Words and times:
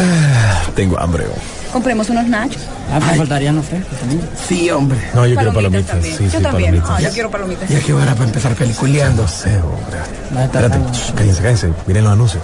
Ah, 0.00 0.62
tengo 0.76 0.98
hambre. 1.00 1.24
Compremos 1.72 2.08
unos 2.10 2.26
nachos. 2.28 2.62
Ah, 2.92 2.98
pues 3.04 3.18
faltarían 3.18 3.56
los 3.56 3.66
frescos 3.66 3.98
también. 3.98 4.22
Sí, 4.48 4.70
hombre. 4.70 4.98
No, 5.12 5.26
yo 5.26 5.34
quiero 5.36 5.52
palomitas. 5.52 5.86
también. 5.86 6.16
Sí, 6.16 6.24
yo 6.24 6.30
sí, 6.38 6.42
también. 6.42 6.70
palomitas. 6.70 6.90
Ah, 6.90 7.00
yo 7.00 7.10
quiero 7.10 7.30
palomitas. 7.30 7.68
Ya 7.68 7.80
que 7.80 7.92
hora 7.92 8.12
para 8.14 8.24
empezar 8.24 8.54
peliculeando. 8.54 9.22
No 9.22 9.28
sé, 9.28 9.56
hombre. 9.58 9.98
A 10.40 10.44
Espérate, 10.44 10.78
shh, 10.92 11.12
cállense, 11.14 11.42
cállense. 11.42 11.72
Miren 11.86 12.04
los 12.04 12.12
anuncios. 12.12 12.42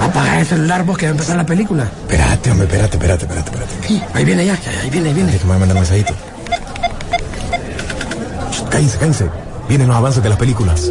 Apaga 0.00 0.40
el 0.40 0.46
celular 0.46 0.84
vos 0.84 0.96
que 0.96 1.06
va 1.06 1.10
a 1.10 1.12
empezar 1.12 1.36
la 1.36 1.46
película. 1.46 1.84
Espérate, 1.84 2.50
hombre, 2.50 2.66
espérate, 2.66 2.96
espérate, 2.96 3.24
espérate, 3.26 3.50
espérate. 3.50 4.18
Ahí 4.18 4.24
viene 4.24 4.46
ya, 4.46 4.54
ahí 4.82 4.90
viene, 4.90 5.08
ahí 5.08 5.14
viene. 5.14 5.30
Espérate 5.34 5.38
que 5.38 5.44
me 5.44 5.50
va 5.50 5.56
a 5.56 5.58
mandar 5.58 5.76
un 5.76 5.82
mensajito. 5.82 6.14
Shh, 8.52 8.68
Cállense, 8.70 8.98
cállense. 8.98 9.26
Vienen 9.68 9.88
los 9.88 9.96
avances 9.96 10.22
de 10.22 10.28
las 10.30 10.38
películas. 10.38 10.90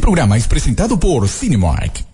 Programa 0.00 0.36
es 0.36 0.46
presentado 0.48 0.98
por 0.98 1.28
Cinemark. 1.28 2.09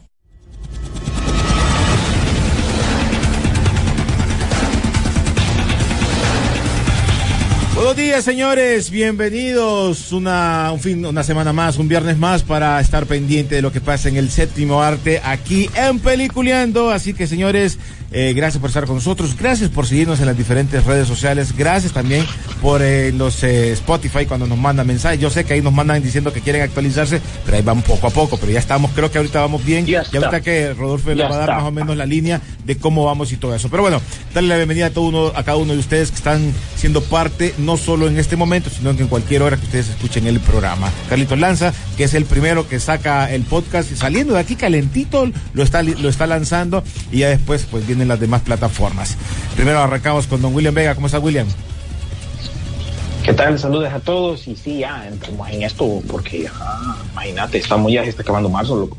Días, 8.16 8.24
señores. 8.24 8.90
Bienvenidos 8.90 10.10
una, 10.12 10.70
un 10.72 10.80
fin, 10.80 11.04
una 11.04 11.22
semana 11.22 11.52
más, 11.52 11.76
un 11.76 11.86
viernes 11.86 12.16
más 12.16 12.42
para 12.42 12.80
estar 12.80 13.04
pendiente 13.04 13.56
de 13.56 13.62
lo 13.62 13.72
que 13.72 13.82
pasa 13.82 14.08
en 14.08 14.16
el 14.16 14.30
séptimo 14.30 14.80
arte 14.82 15.20
aquí 15.22 15.68
en 15.74 15.98
Peliculeando. 15.98 16.90
Así 16.90 17.12
que, 17.12 17.26
señores, 17.26 17.78
eh, 18.12 18.32
gracias 18.34 18.60
por 18.60 18.70
estar 18.70 18.86
con 18.86 18.96
nosotros. 18.96 19.36
Gracias 19.36 19.68
por 19.68 19.86
seguirnos 19.86 20.20
en 20.20 20.26
las 20.26 20.38
diferentes 20.38 20.84
redes 20.84 21.08
sociales. 21.08 21.54
Gracias 21.56 21.92
también 21.92 22.24
por 22.62 22.80
eh, 22.80 23.12
los 23.12 23.42
eh, 23.42 23.72
Spotify 23.72 24.24
cuando 24.24 24.46
nos 24.46 24.56
mandan 24.56 24.86
mensajes. 24.86 25.20
Yo 25.20 25.28
sé 25.28 25.44
que 25.44 25.54
ahí 25.54 25.60
nos 25.60 25.72
mandan 25.72 26.02
diciendo 26.02 26.32
que 26.32 26.40
quieren 26.40 26.62
actualizarse, 26.62 27.20
pero 27.44 27.56
ahí 27.56 27.62
van 27.62 27.82
poco 27.82 28.06
a 28.06 28.10
poco. 28.10 28.38
Pero 28.38 28.52
ya 28.52 28.60
estamos, 28.60 28.92
creo 28.92 29.10
que 29.10 29.18
ahorita 29.18 29.40
vamos 29.40 29.64
bien. 29.64 29.84
Ya 29.84 30.04
y 30.10 30.16
ahorita 30.16 30.40
que 30.40 30.72
Rodolfo 30.72 31.12
le 31.12 31.24
va 31.24 31.34
a 31.34 31.38
dar 31.38 31.50
más 31.50 31.64
o 31.64 31.72
menos 31.72 31.96
la 31.96 32.06
línea 32.06 32.40
de 32.64 32.76
cómo 32.76 33.04
vamos 33.04 33.32
y 33.32 33.36
todo 33.36 33.54
eso. 33.54 33.68
Pero 33.68 33.82
bueno, 33.82 34.00
darle 34.32 34.48
la 34.48 34.56
bienvenida 34.56 34.86
a 34.86 34.90
todo 34.90 35.04
uno, 35.04 35.26
a 35.34 35.42
cada 35.42 35.58
uno 35.58 35.74
de 35.74 35.78
ustedes 35.78 36.10
que 36.10 36.16
están 36.16 36.54
siendo 36.76 37.02
parte, 37.02 37.54
no 37.58 37.76
solo 37.76 38.05
en 38.08 38.18
este 38.18 38.36
momento, 38.36 38.70
sino 38.70 38.94
que 38.96 39.02
en 39.02 39.08
cualquier 39.08 39.42
hora 39.42 39.56
que 39.56 39.64
ustedes 39.64 39.88
escuchen 39.88 40.26
el 40.26 40.40
programa. 40.40 40.90
Carlitos 41.08 41.38
Lanza, 41.38 41.72
que 41.96 42.04
es 42.04 42.14
el 42.14 42.24
primero 42.24 42.68
que 42.68 42.80
saca 42.80 43.32
el 43.32 43.42
podcast, 43.42 43.92
saliendo 43.94 44.34
de 44.34 44.40
aquí 44.40 44.56
calentito, 44.56 45.30
lo 45.52 45.62
está, 45.62 45.82
lo 45.82 46.08
está 46.08 46.26
lanzando 46.26 46.82
y 47.10 47.18
ya 47.18 47.28
después 47.28 47.66
pues 47.70 47.86
vienen 47.86 48.08
las 48.08 48.20
demás 48.20 48.42
plataformas. 48.42 49.16
Primero 49.54 49.80
arrancamos 49.80 50.26
con 50.26 50.42
don 50.42 50.54
William 50.54 50.74
Vega. 50.74 50.94
¿Cómo 50.94 51.06
está 51.06 51.18
William? 51.18 51.46
¿Qué 53.24 53.32
tal? 53.32 53.58
Saludos 53.58 53.92
a 53.92 53.98
todos. 53.98 54.46
Y 54.46 54.54
sí, 54.54 54.78
ya 54.78 55.08
entremos 55.08 55.48
en 55.50 55.62
esto 55.64 56.00
porque, 56.06 56.44
ya, 56.44 56.52
imagínate, 57.12 57.58
estamos 57.58 57.90
ya, 57.92 58.04
se 58.04 58.10
está 58.10 58.22
acabando 58.22 58.48
marzo, 58.48 58.76
loco. 58.76 58.96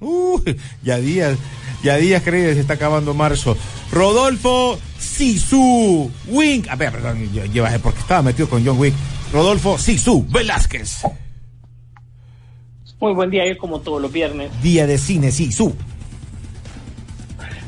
Uh, 0.00 0.38
ya 0.82 0.98
días, 0.98 1.38
ya 1.82 1.96
días 1.96 2.22
crees, 2.22 2.56
se 2.56 2.60
está 2.60 2.74
acabando 2.74 3.14
marzo. 3.14 3.56
Rodolfo 3.92 4.78
Sisu 4.98 6.10
Wink. 6.28 6.68
A 6.68 6.76
ver, 6.76 6.92
perdón, 6.92 7.30
yo, 7.32 7.44
yo 7.44 7.62
bajé 7.62 7.78
porque 7.78 8.00
estaba 8.00 8.22
metido 8.22 8.48
con 8.48 8.64
John 8.64 8.78
Wick. 8.78 8.94
Rodolfo 9.32 9.76
Sisu 9.76 10.26
Velázquez. 10.30 11.02
Muy 12.98 13.12
buen 13.12 13.30
día, 13.30 13.46
yo 13.46 13.58
como 13.58 13.80
todos 13.80 14.00
los 14.00 14.10
viernes. 14.10 14.50
Día 14.62 14.86
de 14.86 14.96
cine 14.96 15.30
Sisu. 15.30 15.74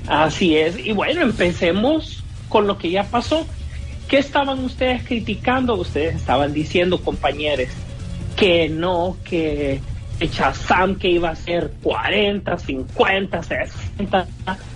Así 0.07 0.57
es. 0.57 0.79
Y 0.79 0.93
bueno, 0.93 1.21
empecemos 1.21 2.25
con 2.49 2.67
lo 2.67 2.79
que 2.79 2.91
ya 2.91 3.05
pasó. 3.05 3.47
¿Qué 4.09 4.17
estaban 4.19 4.65
ustedes 4.65 5.03
criticando? 5.05 5.75
Ustedes 5.75 6.17
estaban 6.17 6.55
diciendo, 6.55 7.03
compañeros, 7.03 7.69
que 8.37 8.71
no, 8.71 9.19
que 9.25 9.81
el 10.21 10.31
Shazam 10.31 10.97
que 10.97 11.11
iba 11.11 11.31
a 11.31 11.37
ser 11.37 11.73
40, 11.83 12.59
50, 12.59 13.43
60. 13.43 13.84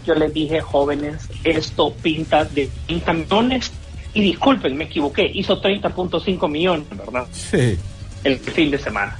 Yo 0.06 0.15
les 0.15 0.33
dije, 0.33 0.61
jóvenes, 0.61 1.29
esto 1.45 1.93
pinta 1.95 2.45
de 2.45 2.69
30 2.87 3.12
millones. 3.12 3.73
Y 4.15 4.23
disculpen, 4.23 4.77
me 4.77 4.84
equivoqué, 4.84 5.31
hizo 5.33 5.61
30.5 5.61 6.49
millones, 6.49 6.87
¿verdad? 6.91 7.27
Sí. 7.31 7.79
el 8.25 8.39
fin 8.39 8.71
de 8.71 8.79
semana. 8.79 9.17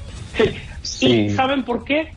¿Y 1.00 1.31
saben 1.31 1.64
por 1.64 1.84
qué? 1.84 2.12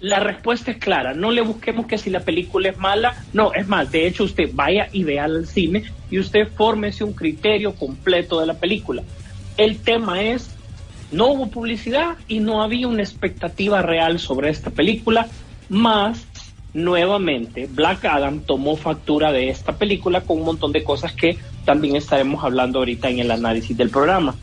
La 0.00 0.20
respuesta 0.20 0.72
es 0.72 0.78
clara. 0.78 1.14
No 1.14 1.30
le 1.30 1.40
busquemos 1.40 1.86
que 1.86 1.96
si 1.96 2.10
la 2.10 2.20
película 2.20 2.68
es 2.68 2.76
mala. 2.76 3.24
No, 3.32 3.54
es 3.54 3.66
más, 3.66 3.90
de 3.90 4.06
hecho 4.06 4.24
usted 4.24 4.50
vaya 4.52 4.88
y 4.92 5.04
vea 5.04 5.24
al 5.24 5.46
cine 5.46 5.84
y 6.10 6.18
usted 6.18 6.48
fórmese 6.54 7.04
un 7.04 7.12
criterio 7.12 7.74
completo 7.74 8.40
de 8.40 8.46
la 8.46 8.54
película. 8.54 9.02
El 9.56 9.78
tema 9.78 10.22
es, 10.22 10.50
no 11.12 11.28
hubo 11.28 11.46
publicidad 11.48 12.16
y 12.28 12.40
no 12.40 12.62
había 12.62 12.88
una 12.88 13.02
expectativa 13.02 13.80
real 13.80 14.18
sobre 14.18 14.50
esta 14.50 14.70
película, 14.70 15.28
más 15.68 16.26
nuevamente 16.76 17.68
Black 17.72 18.04
Adam 18.04 18.40
tomó 18.40 18.76
factura 18.76 19.32
de 19.32 19.48
esta 19.48 19.78
película 19.78 20.20
con 20.20 20.38
un 20.38 20.44
montón 20.44 20.72
de 20.72 20.84
cosas 20.84 21.12
que 21.12 21.38
también 21.64 21.96
estaremos 21.96 22.44
hablando 22.44 22.80
ahorita 22.80 23.08
en 23.08 23.20
el 23.20 23.30
análisis 23.30 23.76
del 23.76 23.88
programa. 23.88 24.34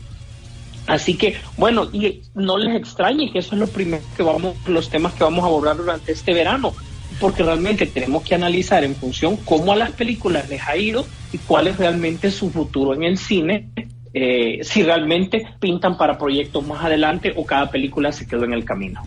Así 0.86 1.14
que, 1.14 1.36
bueno, 1.56 1.88
y 1.92 2.22
no 2.34 2.58
les 2.58 2.76
extrañe 2.76 3.30
que 3.32 3.38
eso 3.38 3.54
es 3.54 3.60
lo 3.60 3.68
primero 3.68 4.02
que 4.16 4.22
vamos, 4.22 4.56
los 4.66 4.90
temas 4.90 5.14
que 5.14 5.24
vamos 5.24 5.44
a 5.44 5.46
abordar 5.46 5.76
durante 5.76 6.12
este 6.12 6.34
verano, 6.34 6.74
porque 7.20 7.44
realmente 7.44 7.86
tenemos 7.86 8.24
que 8.24 8.34
analizar 8.34 8.82
en 8.82 8.96
función 8.96 9.36
cómo 9.36 9.72
a 9.72 9.76
las 9.76 9.92
películas 9.92 10.48
les 10.50 10.60
ha 10.66 10.76
ido 10.76 11.06
y 11.32 11.38
cuál 11.38 11.68
es 11.68 11.78
realmente 11.78 12.30
su 12.32 12.50
futuro 12.50 12.94
en 12.94 13.04
el 13.04 13.16
cine, 13.16 13.70
eh, 14.12 14.58
si 14.62 14.82
realmente 14.82 15.46
pintan 15.60 15.96
para 15.96 16.18
proyectos 16.18 16.66
más 16.66 16.84
adelante 16.84 17.32
o 17.36 17.46
cada 17.46 17.70
película 17.70 18.12
se 18.12 18.26
quedó 18.26 18.44
en 18.44 18.52
el 18.52 18.64
camino. 18.64 19.00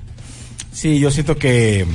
Sí, 0.72 1.00
yo 1.00 1.12
siento 1.12 1.36
que 1.36 1.86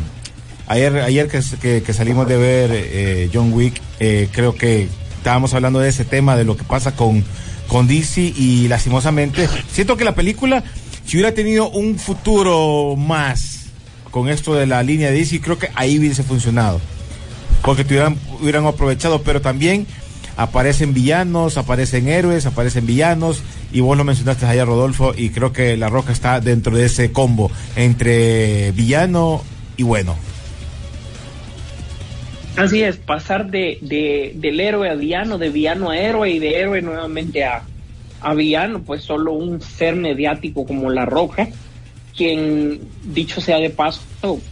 ayer, 0.66 0.96
ayer 0.98 1.28
que, 1.28 1.82
que- 1.82 1.92
salimos 1.92 2.28
de 2.28 2.36
ver 2.36 2.70
eh, 2.72 3.30
John 3.32 3.52
Wick, 3.52 3.80
eh, 4.00 4.28
creo 4.32 4.54
que 4.54 4.88
estábamos 5.16 5.54
hablando 5.54 5.78
de 5.80 5.88
ese 5.88 6.04
tema, 6.04 6.36
de 6.36 6.44
lo 6.44 6.56
que 6.56 6.64
pasa 6.64 6.94
con, 6.96 7.24
con 7.68 7.86
DC 7.86 8.20
y 8.36 8.68
lastimosamente, 8.68 9.48
siento 9.70 9.96
que 9.96 10.04
la 10.04 10.14
película, 10.14 10.64
si 11.06 11.16
hubiera 11.16 11.32
tenido 11.34 11.70
un 11.70 11.98
futuro 11.98 12.96
más 12.96 13.66
con 14.10 14.28
esto 14.28 14.54
de 14.54 14.66
la 14.66 14.82
línea 14.82 15.10
de 15.10 15.18
DC, 15.18 15.40
creo 15.40 15.58
que 15.58 15.68
ahí 15.74 15.98
hubiese 15.98 16.22
funcionado. 16.22 16.80
Porque 17.62 17.84
tuvieran, 17.84 18.16
hubieran 18.40 18.66
aprovechado, 18.66 19.22
pero 19.22 19.40
también 19.40 19.86
aparecen 20.36 20.92
villanos, 20.94 21.56
aparecen 21.56 22.08
héroes, 22.08 22.44
aparecen 22.46 22.86
villanos, 22.86 23.42
y 23.72 23.80
vos 23.80 23.96
lo 23.96 24.04
mencionaste 24.04 24.44
ayer, 24.46 24.66
Rodolfo, 24.66 25.14
y 25.16 25.30
creo 25.30 25.52
que 25.52 25.76
La 25.76 25.88
Roca 25.88 26.12
está 26.12 26.40
dentro 26.40 26.76
de 26.76 26.86
ese 26.86 27.12
combo 27.12 27.50
entre 27.76 28.72
villano 28.72 29.42
y 29.76 29.82
bueno. 29.84 30.16
Así 32.56 32.82
es, 32.82 32.96
pasar 32.98 33.50
de, 33.50 33.78
de- 33.80 34.32
del 34.34 34.60
héroe 34.60 34.90
a 34.90 34.94
villano, 34.94 35.38
de 35.38 35.48
villano 35.48 35.90
a 35.90 35.98
héroe 35.98 36.30
y 36.30 36.38
de 36.38 36.60
héroe 36.60 36.82
nuevamente 36.82 37.44
a, 37.44 37.62
a 38.20 38.34
villano, 38.34 38.82
pues 38.82 39.02
solo 39.02 39.32
un 39.32 39.60
ser 39.62 39.96
mediático 39.96 40.66
como 40.66 40.90
La 40.90 41.06
Roca, 41.06 41.49
quien, 42.14 42.81
dicho 43.04 43.40
sea 43.40 43.58
de 43.58 43.70
paso, 43.70 44.02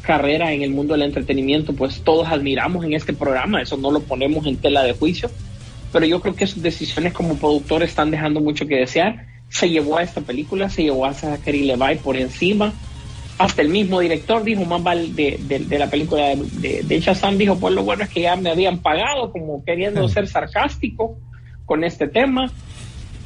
carrera 0.00 0.52
en 0.54 0.62
el 0.62 0.70
mundo 0.70 0.94
del 0.94 1.02
entretenimiento, 1.02 1.74
pues 1.74 2.00
todos 2.02 2.28
admiramos 2.28 2.84
en 2.86 2.94
este 2.94 3.12
programa, 3.12 3.60
eso 3.60 3.76
no 3.76 3.90
lo 3.90 4.00
ponemos 4.00 4.46
en 4.46 4.56
tela 4.56 4.82
de 4.82 4.94
juicio, 4.94 5.30
pero 5.92 6.06
yo 6.06 6.20
creo 6.20 6.34
que 6.34 6.46
sus 6.46 6.62
decisiones 6.62 7.12
como 7.12 7.36
productor 7.36 7.82
están 7.82 8.10
dejando 8.10 8.40
mucho 8.40 8.66
que 8.66 8.76
desear. 8.76 9.26
Se 9.50 9.68
llevó 9.68 9.98
a 9.98 10.04
esta 10.04 10.20
película, 10.20 10.70
se 10.70 10.84
llevó 10.84 11.04
a 11.04 11.12
Zachary 11.12 11.64
Levi 11.64 11.96
por 12.02 12.16
encima, 12.16 12.72
hasta 13.40 13.62
el 13.62 13.68
mismo 13.70 14.00
director 14.00 14.44
dijo 14.44 14.64
más 14.66 14.82
vale 14.82 15.08
de, 15.14 15.38
de- 15.40 15.60
de 15.60 15.78
la 15.78 15.88
película 15.88 16.26
de, 16.28 16.36
de, 16.60 16.82
de 16.82 17.00
Shazam 17.00 17.38
dijo 17.38 17.58
pues 17.58 17.74
lo 17.74 17.82
bueno 17.82 18.04
es 18.04 18.10
que 18.10 18.20
ya 18.20 18.36
me 18.36 18.50
habían 18.50 18.78
pagado 18.78 19.32
como 19.32 19.64
queriendo 19.64 20.06
ser 20.08 20.26
sarcástico 20.28 21.16
con 21.64 21.82
este 21.84 22.06
tema 22.08 22.50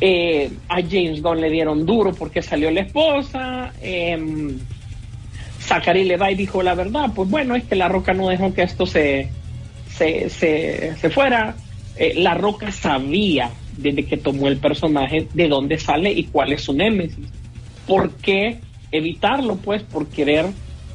Eh, 0.01 0.51
a 0.69 0.77
James 0.83 1.23
Gunn 1.23 1.41
le 1.41 1.51
dieron 1.51 1.87
duro 1.87 2.13
porque 2.13 2.43
salió 2.43 2.69
la 2.71 2.81
esposa 2.83 3.73
eh, 3.81 4.19
Zachary 5.61 6.05
Levi 6.05 6.35
dijo 6.35 6.63
la 6.63 6.75
verdad 6.75 7.11
pues 7.15 7.29
bueno 7.31 7.55
es 7.55 7.65
que 7.65 7.77
la 7.77 7.89
roca 7.89 8.13
no 8.13 8.29
dejó 8.29 8.53
que 8.53 8.63
esto 8.63 8.87
se 8.87 9.31
se, 9.89 10.29
se, 10.31 10.95
se 11.01 11.11
fuera 11.11 11.55
Eh, 11.97 12.15
la 12.17 12.35
roca 12.35 12.73
sabía 12.73 13.51
desde 13.79 14.03
que 14.05 14.17
tomó 14.17 14.49
el 14.49 14.57
personaje, 14.57 15.29
de 15.33 15.47
dónde 15.49 15.79
sale 15.79 16.11
y 16.11 16.25
cuál 16.25 16.53
es 16.53 16.63
su 16.63 16.73
némesis. 16.73 17.29
¿Por 17.87 18.11
qué 18.17 18.59
evitarlo? 18.97 19.57
Pues 19.57 19.83
por 19.83 20.07
querer 20.09 20.47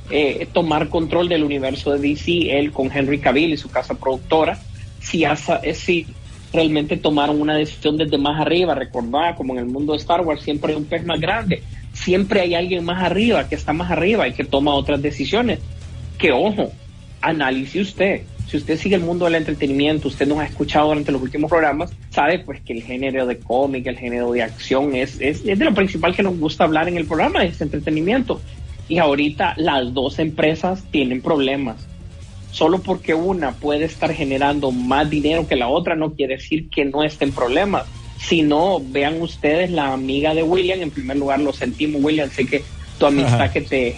eh, 0.09 0.47
tomar 0.51 0.89
control 0.89 1.29
del 1.29 1.43
universo 1.43 1.91
de 1.91 1.99
DC, 2.09 2.57
él 2.57 2.71
con 2.71 2.89
Henry 2.95 3.19
Cavill 3.19 3.53
y 3.53 3.57
su 3.57 3.69
casa 3.69 3.93
productora, 3.93 4.59
si, 4.99 5.23
asa- 5.25 5.59
eh, 5.63 5.73
si 5.73 6.07
realmente 6.51 6.97
tomaron 6.97 7.39
una 7.41 7.55
decisión 7.55 7.95
desde 7.97 8.17
más 8.17 8.41
arriba, 8.41 8.73
recordad, 8.73 9.35
como 9.37 9.53
en 9.53 9.59
el 9.59 9.65
mundo 9.65 9.93
de 9.93 9.99
Star 9.99 10.21
Wars 10.21 10.41
siempre 10.41 10.73
hay 10.73 10.79
un 10.79 10.85
pez 10.85 11.05
más 11.05 11.19
grande, 11.19 11.61
siempre 11.93 12.41
hay 12.41 12.55
alguien 12.55 12.83
más 12.83 13.03
arriba, 13.03 13.47
que 13.47 13.55
está 13.55 13.71
más 13.73 13.91
arriba 13.91 14.27
y 14.27 14.33
que 14.33 14.43
toma 14.43 14.73
otras 14.73 15.01
decisiones. 15.01 15.59
Que 16.17 16.31
ojo, 16.31 16.71
analice 17.21 17.81
usted. 17.81 18.23
Si 18.49 18.57
usted 18.57 18.79
sigue 18.79 18.95
el 18.95 19.03
mundo 19.03 19.25
del 19.25 19.35
entretenimiento, 19.35 20.07
usted 20.07 20.27
nos 20.27 20.39
ha 20.39 20.45
escuchado 20.45 20.87
durante 20.87 21.11
los 21.11 21.21
últimos 21.21 21.49
programas, 21.49 21.91
sabe 22.09 22.39
pues 22.39 22.59
que 22.61 22.73
el 22.73 22.81
género 22.81 23.27
de 23.27 23.37
cómic, 23.37 23.85
el 23.85 23.97
género 23.97 24.31
de 24.31 24.41
acción 24.41 24.95
es, 24.95 25.21
es, 25.21 25.45
es 25.45 25.59
de 25.59 25.65
lo 25.65 25.73
principal 25.75 26.15
que 26.15 26.23
nos 26.23 26.35
gusta 26.39 26.63
hablar 26.63 26.87
en 26.87 26.97
el 26.97 27.05
programa, 27.05 27.43
es 27.43 27.61
entretenimiento. 27.61 28.41
Y 28.87 28.97
ahorita 28.97 29.53
las 29.57 29.93
dos 29.93 30.17
empresas 30.17 30.83
tienen 30.89 31.21
problemas. 31.21 31.75
Solo 32.51 32.79
porque 32.79 33.13
una 33.13 33.51
puede 33.51 33.85
estar 33.85 34.11
generando 34.13 34.71
más 34.71 35.07
dinero 35.07 35.47
que 35.47 35.55
la 35.55 35.67
otra 35.67 35.95
no 35.95 36.15
quiere 36.15 36.37
decir 36.37 36.69
que 36.69 36.85
no 36.85 37.03
estén 37.03 37.31
problemas. 37.31 37.85
Si 38.17 38.41
no, 38.41 38.81
vean 38.83 39.21
ustedes 39.21 39.69
la 39.69 39.93
amiga 39.93 40.33
de 40.33 40.41
William, 40.41 40.81
en 40.81 40.89
primer 40.89 41.17
lugar 41.17 41.39
lo 41.39 41.53
sentimos 41.53 42.03
William, 42.03 42.31
sé 42.31 42.47
que 42.47 42.63
tu 42.97 43.05
amistad 43.05 43.41
Ajá. 43.41 43.53
que 43.53 43.61
te, 43.61 43.95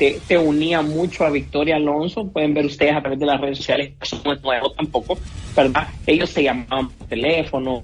te, 0.00 0.18
te 0.26 0.38
unía 0.38 0.80
mucho 0.80 1.26
a 1.26 1.30
Victoria 1.30 1.76
Alonso, 1.76 2.26
pueden 2.26 2.54
ver 2.54 2.64
ustedes 2.64 2.96
a 2.96 3.02
través 3.02 3.20
de 3.20 3.26
las 3.26 3.38
redes 3.38 3.58
sociales, 3.58 3.92
eso 4.00 4.18
no 4.24 4.32
es 4.32 4.40
nuevo 4.40 4.72
tampoco, 4.72 5.18
¿verdad? 5.54 5.88
Ellos 6.06 6.30
se 6.30 6.42
llamaban 6.42 6.88
por 6.88 7.06
teléfono, 7.06 7.82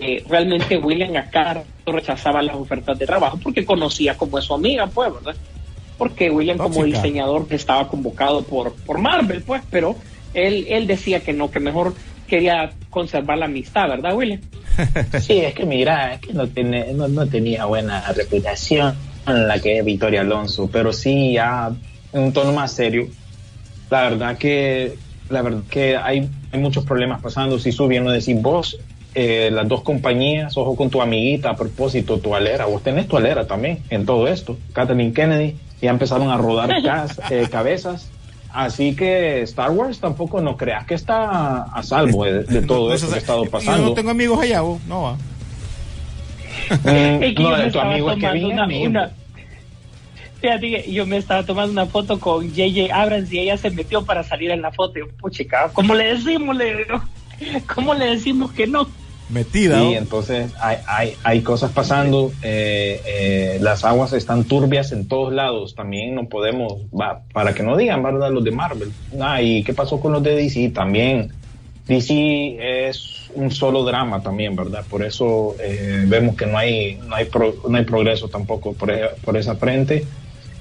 eh, 0.00 0.24
realmente 0.26 0.78
William 0.78 1.14
acá 1.14 1.62
rechazaba 1.84 2.40
las 2.40 2.56
ofertas 2.56 2.98
de 2.98 3.04
trabajo 3.04 3.38
porque 3.42 3.66
conocía 3.66 4.16
como 4.16 4.38
es 4.38 4.46
su 4.46 4.54
amiga, 4.54 4.86
pues, 4.86 5.12
¿verdad? 5.12 5.36
Porque 5.98 6.30
William 6.30 6.56
como 6.56 6.84
diseñador 6.84 7.46
estaba 7.50 7.86
convocado 7.86 8.44
por, 8.44 8.72
por 8.72 8.96
Marvel, 8.96 9.42
pues, 9.42 9.60
pero 9.70 9.94
él, 10.32 10.64
él 10.70 10.86
decía 10.86 11.20
que 11.20 11.34
no, 11.34 11.50
que 11.50 11.60
mejor 11.60 11.92
quería 12.26 12.70
conservar 12.88 13.36
la 13.36 13.44
amistad, 13.44 13.88
¿verdad, 13.88 14.16
William? 14.16 14.40
Sí, 15.20 15.40
es 15.40 15.52
que 15.52 15.66
mira, 15.66 16.14
es 16.14 16.20
que 16.22 16.32
no, 16.32 16.46
tiene, 16.46 16.94
no, 16.94 17.08
no 17.08 17.26
tenía 17.26 17.66
buena 17.66 18.10
reputación 18.12 18.96
la 19.34 19.58
que 19.60 19.78
es 19.78 19.84
Victoria 19.84 20.22
Alonso, 20.22 20.68
pero 20.72 20.92
sí 20.92 21.32
ya 21.34 21.70
en 22.12 22.22
un 22.22 22.32
tono 22.32 22.52
más 22.52 22.72
serio. 22.72 23.06
La 23.90 24.02
verdad 24.02 24.36
que 24.38 24.96
la 25.30 25.42
verdad 25.42 25.60
que 25.68 25.96
hay, 25.96 26.28
hay 26.52 26.60
muchos 26.60 26.84
problemas 26.84 27.20
pasando. 27.20 27.58
Si 27.58 27.70
su 27.72 27.86
bien 27.86 28.04
lo 28.04 28.10
decís 28.10 28.40
vos, 28.40 28.78
eh, 29.14 29.50
las 29.52 29.68
dos 29.68 29.82
compañías, 29.82 30.56
ojo 30.56 30.74
con 30.76 30.88
tu 30.90 31.02
amiguita 31.02 31.50
a 31.50 31.56
propósito, 31.56 32.18
tu 32.18 32.34
alera, 32.34 32.64
vos 32.66 32.82
tenés 32.82 33.06
tu 33.08 33.16
alera 33.16 33.46
también 33.46 33.80
en 33.90 34.06
todo 34.06 34.26
esto. 34.28 34.56
Kathleen 34.72 35.12
Kennedy, 35.12 35.56
ya 35.82 35.90
empezaron 35.90 36.30
a 36.30 36.36
rodar 36.38 36.70
cas- 36.84 37.20
eh, 37.30 37.46
cabezas. 37.50 38.08
Así 38.50 38.96
que 38.96 39.42
Star 39.42 39.70
Wars 39.70 39.98
tampoco 40.00 40.40
no 40.40 40.56
creas 40.56 40.86
que 40.86 40.94
está 40.94 41.64
a 41.64 41.82
salvo 41.82 42.24
de, 42.24 42.44
de 42.44 42.62
todo 42.62 42.92
eso- 42.94 43.08
que 43.08 43.16
ha 43.16 43.18
estado 43.18 43.44
Yo 43.44 43.50
pasando. 43.50 43.88
no 43.88 43.92
tengo 43.92 44.10
amigos 44.10 44.40
allá, 44.40 44.62
vos, 44.62 44.80
no 44.88 45.02
va. 45.02 45.16
Es 46.70 47.34
que 47.34 47.42
no, 47.42 47.42
yo 47.42 47.50
me 47.50 47.56
de 47.56 47.62
tu 47.62 47.66
estaba 47.68 47.90
amigo 47.92 48.10
es 48.10 48.16
tomando 48.18 48.32
Kevin, 48.40 48.52
una- 48.52 48.64
amigo. 48.64 48.84
una- 48.90 49.10
Fíjate 50.40 50.70
que 50.70 50.92
yo 50.92 51.04
me 51.04 51.16
estaba 51.16 51.42
tomando 51.44 51.72
una 51.72 51.86
foto 51.86 52.20
con 52.20 52.48
JJ 52.52 52.92
Abrams 52.92 53.32
y 53.32 53.40
ella 53.40 53.56
se 53.56 53.70
metió 53.70 54.04
para 54.04 54.22
salir 54.22 54.52
en 54.52 54.62
la 54.62 54.70
foto. 54.70 54.98
Y 54.98 55.02
yo, 55.02 55.08
puchica, 55.20 55.70
¿cómo 55.72 55.94
le 55.94 56.14
decimos? 56.14 56.56
Le 56.56 56.76
digo? 56.76 57.02
¿Cómo 57.74 57.94
le 57.94 58.06
decimos 58.10 58.52
que 58.52 58.66
no? 58.68 58.88
Metida. 59.30 59.78
Sí, 59.80 59.94
entonces 59.94 60.50
hay, 60.60 60.78
hay, 60.86 61.14
hay 61.22 61.40
cosas 61.42 61.72
pasando, 61.72 62.32
eh, 62.42 63.02
eh, 63.06 63.58
las 63.60 63.84
aguas 63.84 64.12
están 64.14 64.44
turbias 64.44 64.90
en 64.92 65.06
todos 65.06 65.34
lados, 65.34 65.74
también 65.74 66.14
no 66.14 66.28
podemos, 66.28 66.72
va, 66.98 67.20
para 67.34 67.52
que 67.52 67.62
no 67.62 67.76
digan, 67.76 68.02
¿verdad? 68.02 68.30
Los 68.30 68.42
de 68.44 68.52
Marvel. 68.52 68.90
Ah, 69.20 69.42
¿y 69.42 69.62
qué 69.64 69.74
pasó 69.74 70.00
con 70.00 70.12
los 70.12 70.22
de 70.22 70.34
DC? 70.34 70.70
También, 70.70 71.32
DC 71.88 72.88
es 72.88 73.30
un 73.34 73.50
solo 73.50 73.84
drama 73.84 74.22
también, 74.22 74.54
¿verdad? 74.56 74.84
Por 74.88 75.02
eso 75.04 75.56
eh, 75.60 76.04
vemos 76.06 76.36
que 76.36 76.46
no 76.46 76.58
hay, 76.58 76.96
no 77.06 77.14
hay, 77.14 77.24
pro- 77.26 77.56
no 77.68 77.76
hay 77.76 77.84
progreso 77.84 78.28
tampoco 78.28 78.74
por, 78.74 78.90
e- 78.90 79.10
por 79.24 79.36
esa 79.36 79.56
frente. 79.56 80.04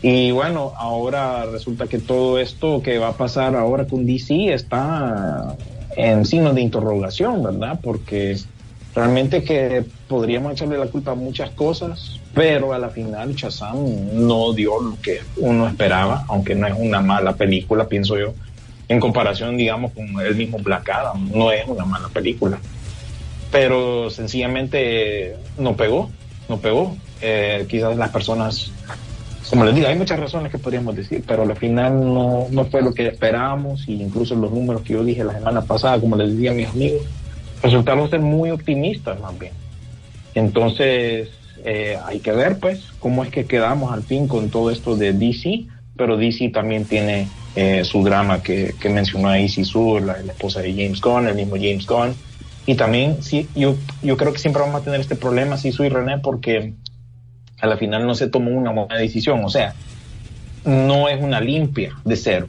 Y 0.02 0.32
bueno, 0.32 0.74
ahora 0.78 1.46
resulta 1.46 1.88
que 1.88 2.00
todo 2.00 2.40
esto 2.40 2.82
que 2.82 2.98
va 3.00 3.10
a 3.10 3.18
pasar 3.18 3.56
ahora 3.56 3.86
con 3.88 4.06
DC 4.06 4.54
está 4.54 5.56
en 5.96 6.26
signos 6.26 6.56
de 6.56 6.62
interrogación, 6.62 7.42
¿verdad? 7.44 7.80
Porque 7.82 8.38
realmente 8.94 9.44
que 9.44 9.84
podríamos 10.08 10.54
echarle 10.54 10.78
la 10.78 10.88
culpa 10.88 11.12
a 11.12 11.16
muchas 11.16 11.50
cosas, 11.52 12.20
pero 12.34 12.74
a 12.74 12.80
la 12.80 12.90
final 12.90 13.34
Shazam 13.34 13.78
no 14.14 14.54
dio 14.54 14.80
lo 14.80 14.98
que 15.02 15.20
uno 15.38 15.68
esperaba, 15.68 16.26
aunque 16.30 16.54
no 16.56 16.68
es 16.68 16.76
una 16.78 17.02
mala 17.02 17.36
película, 17.36 17.88
pienso 17.88 18.18
yo, 18.18 18.34
en 18.88 19.00
comparación, 19.00 19.58
digamos, 19.58 19.92
con 19.94 20.08
el 20.22 20.36
mismo 20.36 20.60
Black 20.60 20.90
Adam, 20.90 21.30
no 21.34 21.52
es 21.52 21.68
una 21.68 21.86
mala 21.86 22.08
película, 22.10 22.60
pero 23.52 24.10
sencillamente 24.10 25.36
no 25.58 25.76
pegó, 25.76 26.10
no 26.48 26.58
pegó. 26.58 26.96
Eh, 27.22 27.66
quizás 27.68 27.98
las 27.98 28.12
personas, 28.12 28.72
como 29.50 29.66
les 29.66 29.76
digo, 29.76 29.88
hay 29.88 29.98
muchas 29.98 30.20
razones 30.20 30.52
que 30.52 30.58
podríamos 30.58 30.96
decir, 30.96 31.24
pero 31.28 31.44
al 31.44 31.56
final 31.58 32.00
no, 32.00 32.48
no 32.50 32.66
fue 32.66 32.82
lo 32.82 32.94
que 32.94 33.08
esperábamos, 33.08 33.88
y 33.88 34.02
incluso 34.02 34.36
los 34.36 34.52
números 34.52 34.84
que 34.84 34.94
yo 34.94 35.04
dije 35.04 35.24
la 35.24 35.34
semana 35.34 35.62
pasada, 35.62 36.00
como 36.00 36.16
les 36.16 36.34
decía 36.34 36.52
a 36.52 36.54
mis 36.54 36.68
amigos, 36.68 37.02
resultaron 37.62 38.10
ser 38.10 38.22
muy 38.22 38.52
optimistas 38.52 39.20
más 39.20 39.38
bien. 39.38 39.54
Entonces, 40.36 41.30
eh, 41.66 41.98
hay 42.06 42.20
que 42.20 42.32
ver 42.32 42.60
pues 42.60 42.84
cómo 43.00 43.24
es 43.24 43.30
que 43.30 43.46
quedamos 43.46 43.92
al 43.92 44.04
fin 44.04 44.28
con 44.28 44.50
todo 44.50 44.70
esto 44.70 44.96
de 44.96 45.14
DC, 45.14 45.66
pero 45.98 46.18
DC 46.18 46.50
también 46.50 46.86
tiene 46.86 47.28
eh, 47.56 47.84
su 47.84 48.04
drama 48.04 48.44
que, 48.44 48.76
que 48.80 48.90
mencionó 48.90 49.30
ahí 49.30 49.50
Sur, 49.50 50.02
la, 50.02 50.18
la 50.20 50.34
esposa 50.34 50.62
de 50.62 50.72
James 50.72 51.02
Gunn, 51.02 51.28
el 51.28 51.36
mismo 51.36 51.56
James 51.56 51.86
Gunn. 51.88 52.16
Y 52.66 52.76
también, 52.76 53.24
sí, 53.24 53.48
yo, 53.56 53.76
yo 54.04 54.18
creo 54.18 54.34
que 54.34 54.40
siempre 54.40 54.62
vamos 54.62 54.82
a 54.82 54.84
tener 54.84 55.00
este 55.00 55.16
problema, 55.16 55.58
Sisu 55.58 55.86
y 55.86 55.90
René, 55.90 56.20
porque 56.20 56.74
a 57.60 57.68
la 57.68 57.78
final 57.78 58.06
no 58.06 58.14
se 58.14 58.28
tomó 58.28 58.52
una 58.52 58.72
buena 58.72 58.98
decisión. 58.98 59.44
O 59.44 59.50
sea, 59.50 59.74
no 60.66 61.08
es 61.08 61.22
una 61.22 61.40
limpia 61.40 61.94
de 62.04 62.16
cero, 62.16 62.48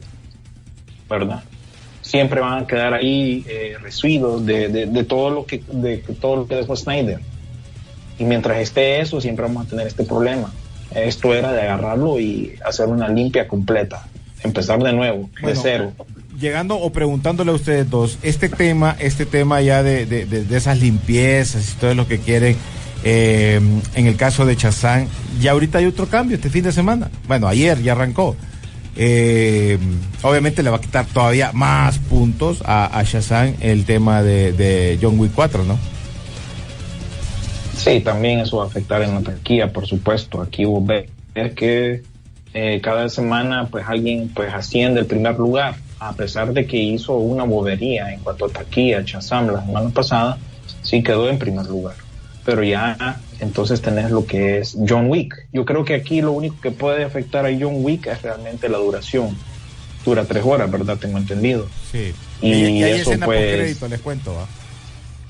¿verdad? 1.09 1.43
Siempre 2.01 2.41
van 2.41 2.63
a 2.63 2.67
quedar 2.67 2.93
ahí 2.93 3.45
eh, 3.47 3.77
residuos 3.81 4.45
de, 4.45 4.67
de, 4.67 4.85
de 4.87 5.03
todo 5.03 5.29
lo 5.29 5.45
que 5.45 5.61
de 5.71 5.99
todo 6.19 6.35
lo 6.35 6.47
que 6.47 6.55
dejó 6.55 6.75
Snyder. 6.75 7.19
Y 8.17 8.25
mientras 8.25 8.59
esté 8.59 8.99
eso, 8.99 9.21
siempre 9.21 9.43
vamos 9.43 9.65
a 9.65 9.69
tener 9.69 9.87
este 9.87 10.03
problema. 10.03 10.51
Esto 10.95 11.33
era 11.33 11.51
de 11.51 11.61
agarrarlo 11.61 12.19
y 12.19 12.55
hacer 12.65 12.87
una 12.87 13.07
limpia 13.09 13.47
completa, 13.47 14.07
empezar 14.43 14.81
de 14.81 14.93
nuevo, 14.93 15.29
de 15.43 15.55
cero. 15.55 15.91
Llegando 16.39 16.77
o 16.79 16.91
preguntándole 16.91 17.51
a 17.51 17.55
ustedes 17.55 17.89
dos, 17.89 18.17
este 18.23 18.47
tema, 18.49 18.95
este 18.99 19.25
tema 19.25 19.61
ya 19.61 19.83
de, 19.83 20.05
de, 20.05 20.25
de- 20.25 20.45
de 20.45 20.57
esas 20.57 20.79
limpiezas 20.79 21.73
y 21.73 21.75
todo 21.79 21.93
lo 21.95 22.07
que 22.07 22.19
quieren, 22.19 22.55
eh, 23.03 23.59
en 23.95 24.05
el 24.07 24.15
caso 24.15 24.45
de 24.45 24.55
Chazán, 24.55 25.07
ya 25.41 25.51
ahorita 25.51 25.77
hay 25.79 25.85
otro 25.85 26.07
cambio 26.07 26.35
este 26.37 26.49
fin 26.49 26.63
de 26.63 26.71
semana. 26.71 27.09
Bueno, 27.27 27.47
ayer 27.47 27.81
ya 27.81 27.91
arrancó. 27.91 28.35
Eh, 28.95 29.77
obviamente 30.23 30.63
le 30.63 30.69
va 30.69 30.77
a 30.77 30.81
quitar 30.81 31.05
todavía 31.05 31.51
más 31.53 31.99
puntos 31.99 32.61
a, 32.65 32.85
a 32.97 33.03
Shazam 33.03 33.53
el 33.61 33.85
tema 33.85 34.21
de, 34.23 34.51
de 34.51 34.97
John 35.01 35.17
Wick 35.19 35.31
4, 35.35 35.63
¿no? 35.63 35.77
Sí, 37.79 38.01
también 38.01 38.39
eso 38.39 38.57
va 38.57 38.65
a 38.65 38.67
afectar 38.67 39.01
en 39.01 39.15
la 39.15 39.21
taquilla, 39.21 39.71
por 39.71 39.87
supuesto. 39.87 40.41
Aquí 40.41 40.65
vos 40.65 40.85
ves 40.85 41.09
que 41.55 42.03
eh, 42.53 42.81
cada 42.81 43.07
semana 43.09 43.67
pues 43.71 43.85
alguien 43.87 44.29
pues 44.33 44.53
asciende 44.53 44.99
el 44.99 45.05
primer 45.05 45.37
lugar, 45.37 45.75
a 45.99 46.13
pesar 46.13 46.51
de 46.53 46.65
que 46.65 46.77
hizo 46.77 47.15
una 47.17 47.43
bobería 47.43 48.11
en 48.13 48.19
cuanto 48.19 48.45
a 48.45 48.49
taquilla, 48.49 49.03
Chazam 49.05 49.47
la 49.47 49.65
semana 49.65 49.89
pasada, 49.89 50.37
sí 50.81 51.01
quedó 51.01 51.29
en 51.29 51.39
primer 51.39 51.65
lugar. 51.67 51.95
Pero 52.45 52.63
ya 52.63 53.19
entonces 53.39 53.81
tenés 53.81 54.11
lo 54.11 54.25
que 54.25 54.59
es 54.59 54.77
John 54.87 55.09
Wick. 55.09 55.47
Yo 55.53 55.63
creo 55.65 55.85
que 55.85 55.93
aquí 55.95 56.21
lo 56.21 56.31
único 56.31 56.59
que 56.61 56.71
puede 56.71 57.03
afectar 57.03 57.45
a 57.45 57.49
John 57.49 57.83
Wick 57.83 58.07
es 58.07 58.21
realmente 58.21 58.67
la 58.67 58.79
duración. 58.79 59.37
Dura 60.03 60.25
tres 60.25 60.43
horas, 60.45 60.69
¿verdad? 60.71 60.97
Tengo 60.97 61.17
entendido. 61.17 61.67
Sí. 61.91 62.13
Y 62.41 62.51
y 62.51 62.83
hay 62.83 62.91
eso, 62.93 63.11
escena 63.11 63.25
pues- 63.25 63.39
por 63.39 63.57
crédito, 63.59 63.87
les 63.87 64.01
cuento, 64.01 64.33
¿va? 64.33 64.47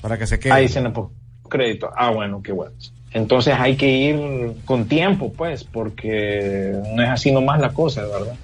Para 0.00 0.16
que 0.16 0.26
se 0.26 0.38
quede. 0.38 0.52
Hay 0.52 0.64
escena 0.66 0.92
por 0.92 1.10
crédito. 1.50 1.90
Ah, 1.94 2.10
bueno, 2.10 2.40
qué 2.42 2.52
bueno. 2.52 2.72
Entonces 3.12 3.54
hay 3.58 3.76
que 3.76 3.88
ir 3.90 4.52
con 4.64 4.86
tiempo, 4.86 5.32
pues, 5.36 5.64
porque 5.64 6.72
no 6.94 7.02
es 7.02 7.08
así 7.10 7.30
nomás 7.32 7.60
la 7.60 7.70
cosa, 7.70 8.02
¿verdad? 8.02 8.34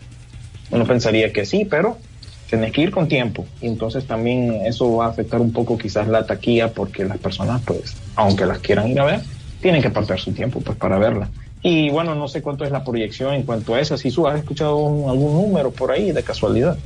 Uno 0.71 0.85
pensaría 0.85 1.33
que 1.33 1.47
sí, 1.47 1.65
pero 1.65 1.97
tenés 2.51 2.73
que 2.73 2.83
ir 2.83 2.91
con 2.91 3.09
tiempo. 3.09 3.47
Y 3.63 3.69
entonces 3.69 4.07
también 4.07 4.63
eso 4.67 4.97
va 4.97 5.07
a 5.07 5.09
afectar 5.11 5.41
un 5.41 5.53
poco 5.53 5.79
quizás 5.79 6.09
la 6.09 6.27
taquilla, 6.27 6.73
porque 6.73 7.05
las 7.05 7.19
personas, 7.19 7.63
pues, 7.65 7.97
aunque 8.17 8.45
las 8.45 8.59
quieran 8.59 8.89
ir 8.89 8.99
a 9.01 9.05
ver, 9.05 9.21
tienen 9.63 9.81
que 9.81 9.89
apartar 9.89 10.19
su 10.19 10.33
tiempo, 10.33 10.61
pues, 10.61 10.77
para 10.77 10.99
verla. 10.99 11.29
Y 11.63 11.89
bueno, 11.91 12.15
no 12.15 12.29
sé 12.29 12.43
cuánto 12.43 12.65
es 12.65 12.71
la 12.71 12.85
proyección 12.85 13.35
en 13.35 13.43
cuanto 13.45 13.75
a 13.75 13.81
eso. 13.81 13.97
Si 13.97 14.11
tú 14.11 14.27
has 14.27 14.39
escuchado 14.39 14.77
un- 14.77 15.09
algún 15.09 15.33
número 15.35 15.71
por 15.71 15.91
ahí 15.91 16.13
de 16.13 16.23
casualidad. 16.23 16.77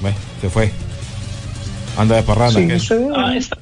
Bueno, 0.00 0.16
se 0.40 0.50
fue. 0.50 0.70
Anda 1.96 2.16
de 2.16 2.22
parranda. 2.22 2.78
Sí, 2.78 2.94
ve. 2.94 3.08
Ah, 3.14 3.36
está- 3.36 3.58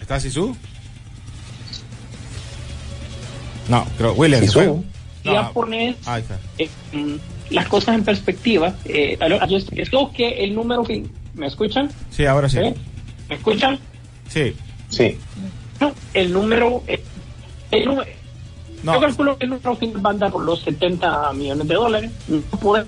¿Está 0.00 0.20
Sisu? 0.20 0.56
No, 3.68 3.86
creo. 3.96 4.12
William, 4.14 4.40
¿se 4.40 4.46
Sisu. 4.48 4.58
fue? 4.60 5.32
ya 5.32 5.42
No, 5.42 5.52
pones 5.52 5.96
Ahí 6.06 6.22
está. 6.22 6.38
eh, 6.58 6.68
las 7.50 7.68
cosas 7.68 7.94
en 7.94 8.04
perspectiva. 8.04 8.74
Eh, 8.84 9.18
creo 9.90 10.12
que 10.12 10.44
el 10.44 10.54
número 10.54 10.82
que... 10.82 11.06
¿Me 11.34 11.46
escuchan? 11.46 11.90
Sí, 12.10 12.24
ahora 12.26 12.48
sí. 12.48 12.58
¿Eh? 12.58 12.74
¿Me 13.28 13.34
escuchan? 13.36 13.78
Sí. 14.28 14.54
Sí. 14.88 15.16
No, 15.80 15.92
el 16.14 16.32
número... 16.32 16.82
eh, 16.88 17.02
el 17.70 17.84
número 17.84 18.10
No. 18.82 18.94
Yo 18.94 19.00
calculo 19.00 19.38
que 19.38 19.44
el 19.44 19.50
número 19.50 19.76
final 19.76 20.04
va 20.04 20.10
a 20.10 20.12
andar 20.14 20.32
por 20.32 20.42
los 20.44 20.60
70 20.62 21.32
millones 21.34 21.68
de 21.68 21.74
dólares. 21.74 22.10
No 22.28 22.40
puede 22.58 22.84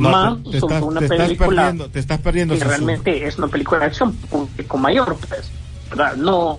No, 0.00 0.10
más 0.10 0.36
te, 0.44 0.50
te 0.52 0.60
sobre 0.60 0.74
estás, 0.74 0.82
una 0.88 0.98
te 1.00 1.04
estás 1.06 1.18
película 1.26 1.48
perdiendo, 1.62 1.90
te 1.90 1.98
estás 1.98 2.20
perdiendo. 2.20 2.58
que 2.58 2.64
realmente 2.64 3.26
es 3.26 3.38
una 3.38 3.48
película 3.48 3.80
de 3.80 3.86
acción 3.86 4.12
público 4.14 4.76
mayor, 4.78 5.16
pues. 5.28 5.50
¿verdad? 5.90 6.16
No, 6.16 6.58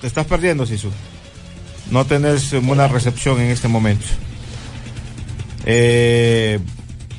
Te 0.00 0.06
estás 0.06 0.26
perdiendo, 0.26 0.64
Sisu. 0.66 0.90
No 1.90 2.04
tenés 2.04 2.52
buena 2.64 2.86
recepción 2.88 3.40
en 3.40 3.50
este 3.50 3.68
momento. 3.68 4.04
Eh, 5.64 6.58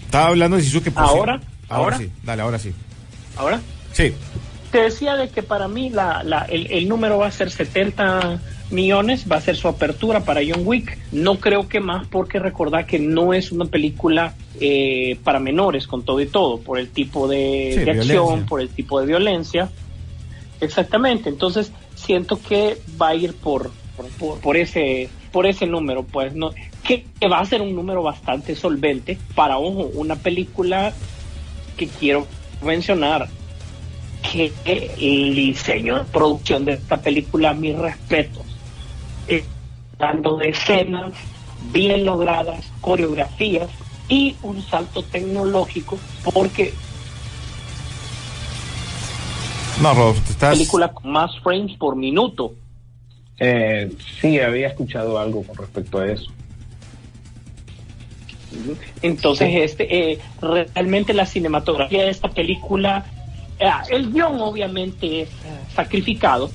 estaba 0.05 0.27
hablando 0.27 0.57
de 0.57 0.63
Sisu 0.63 0.81
que 0.81 0.91
¿Ahora? 0.95 1.39
sí- 1.39 1.45
Ahora 1.69 1.83
¿Ahora? 1.83 1.97
sí. 1.97 2.11
Dale, 2.23 2.41
ahora 2.41 2.59
sí. 2.59 2.73
ahora. 3.37 3.59
Sí. 3.93 4.13
Te 4.71 4.81
decía 4.81 5.15
de 5.15 5.29
que 5.29 5.43
para 5.43 5.67
mí 5.67 5.89
la, 5.89 6.23
la- 6.23 6.45
el, 6.45 6.67
el 6.71 6.87
número 6.89 7.17
va 7.19 7.27
a 7.27 7.31
ser 7.31 7.51
70 7.51 8.39
millones, 8.71 9.25
va 9.31 9.37
a 9.37 9.41
ser 9.41 9.55
su 9.55 9.67
apertura 9.67 10.21
para 10.21 10.41
John 10.47 10.61
Wick. 10.65 10.97
No 11.11 11.39
creo 11.39 11.67
que 11.67 11.79
más 11.79 12.07
porque 12.07 12.39
recordar 12.39 12.85
que 12.85 12.99
no 12.99 13.33
es 13.33 13.51
una 13.51 13.65
película 13.65 14.35
eh, 14.59 15.17
para 15.23 15.39
menores 15.39 15.87
con 15.87 16.03
todo 16.03 16.19
y 16.21 16.27
todo, 16.27 16.59
por 16.59 16.79
el 16.79 16.89
tipo 16.89 17.27
de, 17.27 17.71
Sí, 17.75 17.83
de 17.83 17.91
acción, 17.91 18.45
por 18.45 18.61
el 18.61 18.69
tipo 18.69 18.99
de 18.99 19.07
violencia. 19.07 19.69
Exactamente, 20.61 21.29
entonces 21.29 21.71
siento 21.95 22.39
que 22.41 22.77
va 23.01 23.09
a 23.09 23.15
ir 23.15 23.33
por, 23.33 23.71
por, 24.41 24.57
ese 24.57 25.09
por 25.31 25.45
ese 25.45 25.65
número, 25.65 26.03
pues 26.03 26.35
no 26.35 26.51
que, 26.83 27.05
que 27.19 27.27
va 27.27 27.39
a 27.39 27.45
ser 27.45 27.61
un 27.61 27.75
número 27.75 28.03
bastante 28.03 28.55
solvente 28.55 29.17
para 29.35 29.57
ojo, 29.57 29.89
una 29.93 30.15
película 30.15 30.93
que 31.77 31.87
quiero 31.87 32.27
mencionar 32.61 33.29
que 34.21 34.51
el 34.99 35.33
diseño 35.33 35.99
de 35.99 36.03
producción 36.05 36.65
de 36.65 36.73
esta 36.73 36.97
película, 37.01 37.53
mis 37.53 37.77
respetos, 37.77 38.48
eh, 39.29 39.43
dando 39.97 40.37
de 40.37 40.49
escenas 40.49 41.13
bien 41.71 42.05
logradas, 42.05 42.71
coreografías 42.81 43.69
y 44.07 44.35
un 44.43 44.61
salto 44.61 45.03
tecnológico, 45.03 45.99
porque 46.33 46.73
No, 49.81 49.93
Rodolfo, 49.93 50.21
te 50.25 50.31
estás. 50.31 50.57
película 50.57 50.91
con 50.91 51.11
más 51.11 51.31
frames 51.39 51.77
por 51.77 51.95
minuto. 51.95 52.53
Eh, 53.39 53.91
sí, 54.19 54.39
había 54.39 54.67
escuchado 54.67 55.17
algo 55.17 55.43
con 55.43 55.55
respecto 55.55 55.99
a 55.99 56.11
eso. 56.11 56.31
Entonces, 59.01 59.49
este, 59.53 60.11
eh, 60.13 60.19
realmente 60.41 61.13
la 61.13 61.25
cinematografía 61.25 62.03
de 62.03 62.09
esta 62.09 62.27
película, 62.29 63.05
eh, 63.59 63.69
el 63.91 64.11
guion 64.11 64.41
obviamente 64.41 65.21
es 65.21 65.29
sacrificado, 65.73 66.49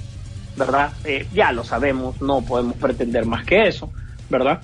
¿verdad? 0.57 0.93
Eh, 1.05 1.27
ya 1.33 1.53
lo 1.53 1.65
sabemos, 1.65 2.21
no 2.21 2.43
podemos 2.43 2.77
pretender 2.77 3.27
más 3.27 3.45
que 3.45 3.69
eso, 3.69 3.91
¿verdad? 4.29 4.61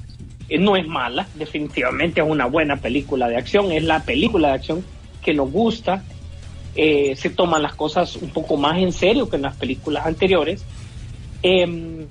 Eh, 0.49 0.59
no 0.59 0.76
es 0.76 0.87
mala, 0.87 1.26
definitivamente 1.35 2.20
es 2.20 2.26
una 2.28 2.47
buena 2.47 2.76
película 2.76 3.28
de 3.28 3.37
acción, 3.37 3.70
es 3.73 3.85
la 3.85 4.02
película 4.02 4.49
de 4.49 4.54
acción 4.54 4.85
que 5.23 5.32
nos 5.32 5.50
gusta, 5.50 6.02
eh, 6.75 7.14
se 7.16 7.30
toman 7.30 7.62
las 7.62 7.75
cosas 7.75 8.16
un 8.16 8.30
poco 8.30 8.56
más 8.56 8.78
en 8.78 8.92
serio 8.92 9.28
que 9.28 9.37
en 9.37 9.42
las 9.42 9.56
películas 9.56 10.06
anteriores. 10.06 10.64
Em, 11.42 12.06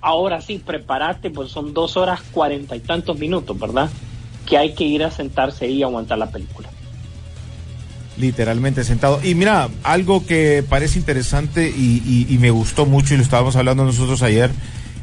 ahora 0.00 0.40
sí, 0.40 0.58
prepárate, 0.58 1.30
pues 1.30 1.50
son 1.50 1.74
dos 1.74 1.96
horas 1.96 2.22
cuarenta 2.32 2.76
y 2.76 2.80
tantos 2.80 3.18
minutos, 3.18 3.58
¿verdad? 3.58 3.90
Que 4.46 4.58
hay 4.58 4.74
que 4.74 4.84
ir 4.84 5.04
a 5.04 5.10
sentarse 5.10 5.68
y 5.68 5.82
aguantar 5.82 6.18
la 6.18 6.30
película. 6.30 6.69
Literalmente 8.20 8.84
sentado. 8.84 9.20
Y 9.22 9.34
mira, 9.34 9.68
algo 9.82 10.24
que 10.26 10.64
parece 10.68 10.98
interesante 10.98 11.68
y, 11.68 12.36
me 12.40 12.50
gustó 12.50 12.86
mucho 12.86 13.14
y 13.14 13.16
lo 13.16 13.22
estábamos 13.22 13.56
hablando 13.56 13.84
nosotros 13.84 14.22
ayer, 14.22 14.50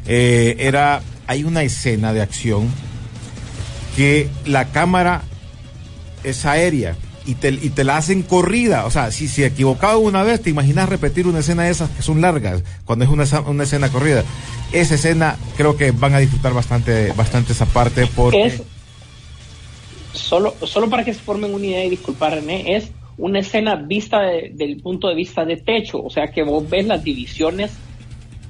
eh, 0.06 0.56
era, 0.58 1.02
hay 1.26 1.44
una 1.44 1.62
escena 1.62 2.12
de 2.12 2.22
acción 2.22 2.68
que 3.96 4.28
la 4.46 4.66
cámara 4.66 5.22
es 6.24 6.46
aérea 6.46 6.96
y 7.26 7.34
te, 7.34 7.50
y 7.50 7.70
te 7.70 7.84
la 7.84 7.98
hacen 7.98 8.22
corrida. 8.22 8.86
O 8.86 8.90
sea, 8.90 9.10
si 9.10 9.28
se 9.28 9.44
equivocado 9.44 9.98
una 9.98 10.22
vez, 10.22 10.40
te 10.40 10.50
imaginas 10.50 10.88
repetir 10.88 11.26
una 11.26 11.40
escena 11.40 11.64
de 11.64 11.70
esas 11.70 11.90
que 11.90 12.02
son 12.02 12.20
largas, 12.20 12.62
cuando 12.84 13.04
es 13.04 13.10
una, 13.10 13.24
una 13.40 13.64
escena 13.64 13.90
corrida. 13.90 14.24
Esa 14.72 14.94
escena 14.94 15.36
creo 15.56 15.76
que 15.76 15.90
van 15.90 16.14
a 16.14 16.18
disfrutar 16.18 16.54
bastante, 16.54 17.12
bastante 17.12 17.52
esa 17.52 17.66
parte 17.66 18.06
porque... 18.06 18.46
Es, 18.46 18.62
solo, 20.12 20.54
solo 20.64 20.88
para 20.88 21.04
que 21.04 21.14
se 21.14 21.20
formen 21.20 21.54
una 21.54 21.66
idea 21.66 21.84
y 21.84 21.90
disculpar 21.90 22.34
René, 22.34 22.76
es 22.76 22.90
una 23.18 23.40
escena 23.40 23.74
vista 23.76 24.20
de- 24.22 24.52
del 24.54 24.80
punto 24.80 25.08
de 25.08 25.14
vista 25.14 25.44
de 25.44 25.56
techo, 25.56 26.02
o 26.02 26.10
sea 26.10 26.28
que 26.28 26.42
vos 26.42 26.68
ves 26.68 26.86
las 26.86 27.02
divisiones 27.02 27.72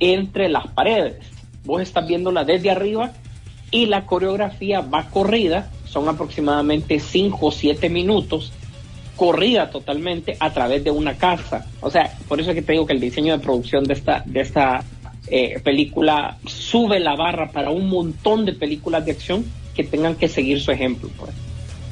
entre 0.00 0.48
las 0.48 0.68
paredes. 0.68 1.16
Vos 1.64 1.82
estás 1.82 2.06
viéndola 2.06 2.44
desde 2.44 2.70
arriba 2.70 3.12
y 3.70 3.86
la 3.86 4.06
coreografía 4.06 4.80
va 4.80 5.10
corrida, 5.10 5.70
son 5.84 6.08
aproximadamente 6.08 7.00
5 7.00 7.46
o 7.46 7.50
7 7.50 7.88
minutos, 7.88 8.52
corrida 9.16 9.70
totalmente 9.70 10.36
a 10.38 10.52
través 10.52 10.84
de 10.84 10.90
una 10.90 11.14
casa. 11.14 11.66
O 11.80 11.90
sea, 11.90 12.16
por 12.28 12.40
eso 12.40 12.50
es 12.50 12.54
que 12.54 12.62
te 12.62 12.72
digo 12.72 12.86
que 12.86 12.92
el 12.92 13.00
diseño 13.00 13.36
de 13.36 13.42
producción 13.42 13.84
de 13.84 13.94
esta, 13.94 14.22
de 14.24 14.40
esta 14.40 14.84
eh, 15.30 15.60
película 15.62 16.38
sube 16.46 17.00
la 17.00 17.16
barra 17.16 17.50
para 17.50 17.70
un 17.70 17.88
montón 17.88 18.46
de 18.46 18.52
películas 18.52 19.04
de 19.04 19.12
acción 19.12 19.44
que 19.74 19.84
tengan 19.84 20.14
que 20.14 20.28
seguir 20.28 20.60
su 20.60 20.70
ejemplo. 20.70 21.10
Pues. 21.18 21.32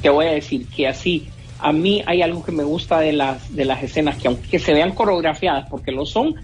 Te 0.01 0.09
voy 0.09 0.25
a 0.25 0.31
decir 0.31 0.65
que 0.67 0.87
así, 0.87 1.27
a 1.59 1.71
mí 1.71 2.03
hay 2.05 2.21
algo 2.21 2.43
que 2.43 2.51
me 2.51 2.63
gusta 2.63 2.99
de 2.99 3.13
las, 3.13 3.55
de 3.55 3.65
las 3.65 3.83
escenas 3.83 4.17
que 4.17 4.27
aunque 4.27 4.59
se 4.59 4.73
vean 4.73 4.93
coreografiadas, 4.93 5.67
porque 5.69 5.91
lo 5.91 6.05
son, 6.05 6.35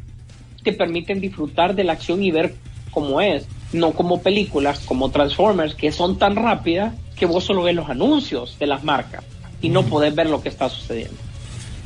te 0.63 0.73
permiten 0.73 1.19
disfrutar 1.19 1.75
de 1.75 1.83
la 1.83 1.93
acción 1.93 2.23
y 2.23 2.31
ver 2.31 2.55
cómo 2.91 3.21
es, 3.21 3.45
no 3.73 3.91
como 3.91 4.21
películas 4.21 4.79
como 4.79 5.09
Transformers 5.09 5.75
que 5.75 5.91
son 5.91 6.17
tan 6.17 6.35
rápidas 6.35 6.93
que 7.15 7.25
vos 7.25 7.43
solo 7.43 7.63
ves 7.63 7.75
los 7.75 7.89
anuncios 7.89 8.57
de 8.59 8.67
las 8.67 8.83
marcas 8.83 9.23
y 9.61 9.69
no 9.69 9.83
podés 9.83 10.13
ver 10.13 10.29
lo 10.29 10.41
que 10.41 10.49
está 10.49 10.69
sucediendo. 10.69 11.15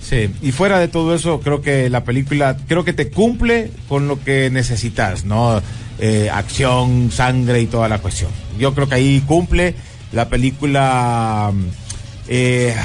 Sí, 0.02 0.30
y 0.42 0.52
fuera 0.52 0.80
de 0.80 0.88
todo 0.88 1.14
eso, 1.14 1.42
creo 1.42 1.62
que 1.62 1.90
la 1.90 2.04
película, 2.04 2.56
creo 2.68 2.86
que 2.86 2.94
te 2.94 3.10
cumple 3.10 3.72
con 3.90 4.08
lo 4.08 4.24
que 4.24 4.50
necesitas, 4.50 5.26
¿no? 5.26 5.62
Eh, 6.00 6.30
acción, 6.32 7.12
sangre 7.12 7.62
y 7.62 7.66
toda 7.66 7.90
la 7.90 8.00
cuestión. 8.00 8.32
Yo 8.58 8.74
creo 8.74 8.88
que 8.88 8.96
ahí 8.96 9.24
cumple. 9.28 9.76
La 10.14 10.30
película 10.30 11.52
mm, 11.54 11.87
eh, 12.28 12.76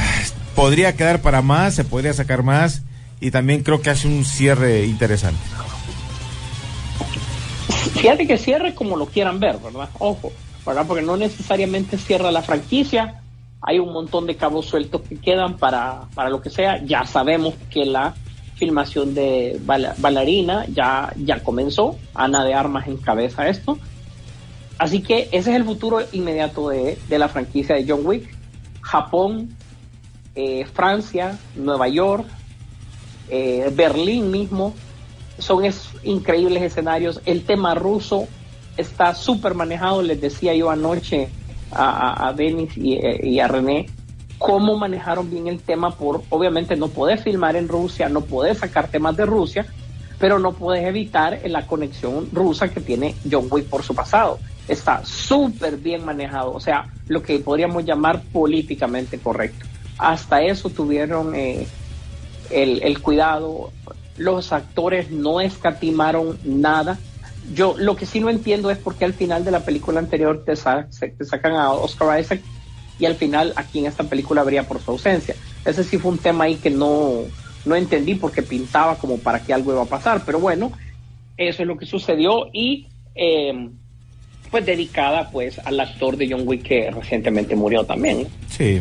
podría 0.54 0.96
quedar 0.96 1.20
para 1.22 1.42
más, 1.42 1.74
se 1.74 1.84
podría 1.84 2.12
sacar 2.12 2.42
más, 2.42 2.82
y 3.20 3.30
también 3.30 3.62
creo 3.62 3.80
que 3.80 3.90
hace 3.90 4.08
un 4.08 4.24
cierre 4.24 4.86
interesante. 4.86 5.40
Fíjate 7.94 8.26
que 8.26 8.38
cierre 8.38 8.74
como 8.74 8.96
lo 8.96 9.06
quieran 9.06 9.38
ver, 9.38 9.58
¿verdad? 9.58 9.88
Ojo, 9.98 10.32
¿verdad? 10.66 10.84
Porque 10.86 11.02
no 11.02 11.16
necesariamente 11.16 11.98
cierra 11.98 12.30
la 12.30 12.42
franquicia. 12.42 13.20
Hay 13.60 13.78
un 13.78 13.92
montón 13.92 14.26
de 14.26 14.36
cabos 14.36 14.66
sueltos 14.66 15.02
que 15.02 15.16
quedan 15.16 15.56
para, 15.56 16.02
para 16.14 16.28
lo 16.28 16.42
que 16.42 16.50
sea. 16.50 16.82
Ya 16.84 17.04
sabemos 17.04 17.54
que 17.70 17.84
la 17.84 18.14
filmación 18.56 19.14
de 19.14 19.60
Bailarina 19.64 20.66
ya, 20.66 21.12
ya 21.16 21.42
comenzó. 21.44 21.96
Ana 22.14 22.44
de 22.44 22.54
Armas 22.54 22.88
encabeza 22.88 23.48
esto. 23.48 23.78
Así 24.78 25.00
que 25.00 25.28
ese 25.30 25.50
es 25.50 25.56
el 25.56 25.64
futuro 25.64 26.00
inmediato 26.12 26.70
de, 26.70 26.98
de 27.08 27.18
la 27.18 27.28
franquicia 27.28 27.76
de 27.76 27.84
John 27.86 28.00
Wick. 28.04 28.41
Japón, 28.92 29.48
eh, 30.34 30.66
Francia, 30.70 31.38
Nueva 31.56 31.88
York, 31.88 32.26
eh, 33.30 33.72
Berlín 33.74 34.30
mismo, 34.30 34.74
son 35.38 35.64
es, 35.64 35.88
increíbles 36.02 36.62
escenarios. 36.62 37.22
El 37.24 37.46
tema 37.46 37.74
ruso 37.74 38.28
está 38.76 39.14
súper 39.14 39.54
manejado. 39.54 40.02
Les 40.02 40.20
decía 40.20 40.54
yo 40.54 40.70
anoche 40.70 41.30
a, 41.70 42.34
Denis 42.36 42.76
y, 42.76 42.92
eh, 42.92 43.20
y 43.22 43.40
a 43.40 43.48
René 43.48 43.86
cómo 44.36 44.76
manejaron 44.76 45.30
bien 45.30 45.48
el 45.48 45.60
tema 45.60 45.92
por, 45.92 46.22
obviamente 46.28 46.76
no 46.76 46.88
podés 46.88 47.22
filmar 47.22 47.56
en 47.56 47.68
Rusia, 47.68 48.10
no 48.10 48.20
podés 48.20 48.58
sacar 48.58 48.88
temas 48.88 49.16
de 49.16 49.24
Rusia, 49.24 49.64
pero 50.18 50.38
no 50.38 50.52
puedes 50.52 50.84
evitar 50.84 51.40
la 51.46 51.66
conexión 51.66 52.28
rusa 52.30 52.68
que 52.68 52.80
tiene 52.80 53.14
John 53.30 53.46
Wick 53.50 53.68
por 53.68 53.84
su 53.84 53.94
pasado. 53.94 54.38
Está 54.68 55.04
súper 55.04 55.76
bien 55.76 56.04
manejado, 56.04 56.52
o 56.52 56.60
sea, 56.60 56.86
lo 57.08 57.22
que 57.22 57.38
podríamos 57.40 57.84
llamar 57.84 58.22
políticamente 58.32 59.18
correcto. 59.18 59.66
Hasta 59.98 60.42
eso 60.42 60.70
tuvieron 60.70 61.34
eh, 61.34 61.66
el, 62.50 63.00
cuidado, 63.00 63.72
los 64.16 64.52
actores 64.52 65.10
no 65.10 65.40
escatimaron 65.40 66.38
nada. 66.44 66.98
Yo 67.54 67.74
lo 67.76 67.96
que 67.96 68.06
sí 68.06 68.20
no 68.20 68.30
entiendo 68.30 68.70
es 68.70 68.78
por 68.78 68.94
qué 68.94 69.04
al 69.04 69.14
final 69.14 69.44
de 69.44 69.50
la 69.50 69.64
película 69.64 69.98
anterior 69.98 70.44
te 70.44 70.54
sacan 70.54 71.52
a 71.54 71.72
Oscar 71.72 72.20
Isaac 72.20 72.40
y 72.98 73.04
al 73.04 73.16
final 73.16 73.52
aquí 73.56 73.80
en 73.80 73.86
esta 73.86 74.04
película 74.04 74.42
habría 74.42 74.62
por 74.62 74.80
su 74.80 74.92
ausencia. 74.92 75.34
Ese 75.64 75.82
sí 75.82 75.98
fue 75.98 76.12
un 76.12 76.18
tema 76.18 76.44
ahí 76.44 76.56
que 76.56 76.70
no, 76.70 77.22
no 77.64 77.74
entendí 77.74 78.14
porque 78.14 78.42
pintaba 78.42 78.96
como 78.96 79.18
para 79.18 79.42
que 79.42 79.52
algo 79.52 79.72
iba 79.72 79.82
a 79.82 79.86
pasar, 79.86 80.22
pero 80.24 80.38
bueno, 80.38 80.72
eso 81.36 81.62
es 81.62 81.68
lo 81.68 81.76
que 81.76 81.86
sucedió 81.86 82.46
y 82.52 82.88
eh, 83.14 83.70
pues 84.52 84.64
dedicada 84.64 85.30
pues 85.30 85.58
al 85.58 85.80
actor 85.80 86.16
de 86.16 86.28
John 86.30 86.42
Wick 86.46 86.62
que 86.62 86.90
recientemente 86.92 87.56
murió 87.56 87.82
también. 87.84 88.28
Sí. 88.48 88.80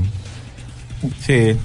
Sí. 1.20 1.56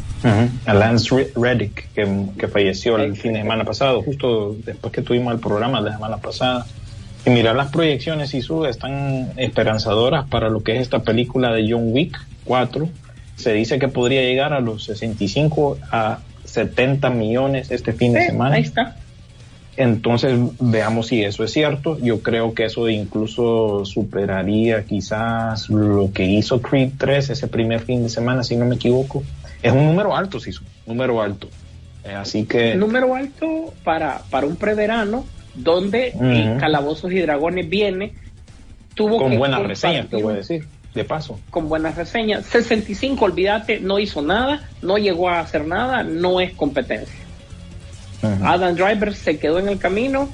A 0.65 0.73
Lance 0.75 1.15
Re- 1.15 1.31
Reddick, 1.37 1.93
que, 1.93 2.09
que 2.39 2.49
falleció 2.49 2.97
el 2.97 3.17
fin 3.17 3.35
de 3.35 3.41
semana 3.41 3.65
pasado, 3.65 4.03
justo 4.03 4.57
después 4.65 4.93
que 4.93 5.03
tuvimos 5.03 5.35
el 5.35 5.41
programa 5.41 5.81
de 5.83 5.91
la 5.91 5.97
semana 5.97 6.17
pasada. 6.17 6.67
Y 7.27 7.31
mirar 7.31 7.55
las 7.57 7.71
proyecciones 7.71 8.33
y 8.35 8.41
su 8.43 8.65
están 8.67 9.33
esperanzadoras 9.37 10.27
para 10.29 10.49
lo 10.49 10.63
que 10.63 10.77
es 10.77 10.83
esta 10.83 11.01
película 11.03 11.53
de 11.53 11.71
John 11.71 11.93
Wick 11.93 12.19
4. 12.45 12.89
Se 13.37 13.53
dice 13.53 13.79
que 13.79 13.89
podría 13.89 14.23
llegar 14.23 14.53
a 14.53 14.61
los 14.61 14.85
65 14.85 15.79
a 15.91 16.21
70 16.45 17.11
millones 17.11 17.71
este 17.71 17.93
fin 17.93 18.13
de 18.15 18.25
semana. 18.27 18.55
ahí 18.57 18.63
está. 18.63 18.97
Entonces, 19.76 20.38
veamos 20.59 21.09
si 21.09 21.23
eso 21.23 21.45
es 21.45 21.52
cierto. 21.52 21.99
Yo 21.99 22.23
creo 22.23 22.54
que 22.54 22.64
eso 22.64 22.88
incluso 22.88 23.85
superaría 23.85 24.85
quizás 24.85 25.68
lo 25.68 26.11
que 26.12 26.25
hizo 26.25 26.62
Creed 26.62 26.92
3 26.97 27.30
ese 27.30 27.49
primer 27.49 27.80
fin 27.80 28.02
de 28.02 28.09
semana, 28.09 28.42
si 28.42 28.56
no 28.56 28.64
me 28.64 28.76
equivoco. 28.76 29.23
Es 29.62 29.73
un 29.73 29.87
número 29.87 30.16
alto, 30.16 30.40
sí, 30.40 30.50
un 30.87 30.95
número 30.95 31.21
alto. 31.21 31.49
Eh, 32.04 32.14
así 32.14 32.45
que... 32.45 32.75
Número 32.75 33.14
alto 33.14 33.75
para, 33.85 34.23
para 34.30 34.47
un 34.47 34.56
preverano 34.56 35.25
donde 35.54 36.12
Calabozos 36.61 37.12
y 37.12 37.21
Dragones 37.21 37.68
viene, 37.68 38.12
tuvo 38.95 39.18
con 39.18 39.30
que 39.30 39.38
buenas 39.38 39.62
reseñas, 39.62 40.09
te 40.09 40.23
voy 40.23 40.35
a 40.35 40.37
decir, 40.37 40.66
de 40.95 41.04
paso. 41.04 41.40
Con 41.50 41.68
buenas 41.68 41.97
reseñas. 41.97 42.47
65, 42.47 43.25
olvídate, 43.25 43.80
no 43.80 43.99
hizo 43.99 44.23
nada, 44.23 44.68
no 44.83 44.99
llegó 44.99 45.28
a 45.28 45.40
hacer 45.40 45.66
nada, 45.66 46.02
no 46.02 46.40
es 46.40 46.52
competencia. 46.52 47.25
Adam 48.23 48.75
Driver 48.75 49.15
se 49.15 49.39
quedó 49.39 49.59
en 49.59 49.69
el 49.69 49.79
camino, 49.79 50.29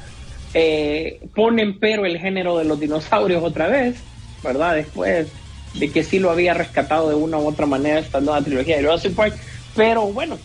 eh, 0.55 1.21
ponen 1.35 1.79
pero 1.79 2.07
el 2.07 2.19
género 2.19 2.59
de 2.59 2.65
los 2.65 2.79
dinosaurios 2.79 3.43
otra 3.43 3.69
vez, 3.69 3.97
¿verdad? 4.43 4.77
Después 4.77 5.29
de 5.75 5.91
que 5.91 6.05
sí 6.05 6.19
lo 6.19 6.31
había 6.31 6.55
rescatado 6.55 7.09
de 7.09 7.15
una 7.15 7.39
u 7.39 7.47
otra 7.47 7.67
manera 7.67 7.99
esta 7.99 8.21
nueva 8.21 8.43
trilogía 8.43 8.77
de 8.77 8.85
Jurassic 8.85 9.15
Park, 9.15 9.35
pero 9.75 10.07
bueno, 10.13 10.39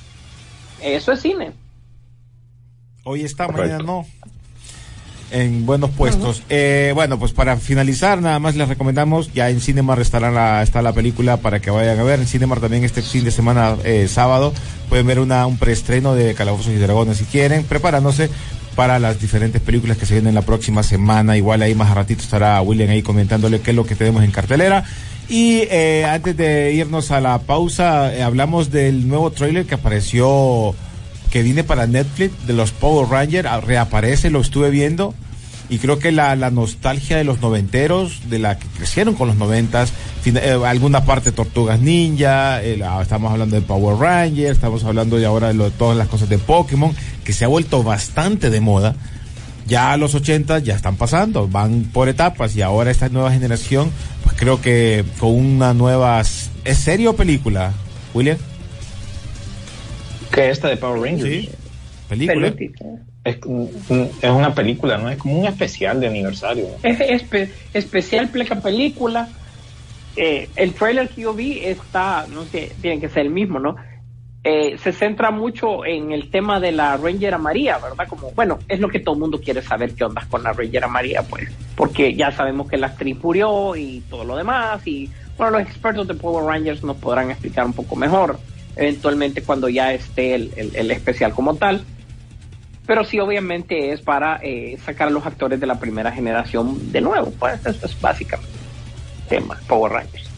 eso 0.82 1.12
es 1.12 1.22
cine. 1.22 1.52
Hoy 3.04 3.24
está, 3.24 3.48
mañana 3.48 3.80
no. 3.80 4.06
En 5.32 5.66
buenos 5.66 5.90
puestos. 5.92 6.42
Eh, 6.50 6.92
bueno, 6.96 7.20
pues 7.20 7.34
para 7.34 7.58
finalizar, 7.58 8.22
nada 8.22 8.40
más 8.40 8.56
les 8.56 8.68
recomendamos, 8.68 9.34
ya 9.34 9.50
en 9.50 9.60
Cinemar 9.60 10.00
estará 10.00 10.32
la, 10.32 10.64
está 10.64 10.82
la 10.82 10.94
película 10.94 11.38
para 11.38 11.60
que 11.60 11.70
vayan 11.70 12.00
a 12.00 12.04
ver. 12.04 12.20
En 12.20 12.28
Cinemar 12.28 12.62
también 12.62 12.84
este 12.84 13.02
fin 13.02 13.26
de 13.26 13.32
semana, 13.32 13.76
eh, 13.84 14.08
sábado, 14.08 14.54
pueden 14.88 15.06
ver 15.06 15.20
una, 15.20 15.46
un 15.46 15.58
preestreno 15.58 16.16
de 16.16 16.34
Calabozos 16.34 16.72
y 16.72 16.76
Dragones 16.76 17.18
si 17.18 17.26
quieren, 17.26 17.64
preparándose 17.64 18.30
para 18.76 19.00
las 19.00 19.20
diferentes 19.20 19.60
películas 19.60 19.98
que 19.98 20.06
se 20.06 20.14
vienen 20.14 20.36
la 20.36 20.44
próxima 20.44 20.84
semana. 20.84 21.36
Igual 21.36 21.62
ahí 21.62 21.76
más 21.76 21.92
a 21.92 21.96
ratito 21.96 22.22
estará 22.22 22.62
William 22.62 22.90
ahí 22.90 23.02
comentándole 23.02 23.60
qué 23.60 23.72
es 23.72 23.76
lo 23.76 23.86
que 23.86 23.96
tenemos 23.96 24.24
en 24.24 24.32
cartelera. 24.32 24.86
Y 25.28 25.64
eh, 25.70 26.06
antes 26.06 26.38
de 26.38 26.74
irnos 26.74 27.12
a 27.12 27.20
la 27.20 27.40
pausa, 27.40 28.14
eh, 28.16 28.24
hablamos 28.24 28.72
del 28.72 29.10
nuevo 29.10 29.32
tráiler 29.32 29.66
que 29.66 29.76
apareció 29.76 30.74
que 31.32 31.44
viene 31.44 31.64
para 31.64 31.88
Netflix 31.88 32.48
de 32.48 32.54
los 32.54 32.72
Power 32.72 33.08
Rangers, 33.10 33.48
ah, 33.50 33.60
reaparece, 33.62 34.30
lo 34.30 34.42
estuve 34.42 34.70
viendo 34.70 35.14
y 35.70 35.80
creo 35.80 36.00
que 36.00 36.14
la, 36.14 36.36
la 36.38 36.50
nostalgia 36.50 37.18
de 37.18 37.26
los 37.26 37.42
noventeros, 37.42 38.30
de 38.30 38.40
la 38.40 38.58
que 38.58 38.68
crecieron 38.78 39.16
con 39.16 39.28
los 39.28 39.36
noventas, 39.36 39.92
eh, 40.26 40.58
alguna 40.66 41.04
parte 41.04 41.34
Tortugas 41.34 41.82
Ninja, 41.82 42.62
la- 42.78 43.02
estamos 43.02 43.32
hablando 43.34 43.56
de 43.58 43.62
Power 43.62 43.98
Rangers, 43.98 44.52
estamos 44.52 44.84
hablando 44.86 45.18
de 45.18 45.26
ahora 45.26 45.50
de 45.50 45.56
lo- 45.56 45.70
todas 45.72 45.98
las 45.98 46.08
cosas 46.08 46.30
de 46.30 46.38
Pokémon, 46.38 46.96
que 47.26 47.34
se 47.34 47.44
ha 47.44 47.50
vuelto 47.50 47.84
bastante 47.84 48.50
de 48.50 48.62
moda. 48.62 48.96
Ya 49.68 49.98
los 49.98 50.16
80 50.16 50.60
ya 50.60 50.76
están 50.76 50.96
pasando, 50.96 51.50
van 51.50 51.90
por 51.92 52.08
etapas 52.08 52.56
y 52.56 52.62
ahora 52.62 52.90
esta 52.90 53.10
nueva 53.10 53.34
generación, 53.34 53.92
pues 54.24 54.38
creo 54.40 54.62
que 54.62 55.04
con 55.20 55.32
una 55.36 55.74
nueva... 55.74 56.22
¿Es 56.64 56.78
serie 56.78 57.10
o 57.10 57.16
película, 57.18 57.74
William? 58.14 58.38
Que 60.32 60.50
esta 60.50 60.68
de 60.70 60.78
Power 60.78 61.02
Rangers. 61.02 61.30
Sí, 61.30 61.50
película. 62.10 62.54
Es, 63.24 63.38
es 64.22 64.30
una 64.30 64.54
película, 64.56 64.98
¿no? 64.98 65.10
Es 65.10 65.18
como 65.18 65.40
un 65.40 65.46
especial 65.46 66.00
de 66.00 66.08
aniversario. 66.08 66.66
¿no? 66.66 66.90
Es 66.90 67.00
espe- 67.00 67.50
especial 67.74 68.30
pleca 68.30 68.56
película. 68.62 69.28
Eh, 70.16 70.50
el 70.56 70.74
trailer 70.74 71.10
que 71.10 71.22
yo 71.22 71.34
vi 71.34 71.60
está, 71.60 72.26
no 72.34 72.46
sé, 72.46 72.72
tiene 72.82 73.00
que 73.00 73.10
ser 73.10 73.24
el 73.28 73.30
mismo, 73.32 73.60
¿no? 73.60 73.76
Eh, 74.44 74.78
se 74.82 74.94
centra 74.94 75.30
mucho 75.30 75.84
en 75.86 76.12
el 76.14 76.30
tema 76.32 76.60
de 76.62 76.72
la 76.72 76.96
Ranger 76.96 77.38
María, 77.38 77.78
¿verdad? 77.80 78.08
Como, 78.08 78.32
bueno, 78.32 78.58
es 78.70 78.80
lo 78.80 78.88
que 78.88 79.00
todo 79.00 79.16
el 79.16 79.20
mundo 79.20 79.42
quiere 79.42 79.62
saber 79.62 79.94
qué 79.94 80.06
onda 80.06 80.26
con 80.30 80.42
la 80.42 80.54
Ranger 80.54 80.88
María, 80.88 81.22
pues, 81.24 81.50
porque 81.76 82.16
ya 82.16 82.32
sabemos 82.32 82.70
que 82.70 82.78
la 82.78 82.88
actriz 82.88 83.18
murió 83.22 83.76
y 83.76 84.02
todo 84.10 84.24
lo 84.24 84.38
demás, 84.38 84.88
y 84.88 85.12
bueno, 85.38 85.58
los 85.60 85.68
expertos 85.68 86.08
de 86.08 86.14
Power 86.14 86.46
Rangers 86.46 86.82
nos 86.82 86.96
podrán 86.98 87.30
explicar 87.30 87.66
un 87.66 87.74
poco 87.74 87.96
mejor, 87.98 88.40
eventualmente 88.78 89.44
cuando 89.44 89.70
ya 89.70 89.94
esté 89.94 90.36
el, 90.36 90.54
el- 90.74 90.92
especial 90.92 91.34
como 91.34 91.56
tal. 91.58 91.86
Pero 92.86 93.04
sí, 93.04 93.20
obviamente 93.20 93.92
es 93.92 94.02
para 94.02 94.40
eh, 94.42 94.78
sacar 94.86 95.10
a 95.10 95.12
los 95.12 95.26
actores 95.26 95.60
de 95.60 95.68
la 95.68 95.78
primera 95.80 96.12
generación 96.12 96.92
de 96.92 97.02
nuevo. 97.02 97.32
Pues 97.38 97.60
eso 97.66 97.86
es 97.86 98.00
básicamente 98.00 98.50
el 99.18 99.28
tema, 99.28 99.60
Power 99.68 99.92
Rangers. 99.92 100.37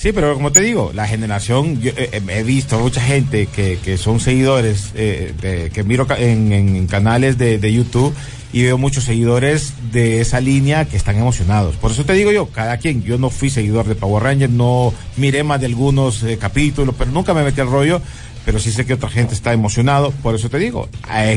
Sí, 0.00 0.12
pero 0.12 0.32
como 0.32 0.50
te 0.50 0.62
digo, 0.62 0.92
la 0.94 1.06
generación, 1.06 1.78
yo, 1.82 1.90
eh, 1.90 2.08
eh, 2.12 2.22
he 2.30 2.42
visto 2.42 2.78
mucha 2.80 3.02
gente 3.02 3.48
que, 3.54 3.78
que 3.84 3.98
son 3.98 4.18
seguidores, 4.18 4.92
eh, 4.94 5.34
de- 5.42 5.68
que 5.68 5.84
miro 5.84 6.06
en, 6.16 6.86
canales 6.86 7.36
de, 7.36 7.58
de 7.58 7.70
YouTube 7.70 8.14
y 8.50 8.62
veo 8.62 8.78
muchos 8.78 9.04
seguidores 9.04 9.74
de 9.92 10.22
esa 10.22 10.40
línea 10.40 10.86
que 10.86 10.96
están 10.96 11.18
emocionados. 11.18 11.76
Por 11.76 11.90
eso 11.90 12.06
te 12.06 12.14
digo 12.14 12.32
yo, 12.32 12.46
cada 12.46 12.78
quien, 12.78 13.02
yo 13.02 13.18
no 13.18 13.28
fui 13.28 13.50
seguidor 13.50 13.86
de 13.86 13.94
Power 13.94 14.22
Rangers, 14.22 14.50
no 14.50 14.94
miré 15.18 15.44
más 15.44 15.60
de 15.60 15.66
algunos 15.66 16.24
capítulos, 16.40 16.94
pero 16.96 17.10
nunca 17.10 17.34
me 17.34 17.42
metí 17.44 17.60
al 17.60 17.68
rollo, 17.70 18.00
pero 18.46 18.58
sí 18.58 18.72
sé 18.72 18.86
que 18.86 18.94
otra 18.94 19.10
gente 19.10 19.34
está 19.34 19.52
emocionado, 19.52 20.12
por 20.22 20.34
eso 20.34 20.48
te 20.48 20.56
digo, 20.56 20.88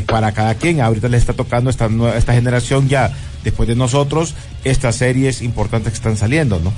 para 0.08 0.32
cada 0.32 0.56
quien, 0.56 0.80
ahorita 0.80 1.10
le 1.10 1.18
está 1.18 1.34
tocando 1.34 1.70
esta, 1.70 1.90
esta 2.18 2.34
generación 2.34 2.88
ya, 2.88 3.12
después 3.44 3.68
de 3.68 3.76
nosotros, 3.76 4.36
estas 4.64 4.96
series 4.96 5.42
importantes 5.42 5.92
que 5.92 5.98
están 5.98 6.16
saliendo, 6.16 6.62
¿no? 6.62 6.72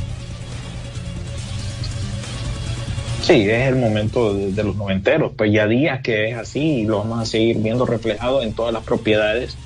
Sí, 3.26 3.50
es 3.50 3.70
el 3.70 3.78
momento 3.78 4.36
de, 4.36 4.52
de 4.52 4.64
los 4.64 4.76
noventeros, 4.76 5.32
pues 5.36 5.52
ya 5.52 5.66
días 5.66 6.02
que 6.02 6.30
es 6.30 6.38
así 6.38 6.82
y 6.82 6.86
lo 6.86 7.00
vamos 7.00 7.22
a 7.22 7.26
seguir 7.26 7.58
viendo 7.58 7.84
reflejado 7.84 8.44
en 8.44 8.54
todas 8.54 8.72
las 8.72 8.84
propiedades 8.84 9.58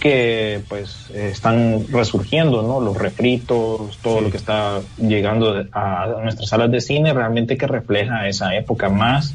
que 0.00 0.60
pues 0.68 1.10
están 1.10 1.84
resurgiendo, 1.88 2.62
¿no? 2.62 2.80
Los 2.80 2.96
refritos, 2.96 3.98
todo 4.04 4.20
lo 4.20 4.30
que 4.30 4.36
está 4.36 4.82
llegando 4.98 5.66
a, 5.72 6.14
nuestras 6.22 6.48
salas 6.48 6.70
de 6.70 6.80
cine 6.80 7.12
realmente 7.12 7.56
que 7.56 7.66
refleja 7.66 8.28
esa 8.28 8.54
época 8.54 8.88
más 8.88 9.34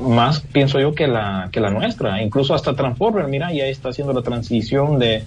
más 0.00 0.40
pienso 0.40 0.80
yo 0.80 0.94
que 0.94 1.06
la 1.06 1.50
que 1.52 1.60
la 1.60 1.68
nuestra, 1.68 2.22
incluso 2.22 2.54
hasta 2.54 2.74
Transformers, 2.74 3.28
mira, 3.28 3.52
ya 3.52 3.66
está 3.66 3.90
haciendo 3.90 4.14
la 4.14 4.22
transición 4.22 4.98
de 4.98 5.26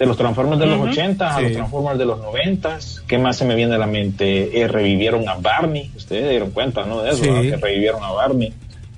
de 0.00 0.06
los 0.06 0.16
Transformers 0.16 0.58
de 0.58 0.66
los 0.66 0.78
Ujú. 0.78 0.88
80 0.88 1.36
a 1.36 1.40
los 1.42 1.52
Transformers 1.52 1.98
de 1.98 2.06
los 2.06 2.18
90. 2.20 2.78
¿Qué 3.06 3.18
más 3.18 3.36
se 3.36 3.44
me 3.44 3.54
viene 3.54 3.74
a 3.74 3.78
la 3.78 3.86
mente? 3.86 4.58
Eh, 4.58 4.66
revivieron 4.66 5.28
a 5.28 5.34
Barney. 5.34 5.90
Ustedes 5.94 6.30
dieron 6.30 6.52
cuenta, 6.52 6.86
¿no? 6.86 7.02
De 7.02 7.10
eso, 7.10 7.22
Sí. 7.22 7.28
¿no? 7.30 7.42
que 7.42 7.56
revivieron 7.56 8.02
a 8.02 8.10
Barney. 8.10 8.50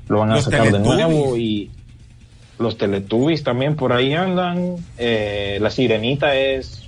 Lo 0.08 0.20
van 0.20 0.30
a 0.30 0.36
Los 0.36 0.44
sacar 0.44 0.70
de 0.70 0.78
nuevo 0.78 1.36
y 1.36 1.70
los 2.60 2.78
Teletubbies 2.78 3.42
también 3.42 3.74
por 3.74 3.92
ahí 3.92 4.14
andan. 4.14 4.76
Eh, 4.96 5.58
la 5.60 5.70
Sirenita 5.70 6.36
es, 6.36 6.84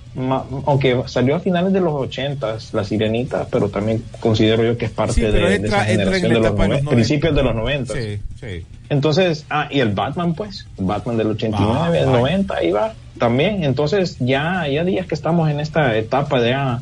aunque 0.64 1.02
salió 1.06 1.34
a 1.34 1.40
finales 1.40 1.72
de 1.72 1.80
los 1.80 1.92
80, 1.92 2.56
la 2.72 2.84
Sirenita, 2.84 3.48
pero 3.50 3.68
también 3.68 4.04
considero 4.20 4.62
yo 4.62 4.78
que 4.78 4.84
es 4.84 4.92
parte 4.92 5.14
Sí, 5.14 5.20
de, 5.22 5.56
entra- 5.56 5.78
esa 5.80 5.84
generación 5.86 6.28
de 6.28 6.34
los, 6.38 6.44
los 6.44 6.52
noven- 6.54 6.68
90. 6.68 6.90
principios 6.92 7.34
de 7.34 7.42
los 7.42 7.54
90. 7.56 7.94
Sí, 7.94 8.18
sí. 8.40 8.64
Entonces, 8.90 9.46
ah, 9.50 9.68
y 9.70 9.80
el 9.80 9.90
Batman, 9.94 10.34
pues, 10.34 10.66
el 10.78 10.84
Batman 10.84 11.16
del 11.16 11.28
89, 11.28 11.74
Ah, 11.76 11.86
el 11.98 12.06
vaya. 12.06 12.18
90, 12.18 12.54
ahí 12.56 12.70
va, 12.70 12.94
también. 13.18 13.64
Entonces, 13.64 14.16
ya, 14.20 14.66
ya 14.68 14.84
días 14.84 15.06
que 15.06 15.14
estamos 15.14 15.50
en 15.50 15.60
esta 15.60 15.96
etapa 15.96 16.40
de, 16.40 16.52
ah, 16.54 16.80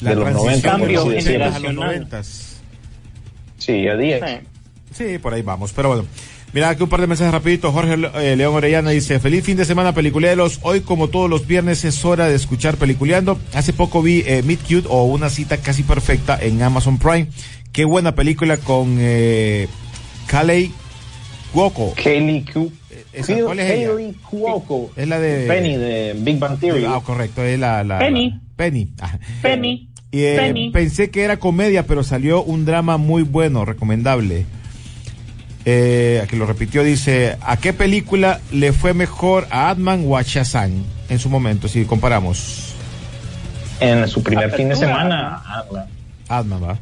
La 0.00 0.10
de 0.10 0.16
los 0.16 0.32
90, 0.32 0.60
transición 0.62 0.78
por 0.80 0.88
de 0.88 0.94
los 0.94 1.04
así 1.04 1.08
80 1.16 1.16
decirlo. 1.16 1.44
a 1.44 1.46
los 1.48 1.54
generacional. 1.54 2.08
90. 2.10 2.22
Sí, 3.58 3.82
ya 3.82 3.96
días. 3.96 4.40
Sí, 4.92 5.18
por 5.18 5.34
ahí 5.34 5.42
vamos. 5.42 5.72
Pero 5.72 5.88
bueno, 5.88 6.04
mira 6.52 6.68
aquí 6.70 6.82
un 6.82 6.88
par 6.88 7.00
de 7.00 7.06
mensajes 7.06 7.32
rapiditos. 7.32 7.72
Jorge 7.72 7.96
eh, 8.16 8.36
León 8.36 8.54
Orellana 8.54 8.90
dice, 8.90 9.18
feliz 9.20 9.44
fin 9.44 9.56
de 9.56 9.64
semana 9.64 9.92
peliculeros. 9.94 10.58
Hoy 10.62 10.80
como 10.80 11.08
todos 11.08 11.28
los 11.30 11.46
viernes 11.46 11.84
es 11.84 12.04
hora 12.04 12.26
de 12.28 12.34
escuchar 12.34 12.76
peliculeando. 12.76 13.38
Hace 13.54 13.72
poco 13.72 14.02
vi 14.02 14.22
eh, 14.26 14.42
Meet 14.44 14.60
Cute 14.62 14.86
o 14.88 15.04
una 15.04 15.30
cita 15.30 15.56
casi 15.58 15.82
perfecta 15.82 16.38
en 16.40 16.62
Amazon 16.62 16.98
Prime. 16.98 17.28
Qué 17.72 17.84
buena 17.84 18.14
película 18.14 18.56
con 18.56 18.96
eh, 19.00 19.68
Kalei 20.26 20.72
Cuoco. 21.56 21.94
Kaylee 22.02 22.44
Cu 22.52 22.70
esa, 23.14 23.34
¿cuál 23.40 23.58
es 23.60 23.70
ella? 23.70 23.88
Kaylee 23.94 24.14
Cuoco. 24.28 24.90
Es 24.94 25.08
la 25.08 25.18
de... 25.18 25.46
Penny 25.46 25.76
de 25.76 26.14
Big 26.18 26.38
Bang 26.38 26.58
Theory. 26.60 26.84
Ah, 26.86 27.00
correcto, 27.02 27.42
es 27.42 27.58
la... 27.58 27.82
la 27.82 27.98
Penny. 27.98 28.30
la- 28.30 28.40
Penny. 28.56 28.88
Ah. 29.00 29.18
Penny. 29.42 29.88
Y, 30.12 30.22
eh, 30.22 30.36
Penny. 30.36 30.70
pensé 30.70 31.10
que 31.10 31.22
era 31.22 31.38
comedia, 31.38 31.86
pero 31.86 32.02
salió 32.04 32.42
un 32.42 32.64
drama 32.66 32.98
muy 32.98 33.22
bueno, 33.22 33.64
recomendable. 33.64 34.44
Eh, 35.64 36.20
aquí 36.22 36.36
lo 36.36 36.46
repitió, 36.46 36.84
dice, 36.84 37.36
¿a 37.40 37.56
qué 37.56 37.72
película 37.72 38.40
le 38.52 38.72
fue 38.72 38.94
mejor 38.94 39.48
a 39.50 39.70
Atman 39.70 40.04
o 40.06 40.16
a 40.16 40.22
Shazam 40.22 40.84
en 41.08 41.18
su 41.18 41.28
momento, 41.28 41.66
si 41.68 41.84
comparamos? 41.86 42.74
En 43.80 44.06
su 44.08 44.22
primer 44.22 44.52
fin 44.52 44.68
de 44.68 44.76
semana, 44.76 45.42
ah, 45.44 45.64
Atman, 46.28 46.62
va. 46.62 46.78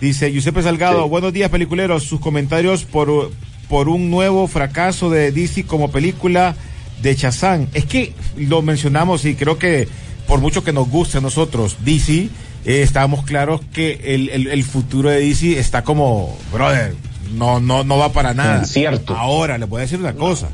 Dice 0.00 0.30
Giuseppe 0.30 0.62
Salgado, 0.62 1.02
Sí. 1.04 1.08
buenos 1.08 1.32
días 1.32 1.50
peliculeros, 1.50 2.04
sus 2.04 2.20
comentarios 2.20 2.84
por, 2.84 3.32
por 3.68 3.88
un 3.88 4.10
nuevo 4.10 4.46
fracaso 4.48 5.10
de 5.10 5.30
DC 5.32 5.64
como 5.64 5.90
película 5.90 6.54
de 7.02 7.14
Shazam. 7.14 7.66
Es 7.74 7.84
que 7.84 8.12
lo 8.36 8.62
mencionamos 8.62 9.24
y 9.24 9.34
creo 9.34 9.58
que 9.58 9.88
por 10.26 10.40
mucho 10.40 10.64
que 10.64 10.72
nos 10.72 10.88
guste 10.88 11.18
a 11.18 11.20
nosotros 11.20 11.76
DC, 11.84 12.28
eh, 12.64 12.82
estábamos 12.82 13.24
claros 13.24 13.60
que 13.72 14.00
el, 14.14 14.28
el- 14.30 14.46
el 14.48 14.64
futuro 14.64 15.08
de 15.10 15.20
DC 15.20 15.58
está 15.58 15.84
como, 15.84 16.36
brother, 16.52 16.94
no, 17.34 17.60
no, 17.60 17.84
no 17.84 17.98
va 17.98 18.12
para 18.12 18.34
nada. 18.34 18.60
Incierto. 18.60 19.16
Ahora, 19.16 19.58
le 19.58 19.64
voy 19.66 19.78
a 19.78 19.82
decir 19.82 19.98
una 20.00 20.14
cosa, 20.14 20.48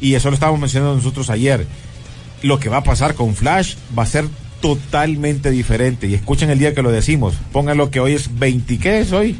y 0.00 0.14
eso 0.14 0.28
lo 0.30 0.34
estábamos 0.34 0.60
mencionando 0.60 0.94
nosotros 0.96 1.30
ayer, 1.30 1.66
lo 2.42 2.58
que 2.58 2.68
va 2.68 2.78
a 2.78 2.84
pasar 2.84 3.14
con 3.14 3.34
Flash 3.34 3.74
va 3.96 4.02
a 4.04 4.06
ser 4.06 4.24
totalmente 4.60 5.50
diferente. 5.50 6.06
Y 6.08 6.14
escuchen 6.14 6.50
el 6.50 6.58
día 6.58 6.74
que 6.74 6.82
lo 6.82 6.90
decimos. 6.90 7.34
Pónganlo 7.52 7.90
que 7.90 8.00
hoy 8.00 8.12
es 8.14 8.38
20, 8.38 8.78
¿qué 8.78 9.00
es 9.00 9.12
hoy? 9.12 9.36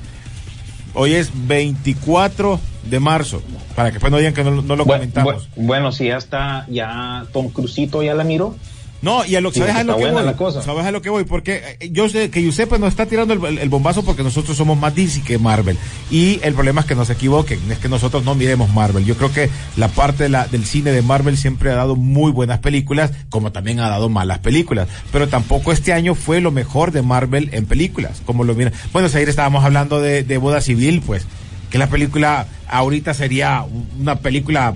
Hoy 0.99 1.13
es 1.15 1.31
24 1.47 2.59
de 2.85 3.01
marzo. 3.01 3.43
Para 3.75 3.91
que 3.91 3.95
después 3.95 4.11
no 4.11 4.17
digan 4.17 4.33
que 4.33 4.43
no, 4.43 4.63
no 4.63 4.77
lo 4.77 4.85
Bu- 4.87 4.93
comentamos. 4.95 5.49
bu- 5.55 5.67
bueno, 5.67 5.93
si 5.93 6.07
ya 6.07 6.17
está, 6.17 6.65
ya 6.71 7.27
Tom 7.35 7.51
Crucito 7.51 8.03
ya 8.03 8.15
la 8.15 8.25
miró. 8.25 8.57
No, 9.03 9.25
y 9.25 9.37
a 9.37 9.41
lo, 9.41 9.53
Sí, 9.53 9.61
¿sabes 9.61 9.77
a 9.77 9.85
lo 9.85 9.97
que 9.99 10.11
voy? 10.11 10.25
la 10.25 10.37
cosa. 10.37 10.63
¿Sabes 10.63 10.85
a 10.87 10.91
lo 10.91 11.03
que 11.03 11.11
voy? 11.11 11.25
Porque 11.25 11.77
eh, 11.81 11.91
yo 11.93 12.09
sé 12.09 12.31
que 12.31 12.41
Giuseppe 12.43 12.79
nos 12.79 12.89
está 12.89 13.07
tirando 13.07 13.35
el, 13.35 13.69
bombazo 13.69 14.03
porque 14.05 14.23
nosotros 14.23 14.57
somos 14.57 14.79
más 14.79 14.95
DC 14.95 15.23
que 15.23 15.39
Marvel. 15.39 15.77
Y 16.11 16.41
el 16.43 16.55
problema 16.55 16.81
es 16.81 16.87
que 16.87 16.95
no 16.95 17.05
se 17.05 17.13
equivoquen, 17.13 17.61
es 17.71 17.79
que 17.79 17.89
nosotros 17.89 18.25
no 18.25 18.35
miremos 18.35 18.73
Marvel. 18.73 19.05
Yo 19.05 19.17
creo 19.17 19.33
que 19.33 19.51
la 19.77 19.89
parte 19.89 20.25
de 20.25 20.29
la- 20.31 20.47
del 20.47 20.65
cine 20.65 20.93
de 20.93 21.03
Marvel 21.03 21.37
siempre 21.37 21.71
ha 21.71 21.75
dado 21.75 21.95
muy 21.95 22.33
buenas 22.33 22.59
películas, 22.61 23.13
como 23.29 23.53
también 23.53 23.81
ha 23.81 23.89
dado 23.89 24.09
malas 24.09 24.39
películas. 24.39 24.89
Pero 25.13 25.29
tampoco 25.29 25.73
este 25.73 25.93
año 25.93 26.15
fue 26.15 26.41
lo 26.41 26.51
mejor 26.51 26.91
de 26.91 27.03
Marvel 27.03 27.51
en 27.53 27.67
películas, 27.67 28.23
como 28.25 28.45
lo 28.45 28.55
mira. 28.55 28.73
Bueno, 28.93 29.09
ayer 29.09 29.29
estábamos 29.29 29.65
hablando 29.65 30.01
de, 30.01 30.23
de 30.25 30.39
Boda 30.39 30.61
Civil, 30.61 31.03
pues, 31.07 31.27
que 31.71 31.79
la 31.79 31.89
película 31.89 32.47
ahorita 32.69 33.13
sería 33.15 33.65
una 34.01 34.17
película 34.17 34.75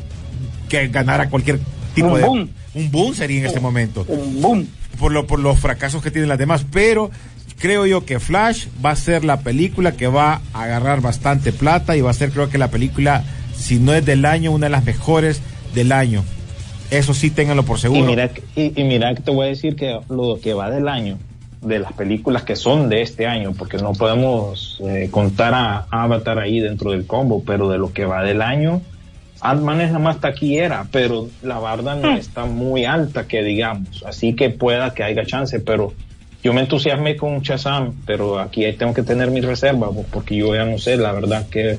que 0.68 0.88
ganara 0.88 1.28
cualquier 1.30 1.58
tipo 1.94 2.16
de... 2.16 2.48
Un 2.74 2.90
boom 2.90 3.14
sería 3.14 3.40
en 3.40 3.46
este 3.46 3.60
momento 3.60 4.04
Un 4.08 4.40
boom. 4.40 4.66
por, 4.98 5.12
lo, 5.12 5.26
por 5.26 5.38
los 5.40 5.58
fracasos 5.58 6.02
que 6.02 6.10
tienen 6.10 6.28
las 6.28 6.38
demás, 6.38 6.64
pero 6.70 7.10
creo 7.58 7.84
yo 7.86 8.04
que 8.04 8.20
Flash 8.20 8.66
va 8.84 8.90
a 8.92 8.96
ser 8.96 9.24
la 9.24 9.40
película 9.40 9.92
que 9.92 10.06
va 10.06 10.40
a 10.54 10.62
agarrar 10.64 11.00
bastante 11.00 11.52
plata 11.52 11.96
y 11.96 12.00
va 12.00 12.10
a 12.10 12.14
ser 12.14 12.30
creo 12.30 12.48
que 12.48 12.58
la 12.58 12.70
película, 12.70 13.24
si 13.56 13.78
no 13.78 13.92
es 13.92 14.04
del 14.06 14.24
año, 14.24 14.52
una 14.52 14.66
de 14.66 14.70
las 14.70 14.84
mejores 14.84 15.42
del 15.74 15.92
año. 15.92 16.24
Eso 16.90 17.14
sí, 17.14 17.30
ténganlo 17.30 17.64
por 17.64 17.78
seguro. 17.78 18.02
Y 18.02 18.06
mira, 18.06 18.28
que- 18.28 18.42
y, 18.56 18.80
y 18.80 18.84
mira 18.84 19.14
que 19.14 19.22
te 19.22 19.30
voy 19.30 19.46
a 19.46 19.48
decir 19.50 19.76
que 19.76 19.98
lo 20.08 20.38
que 20.42 20.54
va 20.54 20.70
del 20.70 20.88
año, 20.88 21.18
de 21.62 21.78
las 21.78 21.92
películas 21.92 22.42
que 22.42 22.56
son 22.56 22.88
de 22.88 23.02
este 23.02 23.26
año, 23.26 23.52
porque 23.56 23.76
no 23.76 23.92
podemos 23.92 24.80
eh, 24.88 25.08
contar 25.10 25.54
a 25.54 25.86
Avatar 25.90 26.38
ahí 26.38 26.58
dentro 26.60 26.92
del 26.92 27.06
combo, 27.06 27.42
pero 27.44 27.68
de 27.68 27.78
lo 27.78 27.92
que 27.92 28.06
va 28.06 28.22
del 28.24 28.40
año, 28.42 28.80
Ant-Man 29.40 29.80
es 29.80 29.92
la 29.92 29.98
más 29.98 30.20
taquillera, 30.20 30.86
pero 30.90 31.28
la 31.42 31.58
barda 31.58 31.94
no 31.94 32.16
está 32.16 32.44
muy 32.44 32.84
alta 32.84 33.26
que 33.26 33.42
digamos, 33.42 34.04
así 34.06 34.34
que 34.34 34.50
pueda 34.50 34.92
que 34.92 35.02
haya 35.02 35.24
chance, 35.24 35.60
pero 35.60 35.94
yo 36.42 36.52
me 36.52 36.60
entusiasmé 36.60 37.16
con 37.16 37.40
Shazam, 37.40 37.94
pero 38.06 38.38
aquí 38.38 38.70
tengo 38.72 38.94
que 38.94 39.02
tener 39.02 39.30
mis 39.30 39.44
reservas, 39.44 39.90
porque 40.10 40.36
yo 40.36 40.54
ya 40.54 40.64
no 40.64 40.78
sé, 40.78 40.96
la 40.96 41.12
verdad 41.12 41.48
que 41.48 41.78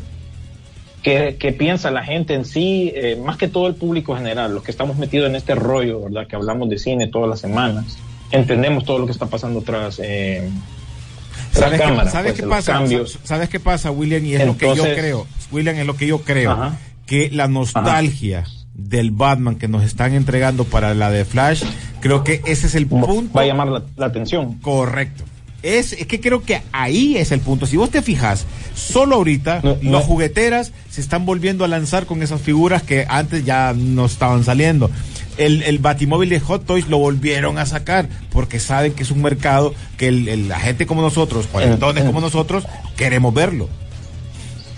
qué, 1.03 1.35
qué 1.39 1.51
piensa 1.51 1.91
la 1.91 2.03
gente 2.03 2.33
en 2.33 2.45
sí, 2.45 2.91
eh, 2.95 3.15
más 3.15 3.37
que 3.37 3.47
todo 3.47 3.67
el 3.67 3.75
público 3.75 4.15
general, 4.15 4.53
los 4.53 4.63
que 4.63 4.71
estamos 4.71 4.97
metidos 4.97 5.29
en 5.29 5.35
este 5.35 5.55
rollo, 5.55 6.01
¿verdad? 6.01 6.27
Que 6.27 6.35
hablamos 6.35 6.69
de 6.69 6.79
cine 6.79 7.07
todas 7.07 7.29
las 7.29 7.39
semanas, 7.39 7.97
entendemos 8.31 8.85
todo 8.85 8.99
lo 8.99 9.05
que 9.05 9.11
está 9.11 9.27
pasando 9.27 9.61
tras, 9.61 9.99
eh, 9.99 10.49
tras 11.53 11.65
¿Sabes, 11.65 11.81
cámara, 11.81 12.03
qué, 12.05 12.09
¿sabes 12.09 12.31
pues, 12.33 12.41
qué 12.41 12.47
pasa? 12.47 12.73
cambios. 12.73 13.19
¿Sabes 13.23 13.49
qué 13.49 13.59
pasa, 13.59 13.91
William? 13.91 14.25
Y 14.25 14.35
es 14.35 14.45
lo 14.45 14.57
que 14.57 14.75
yo 14.75 14.83
creo. 14.83 15.27
William, 15.51 15.75
es 15.75 15.85
lo 15.85 15.95
que 15.95 16.07
yo 16.07 16.21
creo. 16.21 16.51
Ajá. 16.51 16.77
Que 17.11 17.29
la 17.29 17.47
nostalgia 17.49 18.45
del 18.73 19.11
Batman 19.11 19.55
que 19.55 19.67
nos 19.67 19.83
están 19.83 20.13
entregando 20.13 20.63
para 20.63 20.93
la 20.93 21.11
de 21.11 21.25
Flash, 21.25 21.63
creo 21.99 22.23
que 22.23 22.41
ese 22.45 22.67
es 22.67 22.75
el 22.75 22.87
punto. 22.87 23.07
Va 23.35 23.41
a 23.41 23.45
llamar 23.45 23.67
la, 23.67 23.83
la 23.97 24.05
atención. 24.05 24.53
Correcto. 24.59 25.23
Es, 25.61 25.93
es 25.93 26.07
que 26.07 26.19
creo 26.21 26.41
que 26.41 26.61
ahí 26.71 27.17
es 27.17 27.31
el 27.31 27.39
punto. 27.41 27.65
Si 27.67 27.77
vos 27.77 27.89
te 27.91 28.01
fijas, 28.01 28.45
solo 28.73 29.17
ahorita 29.17 29.61
No, 29.81 29.99
jugueteras 29.99 30.71
se 30.89 31.01
están 31.01 31.25
volviendo 31.25 31.63
a 31.63 31.67
lanzar 31.67 32.05
con 32.07 32.23
esas 32.23 32.41
figuras 32.41 32.81
que 32.81 33.05
antes 33.07 33.43
ya 33.45 33.73
no 33.77 34.05
estaban 34.05 34.43
saliendo. 34.43 34.89
El, 35.37 35.61
el 35.63 35.77
batimóvil 35.79 36.29
de 36.29 36.39
Hot 36.39 36.65
Toys 36.65 36.87
lo 36.87 36.97
volvieron 36.97 37.57
a 37.59 37.65
sacar 37.65 38.07
porque 38.31 38.59
saben 38.59 38.93
que 38.93 39.03
es 39.03 39.11
un 39.11 39.21
mercado 39.21 39.73
que 39.97 40.07
el- 40.07 40.27
el- 40.29 40.47
la 40.49 40.59
gente 40.59 40.85
como 40.87 41.01
nosotros, 41.01 41.45
cuarentones 41.47 42.01
en- 42.01 42.07
como 42.07 42.21
nosotros, 42.21 42.65
queremos 42.95 43.33
verlo. 43.33 43.69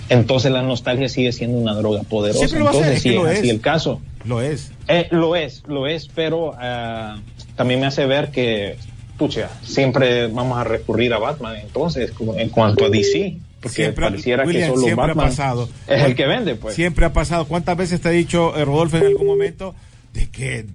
Entonces 0.09 0.51
la 0.51 0.61
nostalgia 0.61 1.07
sigue 1.09 1.31
siendo 1.31 1.57
una 1.57 1.73
droga 1.73 2.03
poderosa. 2.03 2.39
Siempre 2.39 2.59
lo 2.59 2.65
va 2.65 2.71
a 2.71 2.73
ser, 2.73 2.83
Entonces, 2.83 2.97
es 2.97 3.03
que 3.03 3.09
si 3.09 3.15
lo 3.15 3.27
es 3.27 3.37
así 3.39 3.47
es. 3.47 3.53
el 3.53 3.61
caso, 3.61 4.01
Lo 4.25 4.41
es. 4.41 4.71
Eh, 4.87 5.07
lo 5.11 5.35
es, 5.35 5.63
lo 5.67 5.87
es, 5.87 6.07
pero 6.13 6.53
ah, 6.57 7.17
también 7.55 7.79
me 7.79 7.85
hace 7.87 8.05
ver 8.05 8.29
que, 8.31 8.75
pucha, 9.17 9.49
siempre 9.63 10.27
vamos 10.27 10.57
a 10.57 10.63
recurrir 10.63 11.13
a 11.13 11.19
Batman 11.19 11.55
entonces, 11.61 12.11
como 12.11 12.35
en 12.35 12.49
cuanto 12.49 12.85
a 12.85 12.89
DC, 12.89 13.37
porque 13.61 13.75
Siempre 13.83 14.05
ha- 14.05 14.09
pareciera 14.09 14.43
William, 14.45 14.63
que 14.63 14.69
solo 14.75 14.81
siempre 14.85 15.03
ha 15.03 15.07
Batman 15.07 15.27
pasado. 15.29 15.69
es 15.87 16.03
el 16.03 16.15
que 16.15 16.27
vende, 16.27 16.55
pues. 16.55 16.75
Siempre 16.75 17.05
ha 17.05 17.13
pasado. 17.13 17.45
¿Cuántas 17.45 17.77
veces 17.77 18.01
te 18.01 18.09
ha 18.09 18.11
dicho 18.11 18.55
eh, 18.57 18.65
Rodolfo 18.65 18.97
en 18.97 19.05
algún 19.05 19.25
momento 19.25 19.73
de 20.13 20.29
que, 20.29 20.65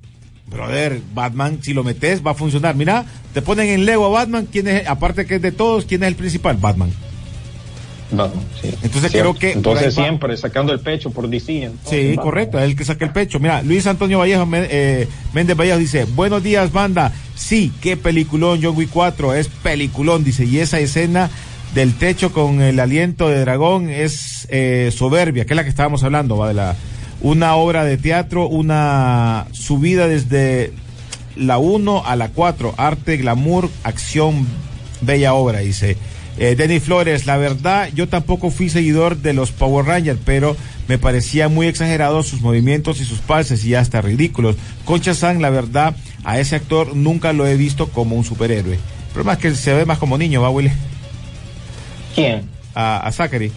brother, 0.46 1.00
Batman, 1.14 1.58
si 1.62 1.74
lo 1.74 1.84
metes, 1.84 2.26
va 2.26 2.30
a 2.30 2.34
funcionar? 2.34 2.74
Mira, 2.76 3.04
te 3.34 3.42
ponen 3.42 3.68
en 3.68 3.84
Lego 3.84 4.06
a 4.06 4.08
Batman, 4.08 4.48
¿quién 4.50 4.68
es, 4.68 4.88
aparte 4.88 5.26
que 5.26 5.34
es 5.34 5.42
de 5.42 5.52
todos, 5.52 5.84
quién 5.84 6.02
es 6.02 6.08
el 6.08 6.14
principal? 6.16 6.56
Batman. 6.56 6.90
Batman, 8.10 8.42
sí. 8.62 8.70
Entonces 8.82 9.12
creo 9.12 9.34
que 9.34 9.52
Entonces 9.52 9.98
va. 9.98 10.02
siempre 10.02 10.36
sacando 10.36 10.72
el 10.72 10.80
pecho 10.80 11.10
por 11.10 11.28
DC. 11.28 11.64
entonces, 11.64 11.90
Sí, 11.90 12.08
Batman. 12.08 12.24
correcto, 12.24 12.58
es 12.58 12.64
el 12.64 12.76
que 12.76 12.84
saca 12.84 13.04
el 13.04 13.12
pecho. 13.12 13.38
Mira, 13.38 13.62
Luis 13.62 13.86
Antonio 13.86 14.18
Vallejo 14.18 14.48
eh, 14.52 15.06
Méndez 15.32 15.56
Vallejo 15.56 15.78
dice, 15.78 16.04
buenos 16.04 16.42
días, 16.42 16.72
banda. 16.72 17.12
Sí, 17.34 17.72
qué 17.80 17.96
peliculón, 17.96 18.60
John 18.62 18.76
Wick 18.76 18.90
4, 18.90 19.34
es 19.34 19.48
peliculón, 19.48 20.24
dice, 20.24 20.44
y 20.44 20.58
esa 20.58 20.80
escena 20.80 21.30
del 21.74 21.94
techo 21.94 22.32
con 22.32 22.62
el 22.62 22.80
aliento 22.80 23.28
de 23.28 23.40
dragón 23.40 23.90
es 23.90 24.46
eh, 24.50 24.90
soberbia, 24.96 25.44
que 25.44 25.52
es 25.52 25.56
la 25.56 25.64
que 25.64 25.70
estábamos 25.70 26.02
hablando, 26.02 26.36
va 26.38 26.48
de 26.48 26.54
la 26.54 26.76
una 27.20 27.56
obra 27.56 27.84
de 27.84 27.98
teatro, 27.98 28.46
una 28.48 29.46
subida 29.52 30.06
desde 30.08 30.72
la 31.36 31.58
1 31.58 32.04
a 32.06 32.16
la 32.16 32.28
4, 32.28 32.74
arte, 32.76 33.16
glamour, 33.16 33.68
acción, 33.84 34.46
bella 35.00 35.34
obra, 35.34 35.58
dice. 35.60 35.96
Eh, 36.40 36.54
Denny 36.54 36.78
Flores, 36.78 37.26
la 37.26 37.36
verdad, 37.36 37.88
yo 37.94 38.08
tampoco 38.08 38.50
fui 38.50 38.68
seguidor 38.68 39.16
de 39.16 39.32
los 39.32 39.50
Power 39.50 39.86
Rangers, 39.86 40.20
pero 40.24 40.56
me 40.86 40.96
parecía 40.96 41.48
muy 41.48 41.66
exagerados 41.66 42.28
sus 42.28 42.40
movimientos 42.42 43.00
y 43.00 43.04
sus 43.04 43.18
pases 43.18 43.64
y 43.64 43.74
hasta 43.74 44.00
ridículos. 44.00 44.54
Concha 44.84 45.14
San, 45.14 45.42
la 45.42 45.50
verdad, 45.50 45.96
a 46.24 46.38
ese 46.38 46.54
actor 46.56 46.94
nunca 46.94 47.32
lo 47.32 47.46
he 47.46 47.56
visto 47.56 47.88
como 47.88 48.14
un 48.14 48.24
superhéroe. 48.24 48.78
Pero 49.12 49.24
más 49.24 49.38
que 49.38 49.52
se 49.54 49.72
ve 49.74 49.84
más 49.84 49.98
como 49.98 50.16
niño, 50.16 50.40
¿va, 50.42 50.50
Willy? 50.50 50.70
¿Quién? 52.14 52.42
A, 52.74 52.98
a 53.06 53.12
Zachary. 53.12 53.50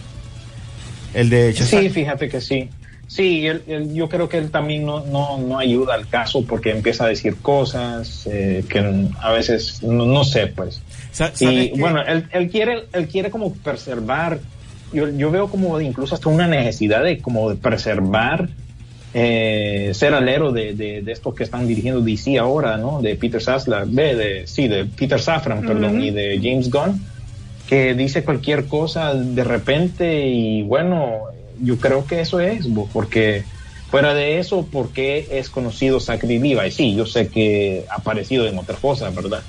El 1.14 1.30
de 1.30 1.52
Shazam. 1.52 1.82
Sí, 1.82 1.90
fíjate 1.90 2.28
que 2.28 2.40
sí. 2.40 2.68
Sí, 3.06 3.46
él- 3.46 3.62
él- 3.66 3.92
yo 3.94 4.08
creo 4.08 4.28
que 4.28 4.38
él 4.38 4.50
también 4.50 4.86
no, 4.86 5.04
no, 5.04 5.36
no 5.38 5.58
ayuda 5.58 5.94
al 5.94 6.08
caso 6.08 6.44
porque 6.44 6.70
empieza 6.70 7.04
a 7.04 7.08
decir 7.08 7.36
cosas 7.36 8.26
eh, 8.26 8.64
que 8.68 8.78
a 9.20 9.30
veces 9.32 9.82
no, 9.82 10.06
no 10.06 10.24
sé, 10.24 10.46
pues. 10.46 10.80
Sa- 11.12 11.34
¿sabes 11.34 11.66
Y 11.66 11.70
qué? 11.74 11.80
bueno, 11.80 12.02
él, 12.06 12.28
él 12.32 12.48
quiere, 12.50 12.88
él 12.92 13.08
quiere 13.08 13.30
como 13.30 13.60
preservar, 13.62 14.42
yo, 14.90 15.08
yo 15.10 15.30
veo 15.30 15.50
como 15.50 15.80
incluso 15.80 16.14
hasta 16.14 16.28
una 16.28 16.46
necesidad 16.48 17.02
de 17.04 17.20
como 17.20 17.50
de 17.50 17.56
preservar, 17.56 18.50
eh, 19.12 19.90
ser 19.94 20.14
alero 20.14 20.52
de, 20.52 20.74
de, 20.74 21.02
de 21.02 21.12
estos 21.12 21.34
que 21.34 21.44
están 21.44 21.66
dirigiendo 21.66 22.00
DC 22.02 22.38
ahora, 22.38 22.78
¿no? 22.78 23.00
De 23.02 23.16
Peter 23.16 23.42
Safran, 23.42 23.94
de, 23.94 24.14
de, 24.16 24.46
sí, 24.46 24.68
de 24.68 24.86
Peter 24.86 25.20
Safran, 25.20 25.64
perdón, 25.64 26.00
y 26.00 26.10
de 26.10 26.40
James 26.42 26.70
Gunn, 26.70 27.10
que 27.66 27.94
dice 27.94 28.24
cualquier 28.24 28.68
cosa 28.68 29.14
de 29.14 29.44
repente 29.44 30.26
y 30.28 30.62
bueno, 30.62 31.24
yo 31.58 31.78
creo 31.80 32.06
que 32.06 32.20
eso 32.20 32.40
es, 32.40 32.68
porque 32.92 33.48
fuera 33.86 34.14
de 34.14 34.38
eso, 34.38 34.70
¿por 34.70 34.92
qué 34.92 35.28
es 35.32 35.50
conocido 35.50 36.00
Zachary 36.00 36.38
Levi? 36.38 36.70
Sí, 36.70 36.94
yo 36.96 37.06
sé 37.06 37.30
que 37.30 37.86
ha 37.90 37.96
aparecido 38.00 38.46
en 38.46 38.58
otras 38.58 38.80
cosas, 38.80 39.14
¿verdad? 39.14 39.46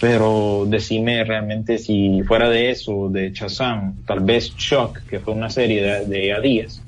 Pero 0.00 0.64
decime 0.66 1.24
realmente 1.24 1.78
si 1.78 2.22
fuera 2.22 2.48
de 2.48 2.70
eso, 2.70 3.08
de 3.08 3.30
Shazam, 3.32 4.04
tal 4.06 4.20
vez 4.20 4.54
Shock, 4.56 5.00
que 5.08 5.20
fue 5.20 5.34
una 5.34 5.50
serie 5.50 5.82
de, 5.82 6.06
de 6.06 6.32
a 6.32 6.40
días, 6.40 6.82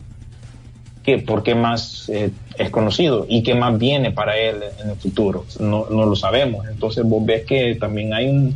que 1.07 1.19
por 1.19 1.45
qué 1.45 1.55
más 1.55 2.09
eh, 2.09 2.31
es 2.59 2.71
conocido 2.71 3.27
y 3.29 3.45
qué 3.45 3.55
más 3.55 3.79
viene 3.79 4.11
para 4.11 4.37
él 4.37 4.57
en 4.83 4.91
el 4.91 4.97
futuro, 4.97 5.47
no, 5.61 5.87
no 5.89 6.05
lo 6.05 6.17
sabemos. 6.17 6.67
Entonces 6.67 7.05
vos 7.05 7.25
ves 7.25 7.45
que 7.47 7.77
también 7.77 8.13
hay 8.13 8.27
un, 8.29 8.55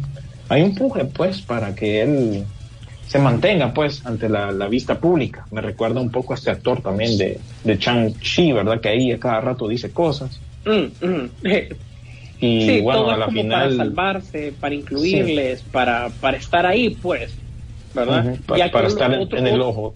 hay 0.48 0.62
un 0.62 0.74
puje, 0.74 1.04
pues, 1.04 1.40
para 1.42 1.74
que 1.76 2.02
él 2.02 2.44
se 3.06 3.20
mantenga, 3.20 3.72
pues, 3.72 4.04
ante 4.04 4.28
la, 4.28 4.50
la 4.50 4.66
vista 4.66 4.98
pública. 4.98 5.46
Me 5.52 5.60
recuerda 5.60 6.00
un 6.00 6.10
poco 6.10 6.32
a 6.32 6.36
este 6.36 6.50
actor 6.50 6.82
también 6.82 7.16
de, 7.16 7.38
de 7.62 7.78
Chang-Chi, 7.78 8.52
¿verdad? 8.52 8.80
Que 8.80 8.88
ahí 8.88 9.12
a 9.12 9.20
cada 9.20 9.40
rato 9.40 9.68
dice 9.68 9.92
cosas. 9.92 10.40
Mm, 10.64 11.06
mm. 11.06 11.30
Y 12.40 12.66
sí, 12.66 12.80
bueno, 12.80 13.00
todo 13.02 13.10
a 13.10 13.12
es 13.14 13.18
la 13.18 13.24
como 13.26 13.42
final. 13.42 13.60
para 13.60 13.76
salvarse, 13.76 14.52
para 14.58 14.74
incluirles, 14.74 15.62
para, 15.64 16.08
para 16.08 16.36
estar 16.38 16.64
ahí, 16.66 16.90
pues, 16.90 17.36
¿verdad? 17.94 18.36
Pa- 18.46 18.56
Ya 18.56 18.70
para 18.70 18.86
estar 18.86 19.12
en, 19.12 19.20
otro- 19.20 19.38
en 19.38 19.46
el 19.46 19.60
ojo. 19.60 19.94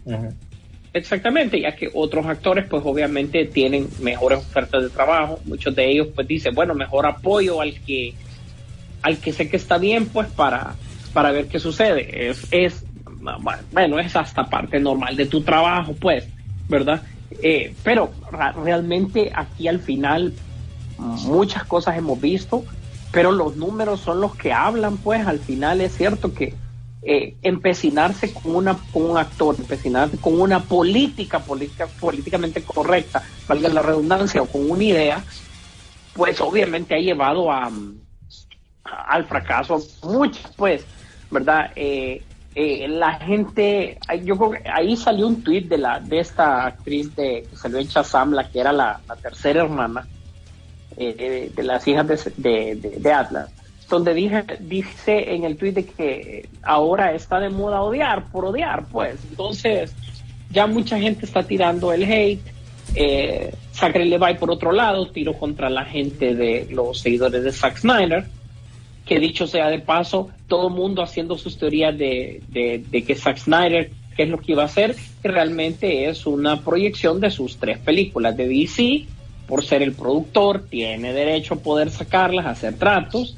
Exactamente, 0.92 1.60
ya 1.60 1.74
que 1.74 1.90
otros 1.92 2.24
actores 2.26 2.66
pues 2.68 2.82
obviamente 2.86 3.46
tienen 3.46 3.88
mejores 3.98 4.38
ofertas 4.38 4.82
de 4.82 4.90
trabajo, 4.90 5.40
muchos 5.44 5.74
de 5.74 5.90
ellos 5.90 6.08
pues 6.14 6.28
dicen, 6.28 6.54
bueno, 6.54 6.72
mejor 6.74 7.04
apoyo 7.06 7.60
al 7.60 7.74
que 7.80 8.14
al 9.02 9.18
que 9.18 9.32
sé 9.32 9.48
que 9.48 9.56
está 9.56 9.76
bien 9.78 10.06
pues 10.06 10.28
para 10.28 10.76
para 11.12 11.32
ver 11.32 11.48
qué 11.48 11.58
sucede. 11.58 12.28
Es 12.30 12.46
es 12.52 12.86
bueno, 13.72 13.98
es 13.98 14.14
hasta 14.14 14.44
parte 14.48 14.78
normal 14.78 15.16
de 15.16 15.26
tu 15.26 15.42
trabajo, 15.42 15.94
pues, 15.98 16.30
¿verdad? 16.68 17.02
Eh, 17.42 17.74
pero 17.82 18.12
realmente 18.62 19.32
aquí 19.34 19.66
al 19.66 19.80
final 19.80 20.32
muchas 20.98 21.64
cosas 21.64 21.96
hemos 21.96 22.20
visto, 22.20 22.64
pero 23.12 23.32
los 23.32 23.56
números 23.56 24.00
son 24.00 24.20
los 24.20 24.34
que 24.34 24.52
hablan, 24.52 24.96
pues 24.96 25.26
al 25.26 25.38
final 25.38 25.80
es 25.80 25.96
cierto 25.96 26.34
que 26.34 26.54
eh, 27.02 27.36
empecinarse 27.42 28.32
con 28.32 28.56
una 28.56 28.76
con 28.92 29.10
un 29.10 29.18
actor, 29.18 29.54
empecinarse 29.58 30.16
con 30.16 30.40
una 30.40 30.60
política, 30.60 31.38
política 31.38 31.86
políticamente 32.00 32.62
correcta, 32.62 33.22
valga 33.46 33.68
la 33.68 33.82
redundancia, 33.82 34.42
o 34.42 34.46
con 34.46 34.70
una 34.70 34.82
idea, 34.82 35.24
pues 36.14 36.40
obviamente 36.40 36.94
ha 36.94 36.98
llevado 36.98 37.52
a, 37.52 37.70
al 38.84 39.24
fracaso 39.26 39.80
muchas, 40.02 40.50
pues, 40.56 40.84
¿verdad? 41.30 41.72
Eh, 41.76 42.22
eh, 42.54 42.88
la 42.88 43.14
gente, 43.16 43.98
yo 44.24 44.36
creo 44.38 44.50
que 44.52 44.70
ahí 44.70 44.96
salió 44.96 45.26
un 45.26 45.42
tweet 45.42 45.62
de 45.62 45.78
la 45.78 46.00
de 46.00 46.20
esta 46.20 46.66
actriz 46.66 47.14
de 47.14 47.46
que 47.50 47.56
salió 47.56 47.78
en 47.80 48.34
la 48.34 48.48
que 48.48 48.60
era 48.60 48.72
la 48.72 49.00
tercera 49.20 49.62
hermana 49.62 50.06
eh, 50.96 51.50
de, 51.54 51.62
las 51.62 51.86
hijas 51.88 52.06
de, 52.36 52.76
de, 52.76 53.12
Atlas, 53.12 53.50
donde 53.88 54.14
dije, 54.14 54.44
dice 54.60 55.34
en 55.34 55.44
el 55.44 55.56
tweet 55.56 55.72
de 55.72 55.84
que 55.84 56.48
ahora 56.62 57.14
está 57.14 57.40
de 57.40 57.50
moda 57.50 57.82
odiar 57.82 58.24
por 58.30 58.44
odiar, 58.46 58.84
pues. 58.90 59.16
Entonces, 59.28 59.94
ya 60.50 60.66
mucha 60.66 60.98
gente 60.98 61.26
está 61.26 61.42
tirando 61.42 61.92
el 61.92 62.04
hate. 62.04 62.40
Eh, 62.94 63.52
Zachary 63.72 64.08
Levi, 64.08 64.34
por 64.34 64.50
otro 64.50 64.72
lado, 64.72 65.08
tiró 65.08 65.34
contra 65.34 65.68
la 65.68 65.84
gente 65.84 66.34
de 66.34 66.68
los 66.70 67.00
seguidores 67.00 67.42
de 67.42 67.52
Zack 67.52 67.78
Snyder, 67.78 68.24
que 69.04 69.18
dicho 69.18 69.46
sea 69.46 69.68
de 69.68 69.80
paso, 69.80 70.30
todo 70.46 70.68
el 70.68 70.74
mundo 70.74 71.02
haciendo 71.02 71.36
sus 71.36 71.58
teorías 71.58 71.96
de, 71.98 72.42
de, 72.48 72.84
de 72.88 73.04
que 73.04 73.16
Zack 73.16 73.38
Snyder, 73.38 73.90
qué 74.16 74.22
es 74.22 74.28
lo 74.28 74.38
que 74.38 74.52
iba 74.52 74.62
a 74.62 74.66
hacer, 74.66 74.94
que 75.22 75.28
realmente 75.28 76.08
es 76.08 76.26
una 76.26 76.60
proyección 76.60 77.20
de 77.20 77.30
sus 77.30 77.56
tres 77.56 77.78
películas 77.78 78.36
de 78.36 78.48
DC, 78.48 79.06
por 79.46 79.64
ser 79.64 79.82
el 79.82 79.92
productor, 79.92 80.64
tiene 80.70 81.12
derecho 81.12 81.54
a 81.54 81.58
poder 81.58 81.90
sacarlas, 81.90 82.46
hacer 82.46 82.74
tratos, 82.78 83.36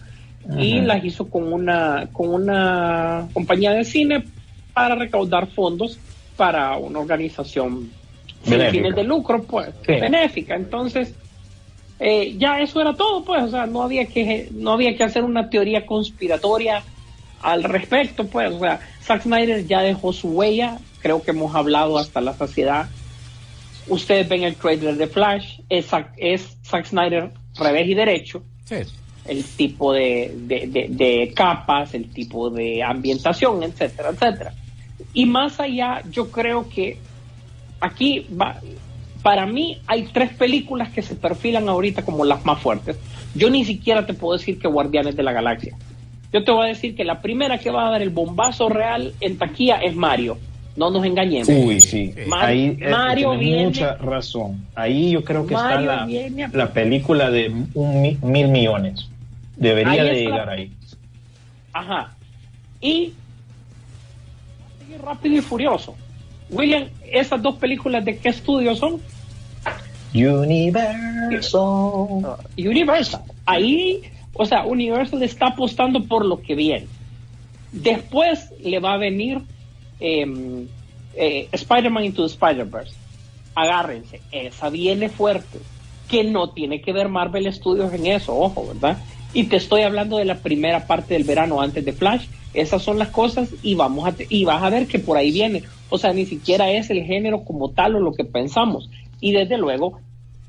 y 0.58 0.80
las 0.80 1.04
hizo 1.04 1.28
con 1.28 1.52
una, 1.52 2.08
con 2.12 2.28
una 2.28 3.26
compañía 3.32 3.72
de 3.72 3.84
cine 3.84 4.24
para 4.72 4.94
recaudar 4.94 5.48
fondos 5.48 5.98
para 6.36 6.76
una 6.76 7.00
organización 7.00 7.90
sin 8.44 8.52
Benéfica. 8.52 8.70
fines 8.70 8.94
de 8.94 9.02
lucro, 9.04 9.42
pues, 9.42 9.70
Sí. 9.84 9.92
benéfica. 9.94 10.54
Entonces, 10.54 11.14
eh, 11.98 12.36
ya 12.38 12.60
eso 12.60 12.80
era 12.80 12.94
todo, 12.94 13.24
pues, 13.24 13.42
o 13.42 13.48
sea, 13.48 13.66
no 13.66 13.82
había 13.82 14.06
que, 14.06 14.48
no 14.52 14.72
había 14.72 14.96
que 14.96 15.02
hacer 15.02 15.24
una 15.24 15.50
teoría 15.50 15.84
conspiratoria 15.84 16.82
al 17.42 17.64
respecto, 17.64 18.26
pues, 18.28 18.52
o 18.52 18.60
sea, 18.60 18.78
Zack 19.02 19.22
Snyder 19.22 19.66
ya 19.66 19.80
dejó 19.80 20.12
su 20.12 20.28
huella, 20.28 20.78
creo 21.00 21.22
que 21.22 21.32
hemos 21.32 21.54
hablado 21.56 21.98
hasta 21.98 22.20
la 22.20 22.34
saciedad. 22.34 22.86
Ustedes 23.88 24.28
ven 24.28 24.42
el 24.44 24.54
trailer 24.56 24.96
de 24.96 25.06
Flash, 25.06 25.55
es, 25.68 25.90
Zack- 25.90 26.12
es 26.16 26.56
Zack 26.64 26.86
Snyder 26.86 27.30
revés 27.58 27.88
y 27.88 27.94
derecho, 27.94 28.42
Sí. 28.64 28.76
el 29.26 29.44
tipo 29.44 29.92
de, 29.92 30.32
de, 30.36 30.66
de- 30.66 30.86
de 30.90 31.32
capas, 31.34 31.94
el 31.94 32.10
tipo 32.10 32.50
de 32.50 32.82
ambientación, 32.82 33.62
etcétera, 33.62 34.10
etcétera. 34.10 34.52
Y 35.12 35.26
más 35.26 35.58
allá, 35.60 36.02
yo 36.10 36.30
creo 36.30 36.68
que 36.68 36.98
aquí 37.80 38.26
va, 38.40 38.60
para 39.22 39.46
mí 39.46 39.80
hay 39.86 40.04
tres 40.12 40.32
películas 40.34 40.90
que 40.90 41.02
se 41.02 41.14
perfilan 41.14 41.68
ahorita 41.68 42.04
como 42.04 42.24
las 42.24 42.44
más 42.44 42.60
fuertes. 42.60 42.96
Yo 43.34 43.50
ni 43.50 43.64
siquiera 43.64 44.06
te 44.06 44.14
puedo 44.14 44.36
decir 44.38 44.58
que 44.58 44.68
Guardianes 44.68 45.16
de 45.16 45.22
la 45.22 45.32
Galaxia. 45.32 45.76
Yo 46.32 46.44
te 46.44 46.50
voy 46.52 46.66
a 46.66 46.68
decir 46.68 46.94
que 46.94 47.04
la 47.04 47.20
primera 47.22 47.58
que 47.58 47.70
va 47.70 47.88
a 47.88 47.90
dar 47.90 48.02
el 48.02 48.10
bombazo 48.10 48.68
real 48.68 49.14
en 49.20 49.38
taquilla 49.38 49.76
es 49.76 49.94
Mario. 49.94 50.38
No 50.76 50.90
nos 50.90 51.04
engañemos. 51.06 51.48
Uy, 51.48 51.80
sí. 51.80 52.12
Mar- 52.26 52.46
Ahí 52.46 52.76
eh, 52.80 52.88
Mario 52.90 53.38
viene- 53.38 53.64
mucha 53.64 53.94
razón. 53.96 54.66
Ahí 54.74 55.10
yo 55.12 55.24
creo 55.24 55.46
que 55.46 55.54
Mario 55.54 55.80
está 55.80 55.96
la, 55.96 56.06
viene 56.06 56.48
la 56.52 56.72
película 56.72 57.30
de 57.30 57.48
un 57.74 58.02
mi- 58.02 58.18
mil 58.22 58.48
millones. 58.48 59.08
Debería 59.56 59.92
Ahí 59.92 60.00
de 60.00 60.18
está. 60.18 60.30
llegar 60.30 60.50
ahí. 60.50 60.72
Ajá. 61.72 62.12
Y 62.80 63.12
rápido 65.02 65.36
y 65.36 65.40
furioso. 65.40 65.94
William, 66.50 66.84
esas 67.10 67.42
dos 67.42 67.56
películas 67.56 68.04
de 68.04 68.18
qué 68.18 68.28
estudio 68.28 68.74
son? 68.76 69.00
Universo. 70.14 71.58
Universal. 72.56 73.22
Ahí, 73.44 74.02
o 74.32 74.46
sea, 74.46 74.64
Universal 74.64 75.22
está 75.22 75.48
apostando 75.48 76.02
por 76.04 76.24
lo 76.24 76.40
que 76.40 76.54
viene. 76.54 76.86
Después 77.72 78.52
le 78.62 78.78
va 78.78 78.94
a 78.94 78.96
venir 78.96 79.40
eh, 80.00 80.66
eh, 81.14 81.48
Spider-Man 81.52 82.04
Into 82.04 82.22
the 82.26 82.32
Spider-Verse. 82.32 82.94
Agárrense, 83.54 84.20
esa 84.30 84.68
viene 84.70 85.08
fuerte. 85.08 85.58
Que 86.08 86.22
no 86.22 86.50
tiene 86.50 86.80
que 86.80 86.92
ver 86.92 87.08
Marvel 87.08 87.52
Studios 87.52 87.92
en 87.92 88.06
eso, 88.06 88.36
ojo, 88.38 88.68
¿verdad? 88.68 88.98
Y 89.32 89.44
te 89.44 89.56
estoy 89.56 89.82
hablando 89.82 90.18
de 90.18 90.24
la 90.24 90.36
primera 90.36 90.86
parte 90.86 91.14
del 91.14 91.24
verano 91.24 91.60
antes 91.60 91.84
de 91.84 91.92
Flash. 91.92 92.26
Esas 92.54 92.82
son 92.82 92.98
las 92.98 93.08
cosas 93.08 93.50
y 93.62 93.74
vamos 93.74 94.08
a 94.08 94.14
y 94.28 94.44
vas 94.44 94.62
a 94.62 94.70
ver 94.70 94.86
que 94.86 94.98
por 94.98 95.16
ahí 95.16 95.30
viene. 95.32 95.62
O 95.90 95.98
sea, 95.98 96.12
ni 96.12 96.26
siquiera 96.26 96.70
es 96.70 96.90
el 96.90 97.02
género 97.02 97.44
como 97.44 97.70
tal 97.70 97.96
o 97.96 98.00
lo 98.00 98.12
que 98.12 98.24
pensamos. 98.24 98.88
Y 99.20 99.32
desde 99.32 99.58
luego, 99.58 99.98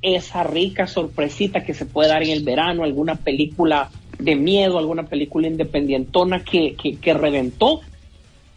esa 0.02 0.44
rica 0.44 0.88
sorpresita 0.88 1.64
que 1.64 1.74
se 1.74 1.86
puede 1.86 2.10
dar 2.10 2.24
en 2.24 2.30
el 2.30 2.44
verano, 2.44 2.84
alguna 2.84 3.16
película 3.16 3.90
de 4.20 4.36
miedo, 4.36 4.78
alguna 4.78 5.04
película 5.04 5.48
independientona 5.48 6.44
que, 6.44 6.76
que 6.76 7.14
reventó. 7.14 7.82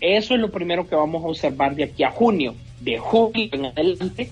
Eso 0.01 0.35
es 0.35 0.41
lo 0.41 0.51
primero 0.51 0.89
que 0.89 0.95
vamos 0.95 1.23
a 1.25 1.29
observar 1.29 1.75
de 1.75 1.85
aquí 1.85 2.03
a 2.03 2.11
junio. 2.11 2.55
De 2.81 2.99
junio 2.99 3.49
en 3.53 3.67
adelante 3.67 4.31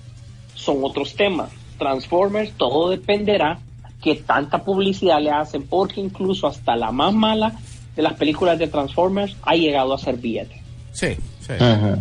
son 0.55 0.79
otros 0.83 1.15
temas. 1.15 1.51
Transformers, 1.79 2.53
todo 2.53 2.91
dependerá 2.91 3.59
que 4.03 4.17
tanta 4.17 4.65
publicidad 4.65 5.21
le 5.21 5.31
hacen, 5.31 5.63
porque 5.63 6.01
incluso 6.01 6.47
hasta 6.47 6.77
la 6.77 6.91
más 6.91 7.13
mala 7.13 7.59
de 7.95 8.03
las 8.03 8.15
películas 8.15 8.59
de 8.59 8.69
Transformers 8.69 9.37
ha 9.43 9.55
llegado 9.55 9.93
a 9.93 9.99
ser 9.99 10.17
billete. 10.17 10.63
Sí, 10.93 11.17
sí. 11.41 11.53
Ajá. 11.59 11.99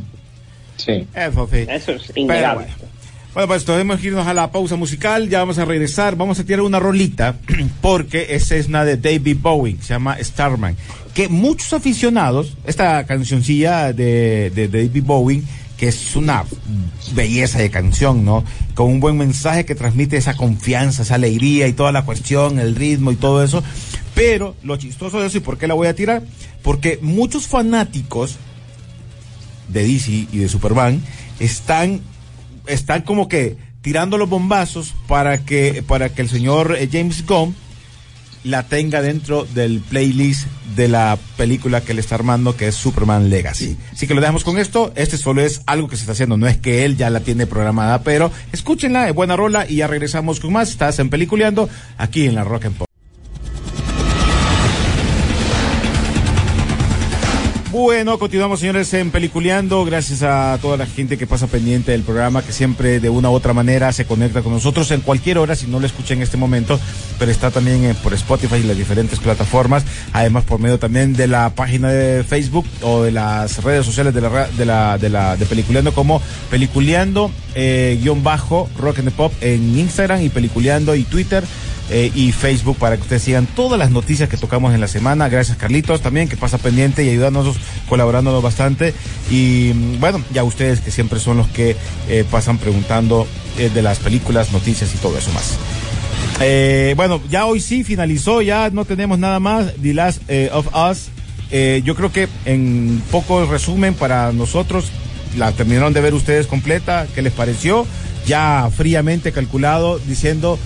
Sí. 0.78 1.08
Eso 1.14 1.48
sí. 1.52 1.66
Eso 1.68 1.92
es 1.94 2.12
innegable. 2.16 2.66
bueno. 2.66 2.98
Bueno, 3.34 3.50
pues 3.50 3.66
tenemos 3.66 4.00
que 4.00 4.08
irnos 4.08 4.26
a 4.26 4.34
la 4.34 4.52
pausa 4.52 4.76
musical, 4.78 5.30
ya 5.30 5.40
vamos 5.40 5.60
a 5.60 5.66
regresar, 5.66 6.16
vamos 6.16 6.40
a 6.40 6.44
tirar 6.44 6.62
una 6.62 6.80
rolita, 6.80 7.36
porque 7.82 8.28
esa 8.32 8.56
es 8.56 8.68
una 8.68 8.84
de 8.84 8.98
David 8.98 9.38
Bowie, 9.40 9.78
se 9.80 9.94
llama 9.94 10.18
Starman, 10.20 10.76
que 11.18 11.30
muchos 11.30 11.74
aficionados, 11.74 12.56
esta 12.68 13.04
cancioncilla 13.08 13.92
de, 13.92 14.52
David 14.72 15.04
Bowie, 15.04 15.42
que 15.76 15.88
es 15.88 16.16
una 16.16 16.44
belleza 17.14 17.58
de 17.58 17.72
canción, 17.72 18.24
¿no? 18.24 18.44
Con 18.76 18.86
un 18.86 19.00
buen 19.00 19.18
mensaje 19.18 19.66
que 19.66 19.74
transmite 19.74 20.16
esa 20.16 20.38
confianza, 20.38 21.02
esa 21.02 21.16
alegría 21.16 21.68
y 21.68 21.74
toda 21.74 21.92
la 21.92 22.06
cuestión, 22.06 22.60
el 22.60 22.76
ritmo 22.76 23.12
y 23.12 23.16
todo 23.16 23.44
eso. 23.44 23.64
Pero 24.14 24.56
lo 24.62 24.78
chistoso 24.78 25.20
de 25.20 25.26
eso 25.26 25.40
y 25.40 25.42
por 25.42 25.58
qué 25.58 25.66
la 25.66 25.74
voy 25.74 25.88
a 25.88 25.96
tirar, 25.96 26.22
porque 26.62 27.00
muchos 27.02 27.48
fanáticos 27.48 28.36
de 29.70 29.88
DC 29.88 30.12
y 30.32 30.38
de 30.38 30.48
Superman 30.48 31.02
están 31.40 32.02
están 32.68 33.02
como 33.02 33.28
que 33.28 33.58
tirando 33.82 34.20
los 34.20 34.30
bombazos 34.30 34.94
para 35.08 35.44
que 35.44 35.82
para 35.82 36.10
que 36.10 36.22
el 36.22 36.30
señor 36.30 36.76
eh, 36.78 36.88
James 36.92 37.26
Gunn 37.26 37.56
la 38.44 38.64
tenga 38.64 39.02
dentro 39.02 39.46
del 39.46 39.80
playlist 39.80 40.48
de 40.76 40.88
la 40.88 41.18
película 41.38 41.82
que 41.82 41.94
le 41.94 42.02
está 42.02 42.16
armando 42.16 42.56
que 42.56 42.68
es 42.68 42.76
Superman 42.76 43.30
Legacy. 43.30 43.78
Así 43.92 44.08
que 44.08 44.14
lo 44.14 44.22
dejamos 44.22 44.44
con 44.44 44.58
esto. 44.58 44.92
Este 44.96 45.18
solo 45.18 45.42
es 45.42 45.62
algo 45.66 45.88
que 45.88 45.96
se 45.96 46.02
está 46.02 46.14
haciendo, 46.14 46.38
no 46.38 46.48
es 46.48 46.58
que 46.58 46.86
él 46.86 46.98
ya 46.98 47.10
la 47.10 47.22
tiene 47.22 47.48
programada, 47.48 48.04
pero 48.04 48.32
escúchenla, 48.52 49.08
es 49.08 49.16
buena 49.16 49.36
rola 49.36 49.66
y 49.68 49.78
ya 49.78 49.88
regresamos 49.88 50.40
con 50.40 50.54
más. 50.54 50.70
Estás 50.70 51.00
en 51.00 51.10
Peliculeando 51.10 51.70
aquí 51.98 52.26
en 52.26 52.36
la 52.36 52.44
Rock 52.44 52.66
and. 52.66 52.87
Bueno, 57.78 58.18
continuamos 58.18 58.60
señores 58.60 58.92
en 58.96 59.12
Peliculeando. 59.12 59.86
Gracias 59.86 60.24
a 60.24 60.58
toda 60.60 60.78
la 60.78 60.88
gente 60.88 61.16
que 61.16 61.28
pasa 61.28 61.46
pendiente 61.46 61.92
del 61.92 62.02
programa, 62.02 62.42
que 62.42 62.52
siempre 62.52 63.00
de 63.00 63.12
una 63.12 63.30
u 63.30 63.34
otra 63.34 63.54
manera 63.54 63.94
se 63.94 64.06
conecta 64.06 64.42
con 64.42 64.52
nosotros 64.52 64.90
en 64.90 65.02
cualquier 65.02 65.38
hora, 65.38 65.56
si 65.56 65.68
no 65.68 65.80
lo 65.80 65.86
escucha 65.86 66.16
en 66.16 66.24
este 66.24 66.38
momento, 66.38 66.80
pero 67.20 67.30
está 67.30 67.52
también 67.52 67.86
eh, 67.86 67.96
por 68.02 68.16
Spotify 68.16 68.56
y 68.56 68.64
las 68.64 68.76
diferentes 68.76 69.20
plataformas. 69.20 69.86
Además, 70.12 70.44
por 70.46 70.60
medio 70.60 70.80
también 70.80 71.14
de 71.14 71.28
la 71.28 71.52
página 71.52 71.90
de 71.92 72.24
Facebook 72.24 72.66
o 72.82 73.04
de 73.04 73.12
las 73.12 73.64
redes 73.64 73.86
sociales 73.86 74.12
de 74.12 74.22
la 74.22 74.48
de 74.48 74.66
la 74.66 74.98
de 74.98 75.10
la 75.12 75.38
de 75.38 75.46
Peliculeando 75.46 75.94
como 75.94 76.20
Peliculeando 76.50 77.30
eh, 77.54 78.00
guion 78.02 78.24
bajo 78.24 78.68
Rock 78.80 79.00
and 79.00 79.10
the 79.10 79.16
Pop 79.16 79.32
en 79.40 79.78
Instagram 79.78 80.24
y 80.24 80.30
Peliculeando 80.30 80.96
y 80.96 81.04
Twitter 81.04 81.44
eh, 81.90 82.12
y 82.14 82.34
Facebook 82.34 82.78
para 82.78 82.98
que 82.98 83.04
ustedes 83.04 83.24
sigan 83.24 83.46
todas 83.46 83.80
las 83.80 83.92
noticias 83.92 84.28
que 84.28 84.38
tocamos 84.38 84.74
en 84.74 84.82
la 84.82 84.88
semana. 84.88 85.30
Gracias 85.30 85.58
Carlitos 85.58 86.02
también 86.02 86.28
que 86.28 86.36
pasa 86.36 86.58
pendiente 86.58 87.04
y 87.04 87.10
ayudándonos, 87.10 87.56
colaborándonos 87.88 88.44
bastante. 88.44 88.94
Y 89.30 89.72
mm, 89.74 90.00
bueno, 90.00 90.22
ya 90.34 90.44
ustedes 90.44 90.82
que 90.82 90.92
siempre 90.92 91.20
son 91.20 91.38
los 91.38 91.48
que 91.48 91.78
eh, 92.10 92.26
pasan 92.30 92.58
preguntando 92.58 93.26
eh, 93.58 93.70
de 93.74 93.82
las 93.82 94.00
películas, 94.00 94.52
noticias 94.52 94.94
y 94.94 94.98
todo 94.98 95.18
eso 95.18 95.32
más. 95.32 95.58
Bueno, 96.96 97.22
ya 97.30 97.46
hoy 97.46 97.60
sí 97.60 97.84
finalizó, 97.84 98.42
ya 98.42 98.70
no 98.70 98.86
tenemos 98.86 99.18
nada 99.18 99.40
más. 99.40 99.74
The 99.82 99.94
Last 99.94 100.22
of 100.52 100.68
Us. 100.76 101.08
Yo 101.84 101.96
creo 101.96 102.12
que 102.12 102.28
en 102.46 103.02
poco 103.10 103.46
resumen 103.46 103.96
para 103.96 104.32
nosotros, 104.34 104.92
la 105.36 105.52
terminaron 105.54 105.94
de 105.94 106.02
ver 106.02 106.14
ustedes 106.14 106.46
completa, 106.46 107.08
¿qué 107.16 107.22
les 107.24 107.34
pareció? 107.34 107.88
Ya 108.28 108.70
fríamente 108.76 109.32
calculado, 109.32 110.00
diciendo 110.00 110.60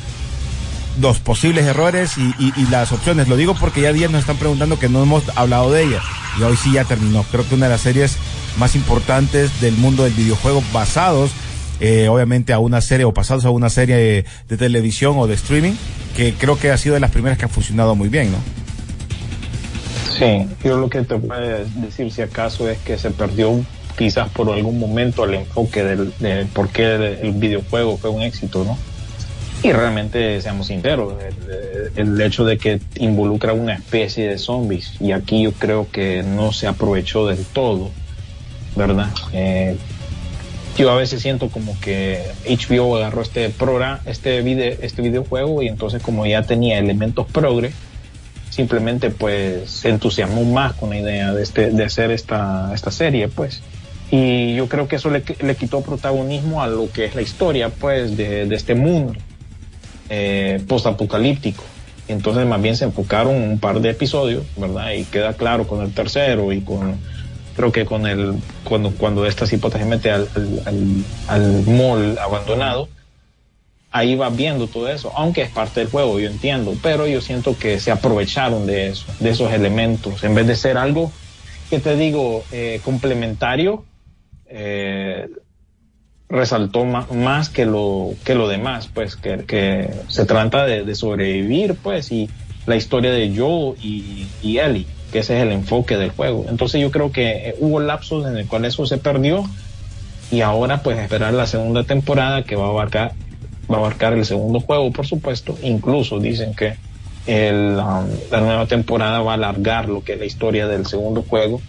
los 0.99 1.19
posibles 1.19 1.65
errores 1.65 2.17
y, 2.17 2.33
y- 2.39 2.65
las 2.69 2.91
opciones. 2.91 3.27
Lo 3.27 3.37
digo 3.37 3.55
porque 3.59 3.81
ya 3.81 3.93
días 3.93 4.11
nos 4.11 4.21
están 4.21 4.37
preguntando 4.37 4.77
que 4.79 4.89
no 4.89 5.01
hemos 5.01 5.23
hablado 5.37 5.71
de 5.71 5.83
ella. 5.83 6.01
Y 6.39 6.43
hoy 6.43 6.57
sí 6.57 6.73
ya 6.73 6.83
terminó. 6.85 7.23
Creo 7.23 7.47
que 7.47 7.55
una 7.55 7.67
de 7.67 7.71
las 7.73 7.81
series 7.81 8.17
más 8.57 8.75
importantes 8.75 9.61
del 9.61 9.75
mundo 9.75 10.03
del 10.03 10.13
videojuego 10.13 10.61
basados, 10.73 11.31
eh, 11.79 12.07
obviamente 12.09 12.53
a 12.53 12.59
una 12.59 12.81
serie 12.81 13.05
o 13.05 13.13
pasados 13.13 13.45
a 13.45 13.49
una 13.49 13.69
serie 13.69 14.25
de, 14.47 14.57
televisión 14.57 15.15
o 15.17 15.27
de 15.27 15.35
streaming, 15.35 15.73
que 16.15 16.33
creo 16.33 16.57
que 16.59 16.71
ha 16.71 16.77
sido 16.77 16.95
de 16.95 17.01
las 17.01 17.11
primeras 17.11 17.37
que 17.37 17.45
han 17.45 17.51
funcionado 17.51 17.95
muy 17.95 18.09
bien, 18.09 18.31
¿no? 18.31 18.37
Sí, 20.17 20.45
yo 20.63 20.77
lo 20.77 20.89
que 20.89 21.01
te 21.01 21.17
puedo 21.17 21.65
decir 21.75 22.11
si 22.11 22.21
acaso 22.21 22.69
es 22.69 22.77
que 22.79 22.97
se 22.97 23.09
perdió 23.11 23.63
quizás 23.97 24.29
por 24.29 24.51
algún 24.51 24.79
momento 24.79 25.25
el 25.25 25.35
enfoque 25.35 25.83
del, 25.83 26.13
de 26.19 26.45
por 26.53 26.69
qué 26.69 27.17
el 27.21 27.31
videojuego 27.33 27.97
fue 27.97 28.09
un 28.09 28.21
éxito, 28.21 28.63
¿no? 28.63 28.77
Y 29.63 29.71
realmente, 29.73 30.41
seamos 30.41 30.67
sinceros, 30.67 31.13
el, 31.21 31.91
el 31.95 32.21
hecho 32.21 32.45
de 32.45 32.57
que 32.57 32.79
involucra 32.95 33.53
una 33.53 33.75
especie 33.75 34.27
de 34.27 34.39
zombies, 34.39 34.93
y 34.99 35.11
aquí 35.11 35.43
yo 35.43 35.51
creo 35.51 35.87
que 35.91 36.23
no 36.23 36.51
se 36.51 36.65
aprovechó 36.65 37.27
del 37.27 37.45
todo, 37.45 37.91
¿verdad? 38.75 39.09
Eh, 39.33 39.77
yo 40.77 40.89
a 40.89 40.95
veces 40.95 41.21
siento 41.21 41.49
como 41.49 41.79
que 41.79 42.23
HBO 42.47 42.95
agarró 42.95 43.21
este 43.21 43.49
programa, 43.49 44.01
este 44.05 44.41
video, 44.41 44.77
este 44.81 45.01
videojuego 45.03 45.61
y 45.61 45.67
entonces 45.67 46.01
como 46.01 46.25
ya 46.25 46.41
tenía 46.41 46.79
elementos 46.79 47.27
progre, 47.27 47.71
simplemente 48.49 49.11
pues 49.11 49.69
se 49.69 49.89
entusiasmó 49.89 50.43
más 50.43 50.73
con 50.73 50.89
la 50.89 50.99
idea 50.99 51.33
de 51.33 51.43
este, 51.43 51.71
de 51.71 51.83
hacer 51.83 52.09
esta, 52.09 52.71
esta 52.73 52.89
serie, 52.89 53.27
pues. 53.27 53.61
Y 54.09 54.55
yo 54.55 54.67
creo 54.67 54.87
que 54.87 54.95
eso 54.95 55.09
le, 55.09 55.23
le 55.41 55.55
quitó 55.55 55.81
protagonismo 55.81 56.63
a 56.63 56.67
lo 56.67 56.91
que 56.91 57.05
es 57.05 57.15
la 57.15 57.21
historia, 57.21 57.69
pues, 57.69 58.17
de, 58.17 58.45
de 58.45 58.55
este 58.55 58.73
mundo 58.75 59.13
eh, 60.13 60.61
postapocalíptico. 60.67 61.63
Entonces 62.09 62.45
más 62.45 62.61
bien 62.61 62.75
se 62.75 62.83
enfocaron 62.83 63.33
un 63.33 63.59
par 63.59 63.79
de 63.79 63.91
episodios, 63.91 64.43
¿verdad? 64.57 64.91
Y 64.91 65.05
queda 65.05 65.35
claro 65.35 65.65
con 65.65 65.81
el 65.81 65.93
tercero 65.93 66.51
y 66.51 66.59
con, 66.59 66.97
creo 67.55 67.71
que 67.71 67.85
con 67.85 68.05
el, 68.05 68.35
cuando, 68.65 68.91
cuando 68.91 69.25
esta 69.25 69.45
hipótesis 69.49 69.87
mete 69.87 70.11
al, 70.11 70.27
al, 70.35 70.59
al, 70.65 71.05
al 71.27 71.63
mall 71.65 72.17
abandonado, 72.19 72.89
ahí 73.89 74.15
va 74.15 74.29
viendo 74.29 74.67
todo 74.67 74.89
eso, 74.89 75.13
aunque 75.15 75.43
es 75.43 75.49
parte 75.49 75.79
del 75.79 75.89
juego, 75.89 76.19
yo 76.19 76.29
entiendo, 76.29 76.75
pero 76.83 77.07
yo 77.07 77.21
siento 77.21 77.57
que 77.57 77.79
se 77.79 77.91
aprovecharon 77.91 78.65
de 78.65 78.89
eso, 78.89 79.05
de 79.21 79.29
esos 79.29 79.53
elementos, 79.53 80.23
en 80.25 80.35
vez 80.35 80.45
de 80.45 80.55
ser 80.55 80.77
algo 80.77 81.09
que 81.69 81.79
te 81.79 81.95
digo, 81.95 82.43
eh, 82.51 82.81
complementario, 82.83 83.85
eh, 84.47 85.29
resaltó 86.31 86.85
más 86.85 87.49
que 87.49 87.65
lo, 87.65 88.13
que 88.23 88.35
lo 88.35 88.47
demás, 88.47 88.89
pues, 88.91 89.15
que, 89.15 89.89
se 90.07 90.25
trata 90.25 90.65
de, 90.65 90.95
sobrevivir, 90.95 91.75
pues, 91.75 92.11
y 92.11 92.29
la 92.65 92.77
historia 92.77 93.11
de 93.11 93.35
Joe 93.35 93.75
y, 93.81 94.27
y 94.41 94.57
Ellie, 94.57 94.87
que 95.11 95.19
ese 95.19 95.37
es 95.37 95.43
el 95.43 95.51
enfoque 95.51 95.97
del 95.97 96.11
juego. 96.11 96.45
Entonces 96.49 96.79
yo 96.81 96.89
creo 96.89 97.11
que 97.11 97.49
eh, 97.49 97.55
hubo 97.59 97.79
lapsos 97.79 98.25
en 98.25 98.37
el 98.37 98.47
cual 98.47 98.65
eso 98.65 98.85
se 98.85 98.97
perdió 98.97 99.43
y 100.31 100.41
ahora 100.41 100.81
pues 100.81 100.97
esperar 100.97 101.33
la 101.33 101.45
segunda 101.45 101.83
temporada 101.83 102.43
que 102.43 102.55
va 102.55 102.67
a 102.67 102.69
abarcar, 102.69 103.11
va 103.69 103.75
a 103.75 103.79
abarcar 103.79 104.13
el 104.13 104.25
segundo 104.25 104.61
juego, 104.61 104.91
por 104.91 105.05
supuesto. 105.05 105.57
Incluso 105.63 106.19
dicen 106.19 106.53
que 106.55 106.75
um, 107.27 107.75
la 108.31 108.39
nueva 108.39 108.65
temporada 108.67 109.19
va 109.19 109.31
a 109.31 109.35
alargar 109.35 109.89
lo 109.89 110.03
que 110.03 110.13
es 110.13 110.19
la 110.19 110.25
historia 110.25 110.67
del 110.67 110.85
segundo 110.85 111.23
juego 111.23 111.61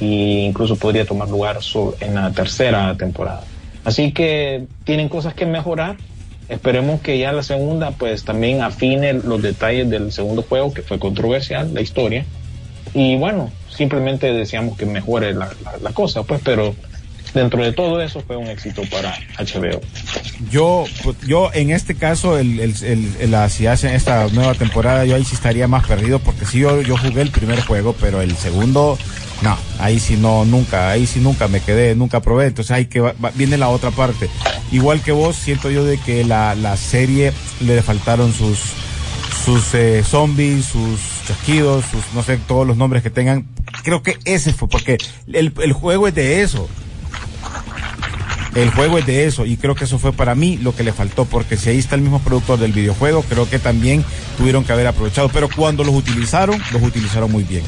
e 0.00 0.46
incluso 0.48 0.76
podría 0.76 1.04
tomar 1.04 1.28
lugar 1.28 1.58
en 2.00 2.14
la 2.14 2.30
tercera 2.32 2.96
temporada. 2.96 3.42
Así 3.86 4.10
que 4.12 4.64
tienen 4.84 5.08
cosas 5.08 5.32
que 5.32 5.46
mejorar. 5.46 5.96
Esperemos 6.48 7.00
que 7.00 7.18
ya 7.18 7.32
la 7.32 7.42
segunda 7.42 7.92
pues 7.92 8.24
también 8.24 8.60
afine 8.62 9.12
los 9.14 9.40
detalles 9.40 9.88
del 9.88 10.10
segundo 10.12 10.42
juego 10.42 10.74
que 10.74 10.82
fue 10.82 10.98
controversial, 10.98 11.72
la 11.72 11.80
historia. 11.80 12.26
Y 12.94 13.16
bueno, 13.16 13.50
simplemente 13.70 14.32
deseamos 14.32 14.76
que 14.76 14.86
mejore 14.86 15.32
la, 15.34 15.50
la- 15.82 15.90
cosa, 15.92 16.24
pues, 16.24 16.40
pero 16.44 16.74
dentro 17.32 17.62
de 17.62 17.72
todo 17.72 18.00
eso 18.02 18.20
fue 18.26 18.36
un 18.36 18.48
éxito 18.48 18.82
para 18.90 19.14
HBO. 19.38 19.80
Yo, 20.50 20.84
pues, 21.04 21.16
yo 21.26 21.50
en 21.54 21.70
este 21.70 21.94
caso, 21.94 22.38
el, 22.38 22.58
el- 22.60 22.74
el- 23.20 23.30
la, 23.30 23.48
si 23.48 23.66
hacen 23.68 23.94
esta 23.94 24.26
nueva 24.28 24.54
temporada, 24.54 25.04
yo 25.04 25.14
ahí 25.14 25.24
sí 25.24 25.34
estaría 25.36 25.68
más 25.68 25.86
perdido 25.86 26.18
porque 26.18 26.44
sí, 26.44 26.58
yo, 26.58 26.80
yo 26.82 26.96
jugué 26.96 27.22
el 27.22 27.30
primer 27.30 27.60
juego, 27.60 27.94
pero 28.00 28.20
el 28.20 28.36
segundo, 28.36 28.98
no, 29.42 29.56
ahí 29.78 30.00
sí 30.00 30.16
no, 30.16 30.44
nunca, 30.44 30.90
ahí 30.90 31.06
sí 31.06 31.20
nunca 31.20 31.46
me 31.48 31.60
quedé, 31.60 31.94
nunca 31.94 32.20
probé, 32.20 32.46
entonces 32.46 32.70
ahí 32.70 32.86
que 32.86 33.12
viene 33.34 33.58
la 33.58 33.68
otra 33.68 33.90
parte. 33.90 34.30
Igual 34.72 35.00
que 35.02 35.12
vos, 35.12 35.36
siento 35.36 35.70
yo 35.70 35.84
de 35.84 35.98
que 35.98 36.24
la, 36.24 36.54
la 36.54 36.76
serie 36.76 37.32
le 37.60 37.82
faltaron 37.82 38.32
sus, 38.32 38.58
sus 39.44 39.74
eh, 39.74 40.02
zombies, 40.02 40.64
sus 40.64 41.00
chasquidos, 41.26 41.84
sus, 41.84 42.02
no 42.14 42.22
sé, 42.22 42.38
todos 42.38 42.66
los 42.66 42.76
nombres 42.76 43.02
que 43.02 43.10
tengan. 43.10 43.46
Creo 43.84 44.02
que 44.02 44.18
ese 44.24 44.52
fue, 44.52 44.68
porque 44.68 44.96
el, 45.32 45.52
el 45.62 45.72
juego 45.72 46.08
es 46.08 46.14
de 46.14 46.42
eso. 46.42 46.68
El 48.54 48.70
juego 48.70 48.96
es 48.96 49.04
de 49.04 49.26
eso 49.26 49.44
y 49.44 49.58
creo 49.58 49.74
que 49.74 49.84
eso 49.84 49.98
fue 49.98 50.14
para 50.14 50.34
mí 50.34 50.56
lo 50.56 50.74
que 50.74 50.82
le 50.82 50.94
faltó 50.94 51.26
porque 51.26 51.58
si 51.58 51.68
ahí 51.68 51.76
está 51.78 51.94
el 51.94 52.00
mismo 52.00 52.20
productor 52.20 52.58
del 52.58 52.72
videojuego 52.72 53.22
creo 53.22 53.46
que 53.50 53.58
también 53.58 54.02
tuvieron 54.38 54.64
que 54.64 54.72
haber 54.72 54.86
aprovechado 54.86 55.28
pero 55.28 55.50
cuando 55.54 55.84
los 55.84 55.94
utilizaron 55.94 56.58
los 56.72 56.82
utilizaron 56.82 57.30
muy 57.30 57.44
bien 57.44 57.62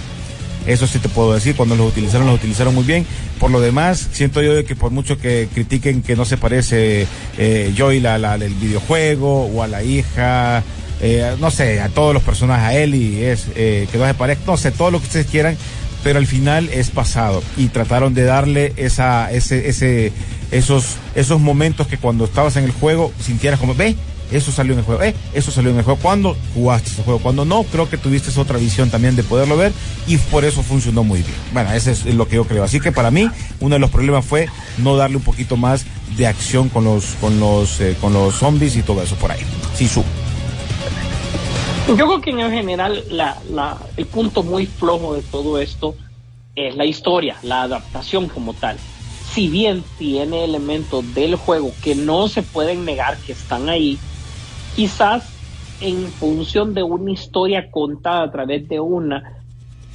eso 0.67 0.87
sí 0.87 0.99
te 0.99 1.09
puedo 1.09 1.35
decir 1.35 1.57
cuando 1.57 1.77
los 1.77 1.89
utilizaron 1.89 2.27
los 2.27 2.37
utilizaron 2.37 2.75
muy 2.75 2.85
bien. 2.85 3.07
Por 3.39 3.51
lo 3.51 3.61
demás 3.61 4.09
siento 4.13 4.43
yo 4.43 4.65
que 4.65 4.77
por 4.77 4.91
mucho 4.91 5.19
que 5.19 5.49
critiquen 5.53 6.03
que 6.03 6.17
no 6.17 6.25
se 6.25 6.37
parece 6.37 7.07
eh, 7.37 7.73
Joy 7.77 8.01
la, 8.01 8.19
la, 8.19 8.35
el 8.35 8.55
videojuego 8.55 9.47
o 9.47 9.63
a 9.63 9.69
la 9.69 9.83
hija 9.83 10.63
eh, 11.01 11.37
no 11.41 11.51
sé 11.51 11.81
a 11.81 11.89
todos 11.89 12.13
los 12.13 12.25
personajes 12.25 12.65
a 12.65 12.75
Ellie 12.77 13.31
es 13.31 13.47
eh, 13.55 13.87
que 13.93 13.99
no 13.99 14.07
se 14.07 14.15
parezca 14.15 14.45
no 14.47 14.57
sé 14.57 14.73
todo 14.73 14.91
lo 14.91 14.99
que 14.99 15.07
ustedes 15.07 15.27
quieran 15.27 15.57
pero 16.03 16.19
al 16.19 16.27
final 16.27 16.69
es 16.73 16.91
pasado. 16.91 17.43
Y 17.57 17.69
trataron 17.69 18.15
de 18.15 18.25
darle 18.25 18.73
esa 18.77 19.31
ese 19.33 19.69
ese 19.69 20.13
esos 20.51 20.97
esos 21.15 21.41
momentos 21.41 21.87
que 21.87 21.99
cuando 21.99 22.25
estabas 22.25 22.57
en 22.57 22.65
el 22.65 22.73
juego 22.73 23.13
sintieras 23.21 23.61
como 23.61 23.75
ve 23.75 23.97
eso 24.31 24.53
salió 24.53 24.73
en 24.73 24.81
el 24.81 24.85
juego, 24.85 25.03
eh, 25.03 25.15
eso 25.33 25.51
salió 25.51 25.71
en 25.71 25.79
el 25.79 25.85
juego. 25.85 25.99
Cuando 26.01 26.37
jugaste 26.55 26.91
ese 26.91 27.03
juego, 27.03 27.21
cuando 27.21 27.45
no, 27.45 27.63
creo 27.65 27.89
que 27.89 27.97
tuviste 27.97 28.39
otra 28.39 28.59
visión 28.59 28.91
también 28.91 29.17
de 29.17 29.23
poderlo 29.23 29.57
ver 29.57 29.73
y 30.07 30.17
por 30.17 30.45
eso 30.45 30.63
funcionó 30.63 31.05
muy 31.05 31.21
bien. 31.21 31.35
Bueno, 31.53 31.73
ese 31.73 31.93
es 31.93 32.05
lo 32.07 32.29
que 32.29 32.37
yo 32.37 32.45
creo. 32.45 32.65
Así 32.65 32.81
que 32.81 32.93
para 32.93 33.11
mí, 33.11 33.29
uno 33.61 33.75
de 33.75 33.79
los 33.79 33.91
problemas 33.91 34.25
fue 34.25 34.49
no 34.79 34.97
darle 34.97 35.17
un 35.17 35.23
poquito 35.23 35.57
más 35.57 35.87
de 36.17 36.27
acción 36.27 36.69
con 36.69 36.85
los, 36.85 37.15
con 37.21 37.41
los, 37.41 37.81
eh, 37.81 37.97
con 38.01 38.13
los 38.13 38.35
zombies 38.35 38.77
y 38.77 38.83
todo 38.83 39.03
eso 39.03 39.17
por 39.17 39.33
ahí. 39.33 39.41
Sí, 39.75 39.89
su. 39.89 40.05
Yo 41.89 41.97
creo 41.97 42.21
que 42.21 42.31
en 42.31 42.51
general 42.51 43.03
el 43.97 44.07
punto 44.07 44.43
muy 44.43 44.67
flojo 44.67 45.15
de 45.15 45.23
todo 45.23 45.59
esto 45.59 45.95
es 46.55 46.77
la 46.77 46.85
historia, 46.85 47.37
la 47.43 47.63
adaptación 47.63 48.29
como 48.29 48.53
tal. 48.53 48.77
Si 49.33 49.49
bien 49.49 49.83
tiene 49.99 50.45
elementos 50.45 51.15
del 51.15 51.37
juego 51.37 51.73
que 51.83 51.95
no 51.95 52.29
se 52.29 52.43
pueden 52.43 52.85
negar 52.85 53.17
que 53.19 53.33
están 53.33 53.69
ahí, 53.71 53.99
quizás 54.79 55.25
en 55.81 56.07
función 56.07 56.73
de 56.73 56.85
una 56.85 57.11
historia 57.11 57.69
contada 57.69 58.23
a 58.23 58.31
través 58.31 58.69
de 58.69 58.79
una 58.79 59.43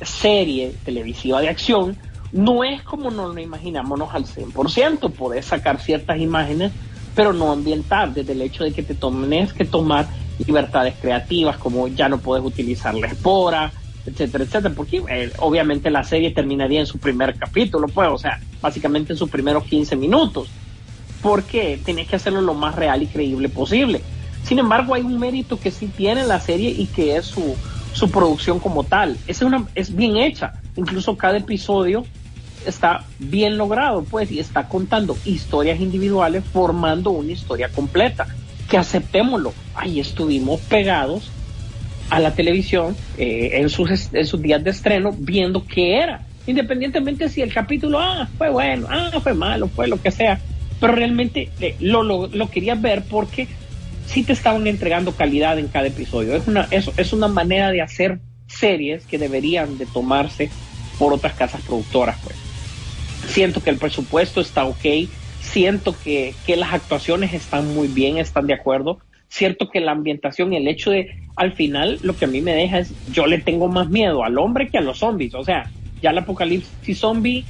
serie 0.02 0.76
televisiva 0.84 1.40
de 1.40 1.48
acción, 1.48 1.96
no 2.34 2.66
es 2.66 2.82
como 2.82 3.10
nos 3.10 3.34
lo 3.34 3.40
imaginámonos 3.40 4.14
al 4.14 4.26
100%. 4.26 5.10
Podés 5.14 5.46
sacar 5.46 5.80
ciertas 5.80 6.20
imágenes, 6.20 6.74
pero 7.16 7.32
no 7.32 7.54
ambientar, 7.54 8.14
desde 8.14 8.34
el 8.34 8.42
hecho 8.42 8.66
de 8.66 8.74
que 8.74 8.84
te 8.84 8.94
tomes 8.94 9.54
que 9.54 9.64
tomar 9.64 10.06
libertades 10.46 10.96
creativas, 11.00 11.56
como 11.56 11.88
ya 11.88 12.10
no 12.10 12.18
puedes 12.18 12.46
utilizar 12.46 12.94
la 12.94 13.08
espora, 13.08 13.72
etcétera, 14.06 14.44
etcétera, 14.44 14.74
porque 14.76 15.02
eh, 15.10 15.32
obviamente 15.38 15.92
la 15.92 16.04
serie 16.04 16.32
terminaría 16.32 16.82
en 16.82 16.88
su 16.88 16.98
primer 16.98 17.36
capítulo, 17.36 17.88
pues, 17.88 18.10
o 18.10 18.18
sea, 18.18 18.38
básicamente 18.62 19.14
en 19.14 19.18
sus 19.18 19.30
primeros 19.30 19.64
15 19.64 19.96
minutos, 19.96 20.50
porque 21.22 21.80
tenés 21.86 22.10
que 22.10 22.18
hacerlo 22.18 22.42
lo 22.42 22.54
más 22.54 22.76
real 22.76 23.02
y 23.02 23.08
creíble 23.08 23.48
posible. 23.48 24.02
Sin 24.44 24.60
embargo, 24.60 24.94
hay 24.94 25.02
un 25.02 25.20
mérito 25.20 25.60
que 25.60 25.72
sí 25.72 25.88
tiene 25.88 26.26
la 26.26 26.40
serie 26.40 26.70
y 26.70 26.88
que 26.88 27.16
es 27.16 27.26
su, 27.26 27.56
su 27.94 28.12
producción 28.12 28.60
como 28.60 28.84
tal. 28.84 29.18
Es, 29.28 29.42
una, 29.42 29.66
es 29.76 29.96
bien 29.96 30.18
hecha, 30.18 30.54
incluso 30.76 31.18
cada 31.18 31.38
episodio 31.38 32.06
está 32.66 33.04
bien 33.20 33.58
logrado, 33.58 34.04
pues, 34.04 34.32
y 34.32 34.40
está 34.40 34.68
contando 34.68 35.18
historias 35.26 35.80
individuales 35.80 36.44
formando 36.52 37.12
una 37.12 37.32
historia 37.32 37.70
completa. 37.70 38.28
Que 38.70 38.78
aceptémoslo, 38.78 39.54
ahí 39.76 40.00
estuvimos 40.00 40.60
pegados 40.62 41.30
a 42.10 42.20
la 42.20 42.34
televisión 42.34 42.96
eh, 43.18 43.52
en, 43.54 43.70
sus, 43.70 44.14
en 44.14 44.26
sus 44.26 44.42
días 44.42 44.64
de 44.64 44.72
estreno 44.72 45.14
viendo 45.18 45.66
qué 45.66 45.98
era, 45.98 46.26
independientemente 46.46 47.30
si 47.30 47.42
el 47.42 47.54
capítulo 47.54 48.00
ah, 48.00 48.28
fue 48.38 48.50
bueno, 48.50 48.88
ah, 48.90 49.12
fue 49.22 49.34
malo, 49.34 49.68
fue 49.68 49.88
lo 49.88 50.02
que 50.02 50.12
sea, 50.12 50.40
pero 50.80 50.94
realmente 50.94 51.50
eh, 51.60 51.76
lo, 51.80 52.04
lo, 52.04 52.28
lo 52.28 52.50
querías 52.50 52.82
ver 52.82 53.04
porque 53.10 53.48
sí 54.06 54.24
te 54.24 54.34
estaban 54.34 54.68
entregando 54.68 55.14
calidad 55.14 55.60
en 55.60 55.68
cada 55.68 55.88
episodio. 55.88 56.36
Es 56.36 56.48
una, 56.48 56.68
es, 56.72 56.90
es 56.98 57.14
una 57.14 57.28
manera 57.28 57.72
de 57.72 57.82
hacer 57.82 58.20
series 58.48 59.06
que 59.06 59.18
deberían 59.18 59.78
de 59.78 59.86
tomarse 59.86 60.50
por 61.00 61.14
otras 61.14 61.34
casas 61.34 61.62
productoras, 61.62 62.18
pues. 62.24 62.36
Siento 63.28 63.64
que 63.64 63.70
el 63.70 63.78
presupuesto 63.78 64.42
está 64.42 64.66
ok, 64.66 64.86
siento 65.42 65.96
que, 66.04 66.34
que 66.46 66.56
las 66.56 66.74
actuaciones 66.74 67.34
están 67.34 67.74
muy 67.74 67.88
bien, 67.88 68.18
están 68.18 68.48
de 68.48 68.54
acuerdo, 68.54 69.00
cierto 69.30 69.70
que 69.70 69.80
la 69.80 69.92
ambientación 69.92 70.54
y 70.54 70.58
el 70.58 70.68
hecho 70.68 70.92
de, 70.92 71.16
al 71.36 71.54
final, 71.54 72.00
lo 72.04 72.16
que 72.16 72.26
a 72.26 72.28
mí 72.28 72.42
me 72.42 72.54
deja 72.54 72.80
es, 72.80 72.94
yo 73.12 73.26
le 73.26 73.40
tengo 73.40 73.68
más 73.68 73.90
miedo 73.90 74.24
al 74.24 74.38
hombre 74.38 74.70
que 74.70 74.78
a 74.78 74.82
los 74.82 75.00
zombies, 75.00 75.34
o 75.34 75.44
sea, 75.44 75.72
ya 76.02 76.12
el 76.12 76.18
apocalipsis 76.18 77.00
zombie, 77.00 77.46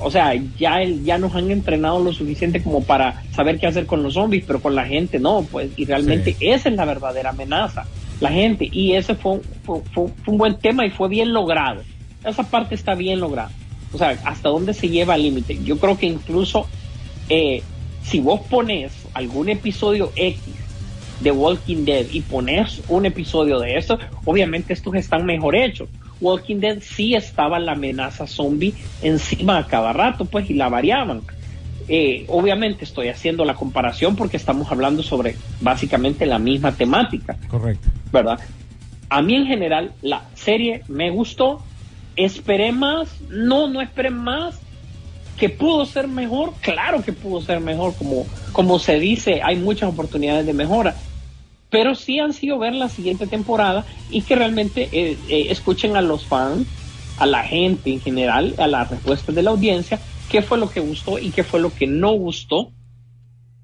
o 0.00 0.10
sea, 0.10 0.34
ya, 0.58 0.82
el, 0.82 1.04
ya 1.04 1.18
nos 1.18 1.34
han 1.34 1.50
entrenado 1.50 2.02
lo 2.02 2.12
suficiente 2.12 2.62
como 2.62 2.82
para 2.82 3.22
saber 3.32 3.58
qué 3.58 3.66
hacer 3.66 3.86
con 3.86 4.02
los 4.02 4.14
zombies, 4.14 4.44
pero 4.46 4.60
con 4.60 4.74
la 4.74 4.84
gente 4.86 5.18
no, 5.18 5.42
pues, 5.50 5.70
y 5.76 5.84
realmente 5.84 6.32
Sí. 6.34 6.46
esa 6.48 6.68
es 6.68 6.74
la 6.74 6.84
verdadera 6.84 7.30
amenaza, 7.30 7.84
la 8.20 8.30
gente, 8.30 8.68
y 8.70 8.92
ese 8.94 9.14
fue, 9.14 9.40
fue, 9.64 9.80
fue- 9.92 10.08
fue 10.24 10.32
un 10.32 10.38
buen 10.38 10.56
tema 10.56 10.84
y 10.86 10.90
fue 10.90 11.08
bien 11.08 11.32
logrado, 11.32 11.82
esa 12.24 12.42
parte 12.42 12.74
está 12.74 12.94
bien 12.94 13.20
lograda, 13.20 13.50
o 13.92 13.98
sea, 13.98 14.18
hasta 14.24 14.48
dónde 14.48 14.74
se 14.74 14.88
lleva 14.88 15.14
al 15.14 15.22
límite, 15.22 15.58
yo 15.64 15.78
creo 15.78 15.96
que 15.96 16.06
incluso 16.06 16.66
eh, 17.28 17.62
si 18.02 18.20
vos 18.20 18.40
pones 18.50 18.92
algún 19.14 19.48
episodio 19.48 20.12
X 20.16 20.40
de 21.20 21.30
Walking 21.30 21.84
Dead 21.84 22.06
y 22.12 22.20
pones 22.20 22.82
un 22.88 23.06
episodio 23.06 23.60
de 23.60 23.76
eso, 23.78 23.98
obviamente 24.24 24.72
estos 24.72 24.94
están 24.96 25.24
mejor 25.24 25.54
hechos. 25.56 25.88
Walking 26.20 26.56
Dead 26.56 26.78
sí 26.80 27.14
estaba 27.14 27.58
la 27.58 27.72
amenaza 27.72 28.26
zombie 28.26 28.74
encima 29.02 29.58
a 29.58 29.66
cada 29.66 29.92
rato, 29.92 30.24
pues, 30.24 30.48
y 30.50 30.54
la 30.54 30.68
variaban. 30.68 31.22
Eh, 31.86 32.24
obviamente 32.28 32.84
estoy 32.84 33.08
haciendo 33.08 33.44
la 33.44 33.54
comparación 33.54 34.16
porque 34.16 34.38
estamos 34.38 34.70
hablando 34.70 35.02
sobre 35.02 35.36
básicamente 35.60 36.24
la 36.24 36.38
misma 36.38 36.72
temática. 36.72 37.36
Correcto. 37.48 37.88
¿verdad? 38.14 38.38
A 39.10 39.20
mí 39.20 39.34
en 39.34 39.46
general 39.46 39.92
la 40.00 40.22
serie 40.34 40.82
me 40.88 41.10
gustó, 41.10 41.60
esperé 42.16 42.72
más, 42.72 43.20
no, 43.28 43.68
no 43.68 43.82
esperé 43.82 44.10
más, 44.10 44.58
que 45.36 45.50
pudo 45.50 45.84
ser 45.84 46.06
mejor, 46.06 46.52
claro 46.60 47.02
que 47.02 47.12
pudo 47.12 47.42
ser 47.42 47.60
mejor, 47.60 47.94
como, 47.96 48.24
como 48.52 48.78
se 48.78 48.98
dice, 48.98 49.42
hay 49.42 49.56
muchas 49.56 49.90
oportunidades 49.90 50.46
de 50.46 50.54
mejora, 50.54 50.94
pero 51.74 51.96
sí 51.96 52.20
han 52.20 52.32
sido 52.32 52.56
ver 52.56 52.72
la 52.72 52.88
siguiente 52.88 53.26
temporada 53.26 53.84
y 54.08 54.22
que 54.22 54.36
realmente 54.36 54.88
eh, 54.92 55.18
eh, 55.28 55.46
escuchen 55.50 55.96
a 55.96 56.02
los 56.02 56.24
fans, 56.24 56.68
a 57.18 57.26
la 57.26 57.42
gente 57.42 57.90
en 57.90 58.00
general, 58.00 58.54
a 58.58 58.68
las 58.68 58.88
respuestas 58.88 59.34
de 59.34 59.42
la 59.42 59.50
audiencia, 59.50 59.98
qué 60.30 60.40
fue 60.40 60.56
lo 60.56 60.70
que 60.70 60.78
gustó 60.78 61.18
y 61.18 61.32
qué 61.32 61.42
fue 61.42 61.58
lo 61.58 61.74
que 61.74 61.88
no 61.88 62.12
gustó 62.12 62.70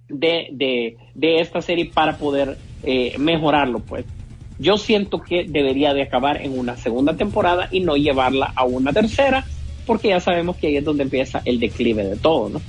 de, 0.09 0.49
de, 0.51 0.97
de 1.15 1.41
esta 1.41 1.63
serie 1.63 1.85
para 1.95 2.19
poder 2.19 2.59
eh, 2.83 3.15
mejorarlo, 3.17 3.79
pues. 3.79 4.05
Yo 4.59 4.77
siento 4.77 5.23
que 5.23 5.45
debería 5.45 5.95
de 5.95 6.03
acabar 6.03 6.43
en 6.43 6.59
una 6.59 6.77
segunda 6.77 7.17
temporada 7.17 7.69
y 7.71 7.79
no 7.79 7.97
llevarla 7.97 8.53
a 8.57 8.65
una 8.65 8.93
tercera, 8.93 9.47
porque 9.87 10.09
ya 10.09 10.19
sabemos 10.19 10.57
que 10.57 10.67
ahí 10.67 10.77
es 10.79 10.85
donde 10.85 11.05
empieza 11.05 11.43
el 11.45 11.61
declive 11.61 12.03
de 12.03 12.17
todo, 12.17 12.49
¿no? 12.49 12.61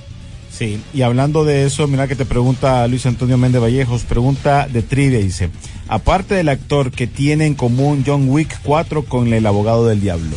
Sí, 0.52 0.82
y 0.92 1.00
hablando 1.02 1.44
de 1.44 1.64
eso, 1.64 1.88
mira 1.88 2.06
que 2.06 2.14
te 2.14 2.26
pregunta 2.26 2.86
Luis 2.86 3.06
Antonio 3.06 3.38
Méndez 3.38 3.62
Vallejos, 3.62 4.04
pregunta 4.04 4.68
de 4.68 4.82
trivia, 4.82 5.18
dice, 5.18 5.48
aparte 5.88 6.34
del 6.34 6.50
actor 6.50 6.90
que 6.92 7.06
tiene 7.06 7.46
en 7.46 7.54
común 7.54 8.04
John 8.06 8.28
Wick 8.28 8.60
4 8.62 9.04
con 9.06 9.32
el 9.32 9.46
abogado 9.46 9.86
del 9.86 10.02
diablo. 10.02 10.36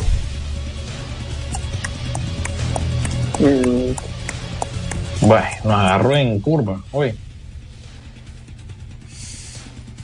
Bueno, 5.20 5.46
nos 5.64 5.74
agarró 5.74 6.16
en 6.16 6.40
curva. 6.40 6.80
Oye, 6.92 7.14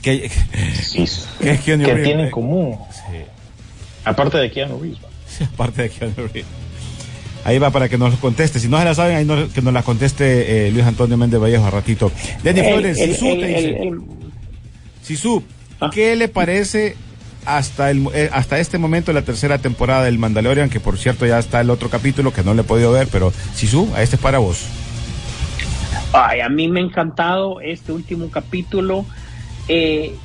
¿Qué, 0.01 0.29
sí, 0.81 1.05
qué 1.39 1.51
es 1.51 1.61
Keanu 1.61 1.85
¿qué 1.85 1.93
Reeves? 1.93 2.03
tiene 2.03 2.23
en 2.25 2.31
común? 2.31 2.77
Sí, 2.91 3.19
Aparte 4.03 4.37
de 4.37 4.51
Keanu 4.51 4.79
Reeves. 4.79 4.99
aparte 5.53 5.83
de 5.83 5.89
Keanu 5.89 6.13
Reeves. 6.17 6.45
Ahí 7.45 7.59
va 7.59 7.71
para 7.71 7.89
que 7.89 7.97
nos 7.97 8.11
lo 8.11 8.19
conteste. 8.19 8.59
Si 8.59 8.67
no 8.69 8.77
se 8.79 8.85
la 8.85 8.95
saben, 8.95 9.15
ahí 9.17 9.25
no- 9.25 9.49
que 9.51 9.61
nos 9.61 9.73
la 9.73 9.83
conteste 9.83 10.67
eh, 10.67 10.71
Luis 10.71 10.85
Antonio 10.85 11.17
Méndez 11.17 11.39
Vallejos 11.41 11.67
a 11.67 11.71
ratito. 11.71 12.11
Denny 12.43 12.61
El- 12.61 12.65
Flores, 12.71 12.99
el- 12.99 13.13
Sisu 13.13 13.25
el- 13.27 13.39
te 13.39 13.47
dice. 13.47 13.91
Sisu, 15.03 15.43
Ah. 15.81 15.89
¿qué 15.93 16.15
le 16.15 16.27
parece 16.29 16.95
hasta 17.45 17.91
el 17.91 18.07
eh, 18.13 18.29
hasta 18.31 18.59
este 18.59 18.77
momento 18.77 19.11
la 19.11 19.23
tercera 19.23 19.57
temporada 19.57 20.05
del 20.05 20.17
Mandalorian? 20.19 20.69
Que 20.69 20.79
por 20.79 20.97
cierto 20.97 21.25
ya 21.25 21.37
está 21.39 21.59
el 21.59 21.69
otro 21.69 21.89
capítulo 21.89 22.31
que 22.31 22.43
no 22.43 22.53
le 22.53 22.61
he 22.61 22.63
podido 22.63 22.91
ver, 22.93 23.07
pero 23.11 23.33
Sisu, 23.55 23.89
a 23.95 24.01
este 24.01 24.15
es 24.15 24.21
para 24.21 24.37
vos. 24.39 24.61
Ay, 26.13 26.39
a 26.41 26.47
mí 26.49 26.67
me 26.69 26.79
ha 26.79 26.83
encantado 26.83 27.59
este 27.59 27.91
último 27.91 28.29
capítulo. 28.29 29.05
Eh, 29.67 30.15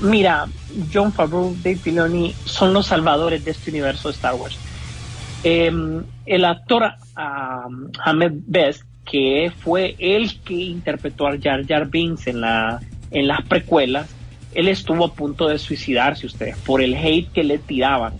mira, 0.00 0.46
John 0.92 1.12
Favreau, 1.12 1.54
Dave 1.62 1.76
Filoni 1.76 2.34
son 2.44 2.72
los 2.72 2.86
salvadores 2.86 3.44
de 3.44 3.50
este 3.52 3.70
universo 3.70 4.08
de 4.08 4.14
Star 4.14 4.34
Wars. 4.34 4.56
Eh, 5.44 5.70
el 6.26 6.44
actor 6.44 6.82
um, 7.16 7.88
Ahmed 8.04 8.32
Best, 8.46 8.82
que 9.04 9.52
fue 9.60 9.94
el 9.98 10.40
que 10.40 10.54
interpretó 10.54 11.28
a 11.28 11.38
Jar 11.38 11.64
Jar 11.66 11.88
Binks 11.88 12.26
en, 12.26 12.40
la, 12.40 12.80
en 13.10 13.28
las 13.28 13.42
precuelas, 13.42 14.08
él 14.54 14.68
estuvo 14.68 15.04
a 15.04 15.12
punto 15.12 15.48
de 15.48 15.58
suicidarse 15.58 16.26
ustedes 16.26 16.56
por 16.58 16.82
el 16.82 16.94
hate 16.94 17.30
que 17.30 17.44
le 17.44 17.58
tiraban 17.58 18.14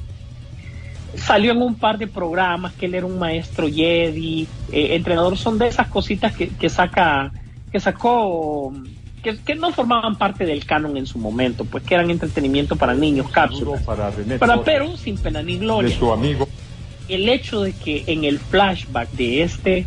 salió 1.16 1.52
en 1.52 1.62
un 1.62 1.74
par 1.74 1.98
de 1.98 2.06
programas 2.06 2.72
que 2.74 2.86
él 2.86 2.94
era 2.94 3.06
un 3.06 3.18
maestro 3.18 3.68
Jedi, 3.68 4.46
eh, 4.72 4.94
entrenador, 4.94 5.36
son 5.36 5.58
de 5.58 5.68
esas 5.68 5.88
cositas 5.88 6.34
que, 6.34 6.48
que 6.48 6.68
saca, 6.68 7.32
que 7.72 7.80
sacó, 7.80 8.72
que, 9.22 9.38
que 9.38 9.54
no 9.54 9.72
formaban 9.72 10.16
parte 10.16 10.44
del 10.44 10.64
canon 10.64 10.96
en 10.96 11.06
su 11.06 11.18
momento, 11.18 11.64
pues 11.64 11.84
que 11.84 11.94
eran 11.94 12.10
entretenimiento 12.10 12.76
para 12.76 12.94
niños, 12.94 13.28
cápsulas, 13.30 13.82
Para 13.82 14.12
para, 14.38 14.62
pero 14.62 14.96
sin 14.96 15.16
pena 15.18 15.42
ni 15.42 15.58
gloria. 15.58 15.90
de 15.90 15.96
su 15.96 16.12
amigo. 16.12 16.48
El 17.08 17.28
hecho 17.28 17.62
de 17.62 17.72
que 17.72 18.04
en 18.06 18.24
el 18.24 18.38
flashback 18.38 19.10
de 19.12 19.42
este 19.42 19.86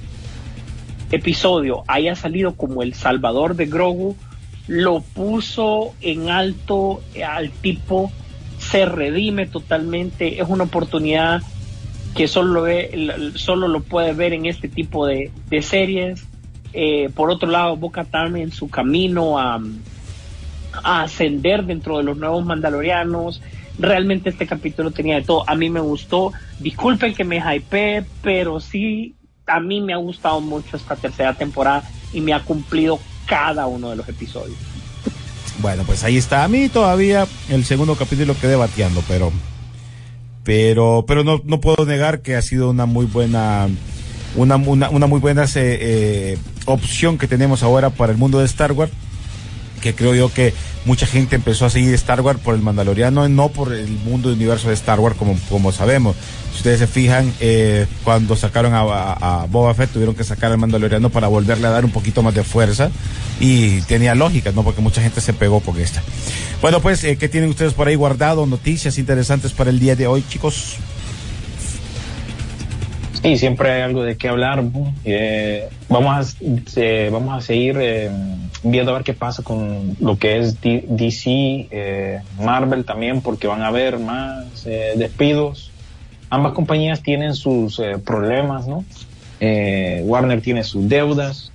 episodio 1.11 1.83
haya 1.87 2.15
salido 2.15 2.55
como 2.55 2.83
el 2.83 2.93
salvador 2.93 3.55
de 3.55 3.65
Grogu, 3.65 4.15
lo 4.67 5.01
puso 5.01 5.93
en 6.01 6.29
alto 6.29 7.01
eh, 7.15 7.23
al 7.23 7.49
tipo, 7.49 8.11
se 8.59 8.85
redime 8.85 9.47
totalmente, 9.47 10.39
es 10.39 10.47
una 10.47 10.65
oportunidad 10.65 11.41
que 12.15 12.27
solo 12.27 12.53
lo, 12.53 12.61
ve, 12.63 13.31
solo 13.35 13.67
lo 13.67 13.81
puede 13.81 14.13
ver 14.13 14.33
en 14.33 14.45
este 14.45 14.67
tipo 14.67 15.05
de, 15.05 15.31
series. 15.61 16.25
Eh, 16.73 17.09
por 17.15 17.31
otro 17.31 17.49
lado, 17.49 17.77
Boca 17.77 18.07
en 18.13 18.51
su 18.51 18.69
camino 18.69 19.39
a 19.39 19.59
ascender 20.83 21.65
dentro 21.65 21.97
de 21.97 22.03
los 22.03 22.17
nuevos 22.17 22.45
mandalorianos. 22.45 23.41
Realmente 23.79 24.29
este 24.29 24.45
capítulo 24.45 24.91
tenía 24.91 25.15
de 25.15 25.21
todo. 25.23 25.49
A 25.49 25.55
mí 25.55 25.69
me 25.69 25.79
gustó. 25.79 26.33
Disculpen 26.59 27.15
que 27.15 27.23
me 27.23 27.37
hypeé, 27.37 28.05
pero 28.21 28.59
sí, 28.59 29.15
a 29.47 29.59
mí 29.59 29.81
me 29.81 29.93
ha 29.93 29.97
gustado 29.97 30.41
mucho 30.41 30.77
esta 30.77 30.95
tercera 30.95 31.33
temporada 31.33 31.83
y 32.13 32.21
me 32.21 32.33
ha 32.33 32.43
cumplido 32.43 32.99
cada 33.25 33.67
uno 33.67 33.89
de 33.89 33.95
los 33.95 34.07
episodios. 34.09 34.57
Bueno, 35.61 35.83
pues 35.85 36.03
ahí 36.03 36.17
está. 36.17 36.43
A 36.43 36.47
mí 36.47 36.69
todavía 36.69 37.27
el 37.49 37.65
segundo 37.65 37.95
capítulo 37.95 38.35
quedé 38.39 38.55
bateando, 38.55 39.03
pero 39.07 39.31
pero 40.43 41.05
pero 41.07 41.23
no, 41.23 41.41
no 41.43 41.59
puedo 41.59 41.85
negar 41.85 42.21
que 42.21 42.35
ha 42.35 42.41
sido 42.41 42.69
una 42.69 42.85
muy 42.85 43.05
buena 43.05 43.67
una, 44.35 44.55
una, 44.55 44.89
una 44.89 45.07
muy 45.07 45.19
buena 45.19 45.43
eh, 45.43 45.47
eh, 45.55 46.37
opción 46.65 47.17
que 47.17 47.27
tenemos 47.27 47.63
ahora 47.63 47.89
para 47.89 48.11
el 48.11 48.17
mundo 48.17 48.39
de 48.39 48.45
Star 48.45 48.71
Wars 48.71 48.91
que 49.79 49.95
creo 49.95 50.15
yo 50.15 50.31
que 50.31 50.53
mucha 50.85 51.05
gente 51.05 51.35
empezó 51.35 51.65
a 51.65 51.69
seguir 51.69 51.93
Star 51.93 52.21
Wars 52.21 52.39
por 52.39 52.55
el 52.55 52.61
Mandaloriano, 52.61 53.27
no 53.29 53.49
por 53.49 53.73
el 53.73 53.89
mundo 53.89 54.29
y 54.29 54.33
universo 54.33 54.69
de 54.69 54.73
Star 54.73 54.99
Wars 54.99 55.15
como, 55.17 55.37
como 55.49 55.71
sabemos. 55.71 56.15
Si 56.51 56.57
ustedes 56.57 56.79
se 56.79 56.87
fijan, 56.87 57.33
eh, 57.39 57.85
cuando 58.03 58.35
sacaron 58.35 58.73
a, 58.73 58.81
a, 58.81 59.45
Boba 59.45 59.73
Fett, 59.73 59.91
tuvieron 59.91 60.15
que 60.15 60.23
sacar 60.23 60.51
al 60.51 60.57
Mandaloriano 60.57 61.09
para 61.09 61.27
volverle 61.27 61.67
a 61.67 61.71
dar 61.71 61.85
un 61.85 61.91
poquito 61.91 62.21
más 62.23 62.33
de 62.33 62.43
fuerza 62.43 62.91
y 63.39 63.81
tenía 63.81 64.15
lógica, 64.15 64.51
¿no? 64.51 64.63
Porque 64.63 64.81
mucha 64.81 65.01
gente 65.01 65.21
se 65.21 65.33
pegó 65.33 65.59
con 65.59 65.79
esta. 65.79 66.01
Bueno, 66.61 66.81
pues, 66.81 67.03
eh, 67.03 67.17
¿qué 67.17 67.29
tienen 67.29 67.49
ustedes 67.49 67.73
por 67.73 67.87
ahí 67.87 67.95
guardado? 67.95 68.45
Noticias 68.45 68.97
interesantes 68.97 69.53
para 69.53 69.69
el 69.69 69.79
día 69.79 69.95
de 69.95 70.07
hoy, 70.07 70.23
chicos. 70.27 70.77
Sí, 73.21 73.37
siempre 73.37 73.71
hay 73.71 73.81
algo 73.81 74.03
de 74.03 74.15
qué 74.15 74.29
hablar. 74.29 74.63
Eh, 75.03 75.67
vamos, 75.89 76.35
a, 76.37 76.41
eh, 76.77 77.09
vamos 77.11 77.37
a 77.37 77.45
seguir 77.45 77.77
eh, 77.81 78.09
viendo 78.63 78.91
a 78.91 78.95
ver 78.95 79.03
qué 79.03 79.13
pasa 79.13 79.43
con 79.43 79.97
lo 79.99 80.17
que 80.17 80.39
es 80.39 80.61
D 80.61 80.85
DC, 80.87 82.21
Marvel 82.39 82.85
también, 82.85 83.21
porque 83.21 83.47
van 83.47 83.61
a 83.61 83.67
haber 83.67 83.99
más 83.99 84.63
despidos. 84.63 85.71
Ambas 86.29 86.53
compañías 86.53 87.01
tienen 87.01 87.35
sus 87.35 87.81
problemas, 88.05 88.67
¿no? 88.67 88.85
Warner 89.41 90.41
tiene 90.41 90.63
sus 90.63 90.87
deudas. 90.87 91.51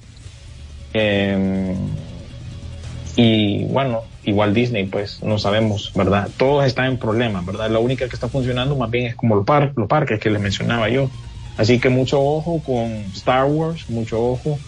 y 3.16 3.64
bueno, 3.64 4.02
igual 4.24 4.52
Disney, 4.52 4.84
pues 4.84 5.22
no 5.22 5.38
sabemos, 5.38 5.92
¿verdad? 5.94 6.28
Todos 6.36 6.66
están 6.66 6.86
en 6.86 6.98
problemas, 6.98 7.46
¿verdad? 7.46 7.70
La 7.70 7.78
única 7.78 8.06
que 8.06 8.14
está 8.14 8.28
funcionando 8.28 8.76
más 8.76 8.90
bien 8.90 9.06
es 9.06 9.14
como 9.14 9.36
los, 9.36 9.46
par 9.46 9.72
los 9.76 9.88
parques 9.88 10.20
que 10.20 10.28
les 10.28 10.42
mencionaba 10.42 10.90
yo. 10.90 11.08
Así 11.56 11.78
que 11.78 11.88
mucho 11.88 12.20
ojo 12.20 12.60
con 12.64 12.90
Star 13.14 13.44
Wars, 13.44 13.88
mucho 13.88 14.22
ojo 14.22 14.58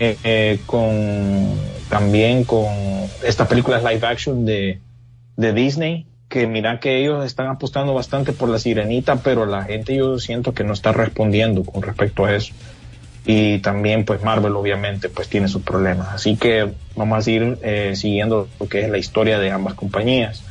eh, 0.00 0.16
eh, 0.22 0.60
con 0.66 1.56
también 1.88 2.44
con 2.44 2.66
estas 3.24 3.48
películas 3.48 3.82
live 3.82 4.06
action 4.06 4.44
de, 4.44 4.78
de 5.36 5.52
Disney, 5.52 6.06
que 6.28 6.46
mira 6.46 6.78
que 6.78 7.00
ellos 7.00 7.24
están 7.24 7.48
apostando 7.48 7.94
bastante 7.94 8.32
por 8.32 8.48
la 8.48 8.58
sirenita, 8.58 9.16
pero 9.16 9.46
la 9.46 9.64
gente 9.64 9.96
yo 9.96 10.18
siento 10.18 10.52
que 10.52 10.62
no 10.62 10.74
está 10.74 10.92
respondiendo 10.92 11.64
con 11.64 11.82
respecto 11.82 12.26
a 12.26 12.36
eso. 12.36 12.52
Y 13.26 13.58
también 13.58 14.04
pues 14.04 14.22
Marvel 14.22 14.54
obviamente 14.54 15.08
pues 15.08 15.28
tiene 15.28 15.48
sus 15.48 15.62
problemas. 15.62 16.08
Así 16.08 16.36
que 16.36 16.70
vamos 16.94 17.18
a 17.18 17.22
seguir 17.22 17.58
eh, 17.62 17.92
siguiendo 17.96 18.48
lo 18.60 18.68
que 18.68 18.84
es 18.84 18.90
la 18.90 18.98
historia 18.98 19.38
de 19.38 19.50
ambas 19.50 19.74
compañías. 19.74 20.44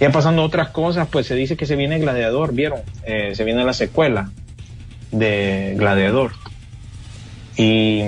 Ya 0.00 0.10
pasando 0.10 0.42
otras 0.42 0.70
cosas, 0.70 1.08
pues 1.10 1.26
se 1.26 1.34
dice 1.34 1.56
que 1.56 1.66
se 1.66 1.76
viene 1.76 1.98
Gladiador, 1.98 2.54
¿vieron? 2.54 2.80
Eh, 3.04 3.32
se 3.34 3.44
viene 3.44 3.64
la 3.64 3.74
secuela 3.74 4.30
de 5.10 5.74
Gladiador. 5.76 6.32
Y 7.56 8.00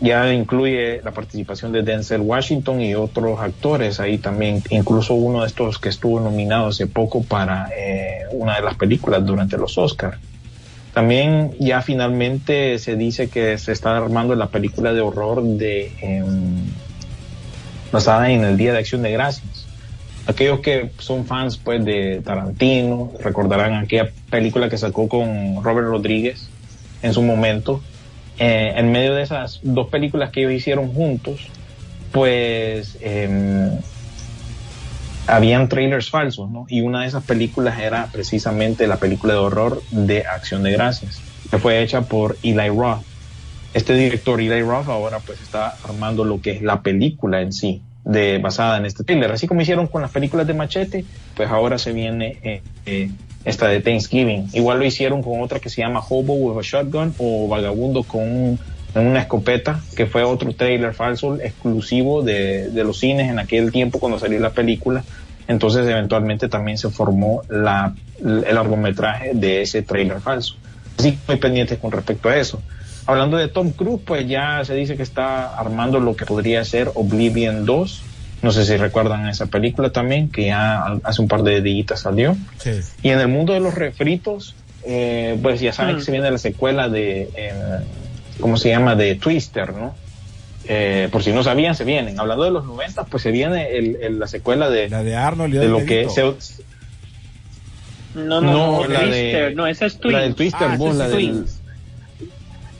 ya 0.00 0.32
incluye 0.32 1.00
la 1.02 1.12
participación 1.12 1.70
de 1.70 1.82
Denzel 1.82 2.20
Washington 2.20 2.80
y 2.80 2.94
otros 2.94 3.38
actores 3.38 4.00
ahí 4.00 4.18
también, 4.18 4.62
incluso 4.70 5.14
uno 5.14 5.42
de 5.42 5.46
estos 5.46 5.78
que 5.78 5.88
estuvo 5.88 6.18
nominado 6.18 6.68
hace 6.68 6.88
poco 6.88 7.22
para 7.22 7.68
eh, 7.76 8.22
una 8.32 8.56
de 8.56 8.62
las 8.62 8.74
películas 8.74 9.24
durante 9.24 9.56
los 9.56 9.78
Oscars. 9.78 10.18
También 10.94 11.54
ya 11.60 11.80
finalmente 11.80 12.76
se 12.80 12.96
dice 12.96 13.28
que 13.28 13.56
se 13.58 13.70
está 13.70 13.96
armando 13.96 14.34
la 14.34 14.48
película 14.48 14.92
de 14.92 15.00
horror 15.00 15.44
de 15.44 15.92
eh, 16.02 16.24
basada 17.92 18.30
en 18.30 18.42
el 18.42 18.56
Día 18.56 18.72
de 18.72 18.78
Acción 18.78 19.02
de 19.02 19.12
Gracias. 19.12 19.67
Aquellos 20.28 20.60
que 20.60 20.90
son 20.98 21.24
fans 21.24 21.56
pues 21.56 21.82
de 21.82 22.20
Tarantino 22.22 23.10
recordarán 23.18 23.72
aquella 23.72 24.10
película 24.28 24.68
que 24.68 24.76
sacó 24.76 25.08
con 25.08 25.64
Robert 25.64 25.88
Rodríguez 25.88 26.50
en 27.02 27.14
su 27.14 27.22
momento. 27.22 27.80
Eh, 28.38 28.74
en 28.76 28.92
medio 28.92 29.14
de 29.14 29.22
esas 29.22 29.58
dos 29.62 29.88
películas 29.88 30.30
que 30.30 30.40
ellos 30.40 30.52
hicieron 30.52 30.92
juntos, 30.92 31.48
pues 32.12 32.98
eh, 33.00 33.70
habían 35.26 35.70
trailers 35.70 36.10
falsos, 36.10 36.50
¿no? 36.50 36.66
Y 36.68 36.82
una 36.82 37.02
de 37.02 37.08
esas 37.08 37.24
películas 37.24 37.78
era 37.78 38.08
precisamente 38.12 38.86
la 38.86 38.96
película 38.96 39.32
de 39.32 39.38
horror 39.38 39.82
de 39.90 40.26
Acción 40.26 40.62
de 40.62 40.72
Gracias, 40.72 41.22
que 41.50 41.56
fue 41.56 41.82
hecha 41.82 42.02
por 42.02 42.36
Eli 42.42 42.68
Roth. 42.68 43.02
Este 43.72 43.94
director, 43.94 44.40
Eli 44.42 44.60
Roth, 44.60 44.88
ahora 44.88 45.20
pues 45.20 45.40
está 45.40 45.76
armando 45.84 46.24
lo 46.24 46.42
que 46.42 46.50
es 46.50 46.62
la 46.62 46.82
película 46.82 47.40
en 47.40 47.54
sí, 47.54 47.80
de, 48.08 48.38
basada 48.38 48.78
en 48.78 48.86
este 48.86 49.04
trailer. 49.04 49.30
Así 49.30 49.46
como 49.46 49.60
hicieron 49.60 49.86
con 49.86 50.02
las 50.02 50.10
películas 50.10 50.46
de 50.46 50.54
Machete, 50.54 51.04
pues 51.36 51.48
ahora 51.48 51.78
se 51.78 51.92
viene 51.92 52.38
eh, 52.42 52.62
eh, 52.86 53.10
esta 53.44 53.68
de 53.68 53.80
Thanksgiving. 53.80 54.48
Igual 54.54 54.80
lo 54.80 54.86
hicieron 54.86 55.22
con 55.22 55.40
otra 55.40 55.60
que 55.60 55.68
se 55.68 55.82
llama 55.82 56.00
Hobo 56.00 56.34
with 56.34 56.58
a 56.58 56.62
Shotgun 56.62 57.14
o 57.18 57.46
Vagabundo 57.48 58.02
con 58.02 58.22
un, 58.22 58.58
una 58.94 59.20
escopeta, 59.20 59.80
que 59.94 60.06
fue 60.06 60.24
otro 60.24 60.52
trailer 60.54 60.94
falso 60.94 61.36
exclusivo 61.36 62.22
de, 62.22 62.70
de, 62.70 62.82
los 62.82 62.98
cines 62.98 63.30
en 63.30 63.38
aquel 63.38 63.70
tiempo 63.70 64.00
cuando 64.00 64.18
salió 64.18 64.40
la 64.40 64.50
película. 64.50 65.04
Entonces 65.46 65.86
eventualmente 65.86 66.48
también 66.48 66.78
se 66.78 66.88
formó 66.88 67.42
la, 67.48 67.94
el 68.20 68.54
largometraje 68.54 69.32
de 69.34 69.62
ese 69.62 69.82
trailer 69.82 70.20
falso. 70.20 70.56
Así 70.98 71.12
que 71.12 71.18
muy 71.28 71.36
pendientes 71.36 71.78
con 71.78 71.92
respecto 71.92 72.28
a 72.30 72.36
eso. 72.36 72.60
Hablando 73.08 73.38
de 73.38 73.48
Tom 73.48 73.70
Cruise, 73.70 74.02
pues 74.04 74.28
ya 74.28 74.62
se 74.66 74.74
dice 74.74 74.94
que 74.98 75.02
está 75.02 75.58
armando 75.58 75.98
lo 75.98 76.14
que 76.14 76.26
podría 76.26 76.62
ser 76.66 76.90
Oblivion 76.92 77.64
2. 77.64 78.02
No 78.42 78.52
sé 78.52 78.66
si 78.66 78.76
recuerdan 78.76 79.26
esa 79.30 79.46
película 79.46 79.88
también, 79.88 80.28
que 80.28 80.44
ya 80.44 80.84
hace 81.02 81.22
un 81.22 81.26
par 81.26 81.42
de 81.42 81.62
días 81.62 81.98
salió. 81.98 82.36
Sí. 82.58 82.72
Y 83.02 83.08
en 83.08 83.18
el 83.18 83.28
mundo 83.28 83.54
de 83.54 83.60
los 83.60 83.74
refritos, 83.74 84.54
eh, 84.84 85.38
pues 85.42 85.58
ya 85.58 85.72
saben 85.72 85.94
mm. 85.94 85.98
que 86.00 86.04
se 86.04 86.12
viene 86.12 86.30
la 86.30 86.36
secuela 86.36 86.90
de, 86.90 87.30
eh, 87.34 87.80
¿cómo 88.40 88.58
se 88.58 88.68
llama? 88.68 88.94
De 88.94 89.14
Twister, 89.14 89.72
¿no? 89.72 89.94
Eh, 90.66 91.08
por 91.10 91.22
si 91.22 91.32
no 91.32 91.42
sabían, 91.42 91.74
se 91.74 91.84
vienen. 91.84 92.20
Hablando 92.20 92.44
de 92.44 92.50
los 92.50 92.66
90, 92.66 93.04
pues 93.04 93.22
se 93.22 93.30
viene 93.30 93.70
el, 93.70 93.96
el, 94.02 94.18
la 94.18 94.26
secuela 94.26 94.68
de, 94.68 94.90
la 94.90 95.02
de 95.02 95.16
Arnold 95.16 95.54
y 95.54 95.56
de 95.56 95.68
lo 95.68 95.82
que 95.86 96.10
se, 96.10 96.24
no, 98.14 98.42
no, 98.42 98.82
no, 98.82 98.86
la 98.86 99.00
de, 99.00 99.54
no, 99.54 99.66
esa 99.66 99.86
es 99.86 99.98
Twins. 99.98 100.12
La 100.12 100.20
del 100.20 100.34
Twister, 100.34 100.68
ah, 100.70 100.76
vos, 100.76 100.94
la 100.94 101.08
del, 101.08 101.46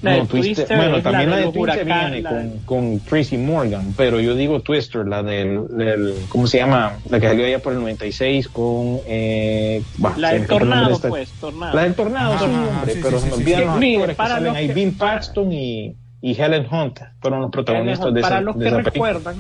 la 0.03 0.17
no, 0.19 0.27
Twister, 0.27 0.55
Twister 0.67 0.77
bueno, 0.77 1.03
también 1.03 1.31
la 1.31 1.37
la, 1.37 1.41
de 1.41 1.47
de 1.47 1.53
Twister 1.53 1.85
Huracán, 1.87 2.11
viene 2.13 2.23
la 2.23 2.31
con, 2.31 2.51
de- 2.51 2.59
con 2.67 3.01
Tracy 3.01 3.37
Morgan, 3.39 3.95
pero 3.97 4.21
yo 4.21 4.35
digo 4.35 4.61
Twister, 4.61 5.07
la 5.07 5.23
del, 5.23 5.67
del 5.77 6.15
¿cómo 6.29 6.47
se 6.47 6.59
llama? 6.59 6.99
La 7.11 7.19
que 7.21 7.27
salió 7.29 7.45
allá 7.47 7.59
por 7.59 7.73
el 7.73 7.81
96 7.81 8.49
con, 8.49 9.01
eh, 9.07 9.83
bah, 9.97 10.15
La 10.17 10.33
del 10.35 10.47
tornado, 10.47 10.89
de 10.89 10.95
esta- 10.95 11.09
pues, 11.09 11.29
tornado. 11.41 11.75
La 11.75 11.83
del 11.83 11.95
tornado, 11.95 12.33
Ajá, 12.35 12.45
sí, 12.45 12.51
ajá, 12.55 12.79
hombre, 12.79 12.95
sí, 12.95 13.01
pero 13.03 13.19
sí, 13.19 13.25
se 13.25 13.31
me 13.31 13.35
olvidan 13.37 13.61
sí. 13.61 13.65
los 13.65 13.75
actores 13.75 14.17
que 14.17 14.23
salen 14.27 14.57
ahí, 14.57 14.91
para- 14.93 15.13
Paxton 15.15 15.53
y, 15.53 15.97
y 16.21 16.41
Helen 16.43 16.67
Hunt 16.71 17.01
fueron 17.21 17.41
los 17.43 17.51
protagonistas 17.51 18.13
de 18.15 18.21
esa, 18.21 18.29
para 18.29 18.41
los 18.41 18.59
de 18.59 18.65
que 18.71 18.83
recuerdan, 18.83 19.37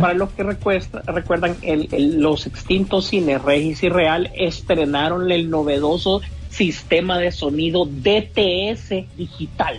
para 0.00 0.14
los 0.14 0.30
que 0.30 0.42
recuesta- 0.42 1.02
recuerdan, 1.06 1.54
el, 1.62 1.88
el- 1.92 2.20
los 2.20 2.46
extintos 2.48 3.06
cines 3.06 3.40
Regis 3.42 3.82
y 3.84 3.88
Real 3.88 4.30
estrenaron 4.34 5.30
el 5.30 5.48
novedoso 5.48 6.22
sistema 6.50 7.18
de 7.18 7.32
sonido 7.32 7.86
DTS 7.86 8.90
digital 9.16 9.78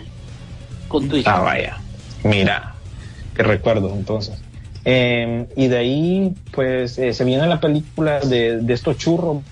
con 0.88 1.08
Twitch. 1.08 1.26
Ah, 1.26 1.40
vaya. 1.40 1.78
Mira, 2.24 2.74
qué 3.36 3.42
recuerdo 3.42 3.92
entonces. 3.94 4.40
Eh, 4.84 5.46
y 5.56 5.68
de 5.68 5.76
ahí, 5.78 6.32
pues, 6.50 6.98
eh, 6.98 7.12
se 7.12 7.24
viene 7.24 7.46
la 7.46 7.60
película 7.60 8.20
de, 8.20 8.58
de 8.58 8.72
estos 8.74 8.98
churros 8.98 9.42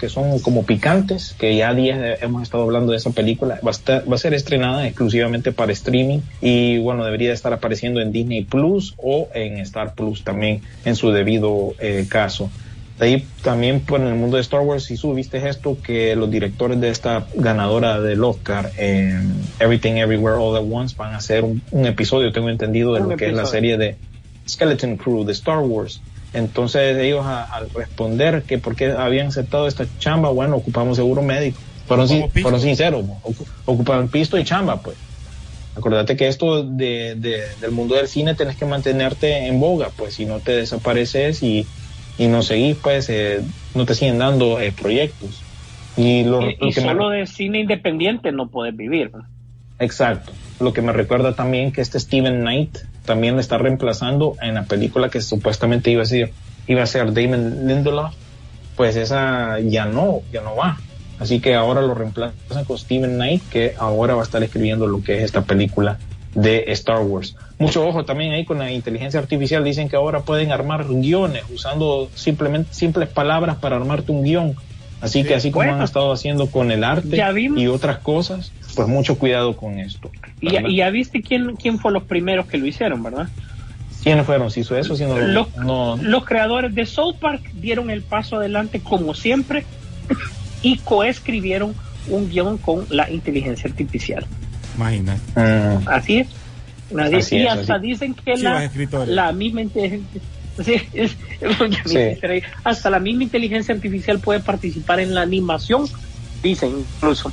que 0.00 0.08
son 0.08 0.40
como 0.40 0.66
picantes, 0.66 1.36
que 1.38 1.54
ya 1.54 1.72
días 1.74 2.18
hemos 2.20 2.42
estado 2.42 2.64
hablando 2.64 2.90
de 2.90 2.98
esa 2.98 3.10
película. 3.10 3.60
Va 3.64 3.70
a, 3.70 3.72
estar- 3.72 4.10
va 4.10 4.16
a 4.16 4.18
ser 4.18 4.34
estrenada 4.34 4.84
exclusivamente 4.84 5.52
para 5.52 5.70
streaming 5.72 6.18
y, 6.40 6.78
bueno, 6.78 7.04
debería 7.04 7.32
estar 7.32 7.52
apareciendo 7.52 8.00
en 8.00 8.10
Disney 8.10 8.42
Plus 8.42 8.94
o 8.96 9.28
en 9.32 9.58
Star 9.58 9.94
Plus 9.94 10.24
también 10.24 10.62
en 10.84 10.96
su 10.96 11.12
debido 11.12 11.74
eh, 11.78 12.06
caso. 12.08 12.50
De 13.00 13.06
ahí 13.06 13.26
también, 13.42 13.80
pues, 13.80 14.02
en 14.02 14.08
el 14.08 14.14
mundo 14.14 14.36
de 14.36 14.42
Star 14.42 14.60
Wars, 14.60 14.84
si 14.84 14.96
subiste 14.96 15.48
esto, 15.48 15.78
que 15.82 16.14
los 16.14 16.30
directores 16.30 16.78
de 16.80 16.90
esta 16.90 17.26
ganadora 17.34 17.98
del 17.98 18.22
Oscar, 18.22 18.70
eh, 18.76 19.18
Everything 19.58 19.94
Everywhere 19.94 20.36
All 20.38 20.54
at 20.56 20.64
Once, 20.70 20.94
van 20.98 21.14
a 21.14 21.16
hacer 21.16 21.42
un, 21.44 21.62
un 21.70 21.86
episodio, 21.86 22.30
tengo 22.30 22.50
entendido, 22.50 22.92
de 22.92 23.00
lo 23.00 23.08
que 23.16 23.24
es 23.26 23.32
la 23.32 23.42
serie 23.50 23.78
de 23.78 23.96
Skeleton 24.46 24.96
Crew 24.98 25.24
de 25.24 25.32
Star 25.32 25.60
Wars. 25.60 26.02
Entonces 26.34 26.96
ellos 26.98 27.24
a- 27.24 27.42
al 27.44 27.70
responder 27.70 28.42
que 28.42 28.58
por 28.58 28.76
qué 28.76 28.92
habían 28.92 29.28
aceptado 29.28 29.66
esta 29.66 29.86
chamba, 29.98 30.28
bueno, 30.30 30.56
ocupamos 30.56 30.96
seguro 30.96 31.22
médico. 31.22 31.58
Fueron, 31.86 32.06
sin- 32.06 32.20
fueron 32.42 32.60
sinceros, 32.60 33.04
ocu- 33.24 33.46
ocupaban 33.64 34.08
pisto 34.08 34.38
y 34.38 34.44
chamba, 34.44 34.80
pues. 34.82 34.96
Acordate 35.74 36.16
que 36.16 36.28
esto 36.28 36.62
de, 36.62 37.14
de- 37.16 37.56
del 37.60 37.70
mundo 37.70 37.94
del 37.94 38.08
cine 38.08 38.34
tenés 38.34 38.56
que 38.56 38.66
mantenerte 38.66 39.46
en 39.46 39.58
boga, 39.58 39.88
pues 39.96 40.14
si 40.14 40.26
no 40.26 40.40
te 40.40 40.52
desapareces 40.52 41.42
y, 41.42 41.66
y 42.20 42.28
no 42.28 42.42
seguís, 42.42 42.76
pues 42.76 43.08
eh, 43.08 43.40
no 43.74 43.86
te 43.86 43.94
siguen 43.94 44.18
dando 44.18 44.60
eh, 44.60 44.72
proyectos. 44.72 45.40
Y 45.96 46.22
lo, 46.24 46.42
y 46.42 46.56
lo 46.60 46.68
y 46.68 46.72
que 46.72 46.80
me- 46.82 46.88
solo 46.88 47.08
de 47.08 47.26
cine 47.26 47.60
independiente 47.60 48.30
no 48.30 48.48
puedes 48.48 48.76
vivir. 48.76 49.10
Exacto. 49.78 50.32
Lo 50.60 50.74
que 50.74 50.82
me 50.82 50.92
recuerda 50.92 51.34
también 51.34 51.72
que 51.72 51.80
este 51.80 51.98
Steven 51.98 52.40
Knight 52.40 52.76
también 53.06 53.36
le 53.36 53.40
está 53.40 53.56
reemplazando 53.56 54.36
en 54.42 54.52
la 54.54 54.64
película 54.64 55.08
que 55.08 55.22
supuestamente 55.22 55.90
iba 55.90 56.02
a 56.02 56.06
ser, 56.06 56.32
iba 56.68 56.82
a 56.82 56.86
ser 56.86 57.14
Damon 57.14 57.66
Lindelof, 57.66 58.14
pues 58.76 58.96
esa 58.96 59.58
ya 59.60 59.86
no, 59.86 60.20
ya 60.30 60.42
no 60.42 60.54
va. 60.54 60.78
Así 61.18 61.40
que 61.40 61.54
ahora 61.54 61.80
lo 61.80 61.94
reemplazan 61.94 62.66
con 62.66 62.76
Steven 62.76 63.14
Knight, 63.14 63.42
que 63.48 63.74
ahora 63.78 64.14
va 64.14 64.20
a 64.20 64.24
estar 64.24 64.42
escribiendo 64.42 64.86
lo 64.86 65.02
que 65.02 65.16
es 65.16 65.22
esta 65.22 65.42
película 65.42 65.98
de 66.34 66.64
Star 66.68 67.00
Wars. 67.00 67.36
Mucho 67.58 67.86
ojo 67.86 68.04
también 68.04 68.32
ahí 68.32 68.44
con 68.44 68.58
la 68.58 68.70
inteligencia 68.70 69.18
artificial. 69.20 69.64
Dicen 69.64 69.88
que 69.88 69.96
ahora 69.96 70.20
pueden 70.20 70.52
armar 70.52 70.86
guiones 70.86 71.42
usando 71.52 72.08
simplemente 72.14 72.72
simples 72.72 73.08
palabras 73.08 73.56
para 73.56 73.76
armarte 73.76 74.12
un 74.12 74.22
guion. 74.22 74.54
Así 75.00 75.24
que 75.24 75.34
así 75.34 75.50
como 75.50 75.62
han 75.72 75.82
estado 75.82 76.12
haciendo 76.12 76.46
con 76.50 76.70
el 76.70 76.84
arte 76.84 77.16
y 77.58 77.66
otras 77.68 77.98
cosas, 77.98 78.52
pues 78.76 78.86
mucho 78.86 79.18
cuidado 79.18 79.56
con 79.56 79.78
esto. 79.78 80.10
Y, 80.42 80.50
ya- 80.52 80.62
y 80.68 80.76
ya 80.76 80.90
viste 80.90 81.22
quién, 81.22 81.56
quién 81.56 81.78
fue 81.78 81.90
los 81.90 82.02
primeros 82.04 82.46
que 82.46 82.58
lo 82.58 82.66
hicieron, 82.66 83.02
¿verdad? 83.02 83.28
¿Quiénes 84.02 84.24
fueron? 84.26 84.50
Si 84.50 84.60
hizo 84.60 84.76
eso, 84.76 84.94
si 84.96 85.04
no, 85.04 85.16
lo- 85.18 85.26
Los, 85.26 85.56
no, 85.56 85.96
los 85.96 86.24
creadores 86.26 86.74
de 86.74 86.84
South 86.86 87.16
Park 87.18 87.50
dieron 87.54 87.90
el 87.90 88.02
paso 88.02 88.36
adelante 88.36 88.80
como 88.80 89.14
siempre 89.14 89.64
y 90.62 90.76
coescribieron 90.78 91.74
un 92.08 92.28
guion 92.30 92.58
con 92.58 92.84
la 92.90 93.10
inteligencia 93.10 93.68
artificial. 93.70 94.26
Imagina. 94.76 95.16
Mm, 95.36 95.88
Así 95.88 96.18
es. 96.18 96.28
Nadie- 96.92 97.18
Así 97.18 97.36
y 97.36 97.42
es, 97.46 97.52
hasta 97.52 97.74
así. 97.76 97.86
dicen 97.86 98.14
que 98.14 98.36
la, 98.36 98.70
la 99.06 99.32
misma 99.32 99.62
inteligencia 99.62 100.20
sí, 100.64 100.74
es- 100.92 101.16
Sí. 101.86 101.98
hasta 102.64 102.90
la 102.90 102.98
misma 102.98 103.22
inteligencia 103.24 103.74
artificial 103.74 104.18
puede 104.18 104.40
participar 104.40 105.00
en 105.00 105.14
la 105.14 105.22
animación, 105.22 105.86
dicen 106.42 106.84
incluso. 106.96 107.32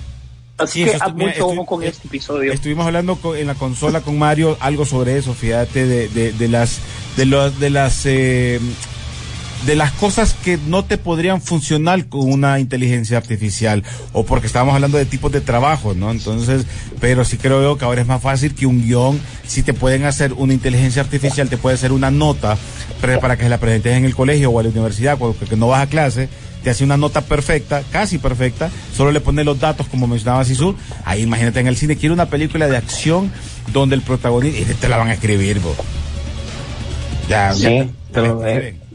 Así 0.60 0.84
Sí, 0.84 0.90
que 0.90 0.98
a 1.00 1.08
mucho 1.10 1.50
estu- 1.50 1.54
ojo 1.54 1.66
con 1.66 1.84
este 1.84 2.08
episodio. 2.08 2.52
Estuvimos 2.54 2.86
hablando 2.88 3.20
en 3.36 3.46
la 3.48 3.54
consola 3.56 4.02
con 4.02 4.18
Mario 4.18 4.58
algo 4.60 4.86
sobre 4.86 5.18
eso, 5.18 5.34
fíjate, 5.36 5.86
de, 5.86 6.08
de, 6.10 6.32
de 6.34 6.48
las 6.48 6.80
de, 7.16 7.26
los- 7.26 7.60
de 7.60 7.70
las 7.70 8.06
eh, 8.06 8.60
de 9.66 9.76
las 9.76 9.92
cosas 9.94 10.34
que 10.34 10.58
no 10.68 10.86
te 10.86 10.98
podrían 10.98 11.42
funcionar 11.42 12.06
con 12.08 12.32
una 12.32 12.60
inteligencia 12.60 13.18
artificial 13.18 13.84
o 14.14 14.24
porque 14.26 14.48
estábamos 14.48 14.76
hablando 14.76 14.98
de 14.98 15.06
tipos 15.06 15.32
de 15.32 15.42
trabajo, 15.42 15.94
¿no? 15.94 16.12
Entonces, 16.12 16.66
pero 17.02 17.26
sí 17.26 17.38
creo 17.38 17.62
yo 17.62 17.78
que 17.78 17.84
ahora 17.86 18.02
es 18.02 18.08
más 18.08 18.22
fácil 18.22 18.54
que 18.54 18.66
un 18.66 18.82
guion, 18.84 19.20
si 19.48 19.64
te 19.64 19.74
pueden 19.74 20.06
hacer 20.06 20.34
una 20.34 20.54
inteligencia 20.54 21.02
artificial, 21.02 21.50
te 21.50 21.58
puede 21.58 21.76
hacer 21.76 21.92
una 21.92 22.12
nota 22.12 22.58
para 23.22 23.36
que 23.38 23.50
la 23.50 23.58
presentes 23.60 23.96
en 23.98 24.06
el 24.06 24.16
colegio 24.16 24.52
o 24.52 24.60
a 24.60 24.64
la 24.64 24.70
universidad, 24.70 25.18
porque 25.18 25.56
no 25.56 25.68
vas 25.68 25.82
a 25.84 25.88
clase, 25.88 26.30
te 26.64 26.70
hace 26.70 26.84
una 26.84 26.98
nota 26.98 27.22
perfecta, 27.22 27.84
casi 27.92 28.18
perfecta, 28.20 28.70
solo 28.96 29.12
le 29.12 29.22
pones 29.22 29.46
los 29.46 29.60
datos 29.60 29.88
como 29.88 30.08
mencionaba 30.08 30.44
Sisu, 30.46 30.76
ahí 31.06 31.22
imagínate 31.24 31.60
en 31.60 31.68
el 31.68 31.78
cine, 31.78 31.96
quiero 31.98 32.14
una 32.14 32.28
película 32.28 32.68
de 32.68 32.78
acción 32.78 33.32
donde 33.74 33.96
el 33.96 34.02
protagonista, 34.02 34.60
y 34.60 34.66
te 34.76 34.88
la 34.90 34.98
van 34.98 35.10
a 35.10 35.14
escribir, 35.14 35.60
bo. 35.60 35.76
Ya, 37.30 37.54
Sí, 37.54 37.64
ya 37.64 37.88
te- 38.12 38.20
eh, 38.20 38.32
escriben. 38.32 38.87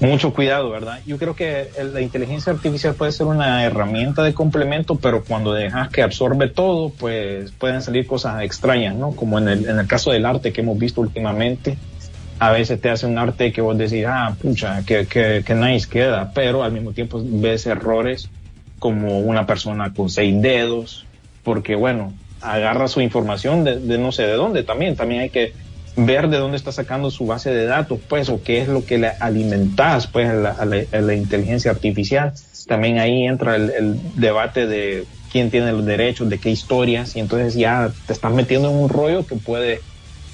Mucho 0.00 0.32
cuidado, 0.32 0.70
¿verdad? 0.70 1.00
Yo 1.06 1.18
creo 1.18 1.34
que 1.34 1.70
la 1.92 2.00
inteligencia 2.00 2.52
artificial 2.52 2.94
puede 2.94 3.10
ser 3.10 3.26
una 3.26 3.64
herramienta 3.64 4.22
de 4.22 4.32
complemento, 4.32 4.94
pero 4.96 5.24
cuando 5.24 5.52
dejas 5.52 5.88
que 5.88 6.02
absorbe 6.02 6.48
todo, 6.48 6.90
pues 6.90 7.50
pueden 7.52 7.82
salir 7.82 8.06
cosas 8.06 8.42
extrañas, 8.42 8.94
¿no? 8.94 9.10
Como 9.12 9.38
en 9.38 9.48
el, 9.48 9.68
en 9.68 9.78
el 9.78 9.86
caso 9.88 10.12
del 10.12 10.24
arte 10.24 10.52
que 10.52 10.60
hemos 10.60 10.78
visto 10.78 11.00
últimamente, 11.00 11.76
a 12.38 12.52
veces 12.52 12.80
te 12.80 12.90
hace 12.90 13.06
un 13.06 13.18
arte 13.18 13.52
que 13.52 13.60
vos 13.60 13.76
decís, 13.76 14.04
ah, 14.06 14.36
pucha, 14.40 14.84
que, 14.86 15.06
que, 15.06 15.42
que 15.44 15.54
nice 15.56 15.88
queda, 15.88 16.30
pero 16.32 16.62
al 16.62 16.70
mismo 16.70 16.92
tiempo 16.92 17.20
ves 17.24 17.66
errores 17.66 18.28
como 18.78 19.18
una 19.18 19.46
persona 19.46 19.92
con 19.92 20.08
seis 20.08 20.40
dedos, 20.40 21.06
porque 21.42 21.74
bueno, 21.74 22.12
agarra 22.40 22.86
su 22.86 23.00
información 23.00 23.64
de 23.64 23.98
no 23.98 24.12
sé 24.12 24.22
de 24.22 24.34
dónde 24.34 24.62
también, 24.62 24.94
también 24.94 25.22
hay 25.22 25.30
que 25.30 25.52
ver 25.96 26.28
de 26.28 26.38
dónde 26.38 26.56
está 26.56 26.72
sacando 26.72 27.10
su 27.10 27.26
base 27.26 27.50
de 27.50 27.64
datos, 27.66 28.00
pues, 28.08 28.28
o 28.28 28.42
qué 28.42 28.60
es 28.62 28.68
lo 28.68 28.84
que 28.84 28.98
le 28.98 29.08
alimentas, 29.20 30.06
pues, 30.08 30.28
a 30.28 30.34
la, 30.34 30.50
a 30.50 30.64
la- 30.64 30.86
a 30.92 31.00
la 31.00 31.14
inteligencia 31.14 31.70
artificial. 31.70 32.32
También 32.66 32.98
ahí 32.98 33.24
entra 33.26 33.56
el, 33.56 33.70
el 33.70 33.94
debate 34.14 34.66
de 34.66 35.08
quién 35.28 35.50
tiene 35.50 35.72
los 35.72 35.84
derechos, 35.84 36.28
de 36.28 36.40
qué 36.40 36.50
historias, 36.50 37.16
y 37.16 37.20
entonces 37.20 37.54
ya 37.54 37.96
te 38.06 38.12
estás 38.12 38.32
metiendo 38.32 38.70
en 38.70 38.76
un 38.76 38.88
rollo 38.88 39.26
que 39.26 39.36
puede, 39.36 39.86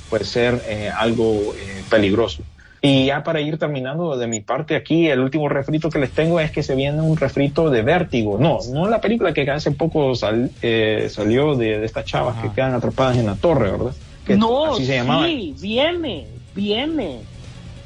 pues, 0.08 0.28
ser 0.28 0.62
eh, 0.66 0.90
algo 0.94 1.54
eh, 1.56 1.86
peligroso. 1.88 2.46
Y 2.80 3.06
ya 3.06 3.22
para 3.22 3.40
ir 3.40 3.58
terminando 3.58 4.16
de 4.18 4.26
mi 4.26 4.40
parte 4.42 4.76
aquí, 4.76 5.08
el 5.08 5.20
último 5.20 5.48
refrito 5.48 5.90
que 5.90 5.98
les 5.98 6.12
tengo 6.12 6.38
es 6.38 6.50
que 6.52 6.62
se 6.62 6.74
viene 6.74 7.00
un 7.00 7.16
refrito 7.16 7.70
de 7.70 7.80
vértigo. 7.82 8.38
No, 8.38 8.58
no 8.72 8.88
la 8.88 9.00
película 9.00 9.32
que 9.32 9.50
hace 9.50 9.72
poco 9.72 10.14
sal- 10.14 10.52
eh, 10.60 11.06
salió 11.08 11.56
de, 11.56 11.78
de 11.78 11.86
estas 11.86 12.04
chavas 12.04 12.36
que 12.36 12.52
quedan 12.52 12.74
atrapadas 12.74 13.16
en 13.16 13.26
la 13.26 13.38
torre, 13.38 13.70
¿verdad? 13.70 13.96
Que 14.26 14.36
no, 14.36 14.72
así 14.74 14.86
se 14.86 14.96
llamaba. 14.96 15.26
sí, 15.26 15.54
viene, 15.60 16.26
viene, 16.54 17.18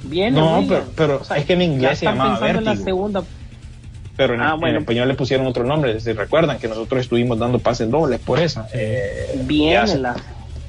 viene. 0.04 0.30
No, 0.40 0.58
William. 0.60 0.84
pero- 0.96 1.20
pero 1.24 1.34
es 1.36 1.44
que 1.44 1.52
en 1.54 1.62
inglés 1.62 1.98
se 1.98 2.04
llamaba 2.06 2.48
en 2.50 2.64
la 2.64 2.76
segunda. 2.76 3.22
Pero 4.16 4.34
en, 4.34 4.40
Ah, 4.40 4.56
en 4.60 4.76
español 4.76 5.06
le 5.08 5.14
pusieron 5.14 5.46
otro 5.46 5.64
nombre. 5.64 5.98
Si 6.00 6.12
recuerdan 6.12 6.58
que 6.58 6.66
nosotros 6.68 7.00
estuvimos 7.02 7.38
dando 7.38 7.58
pases 7.60 7.88
dobles 7.90 8.18
por 8.20 8.40
esa. 8.40 8.68
Eh, 8.74 9.40
Viene 9.44 9.86
se, 9.86 9.98
la. 9.98 10.16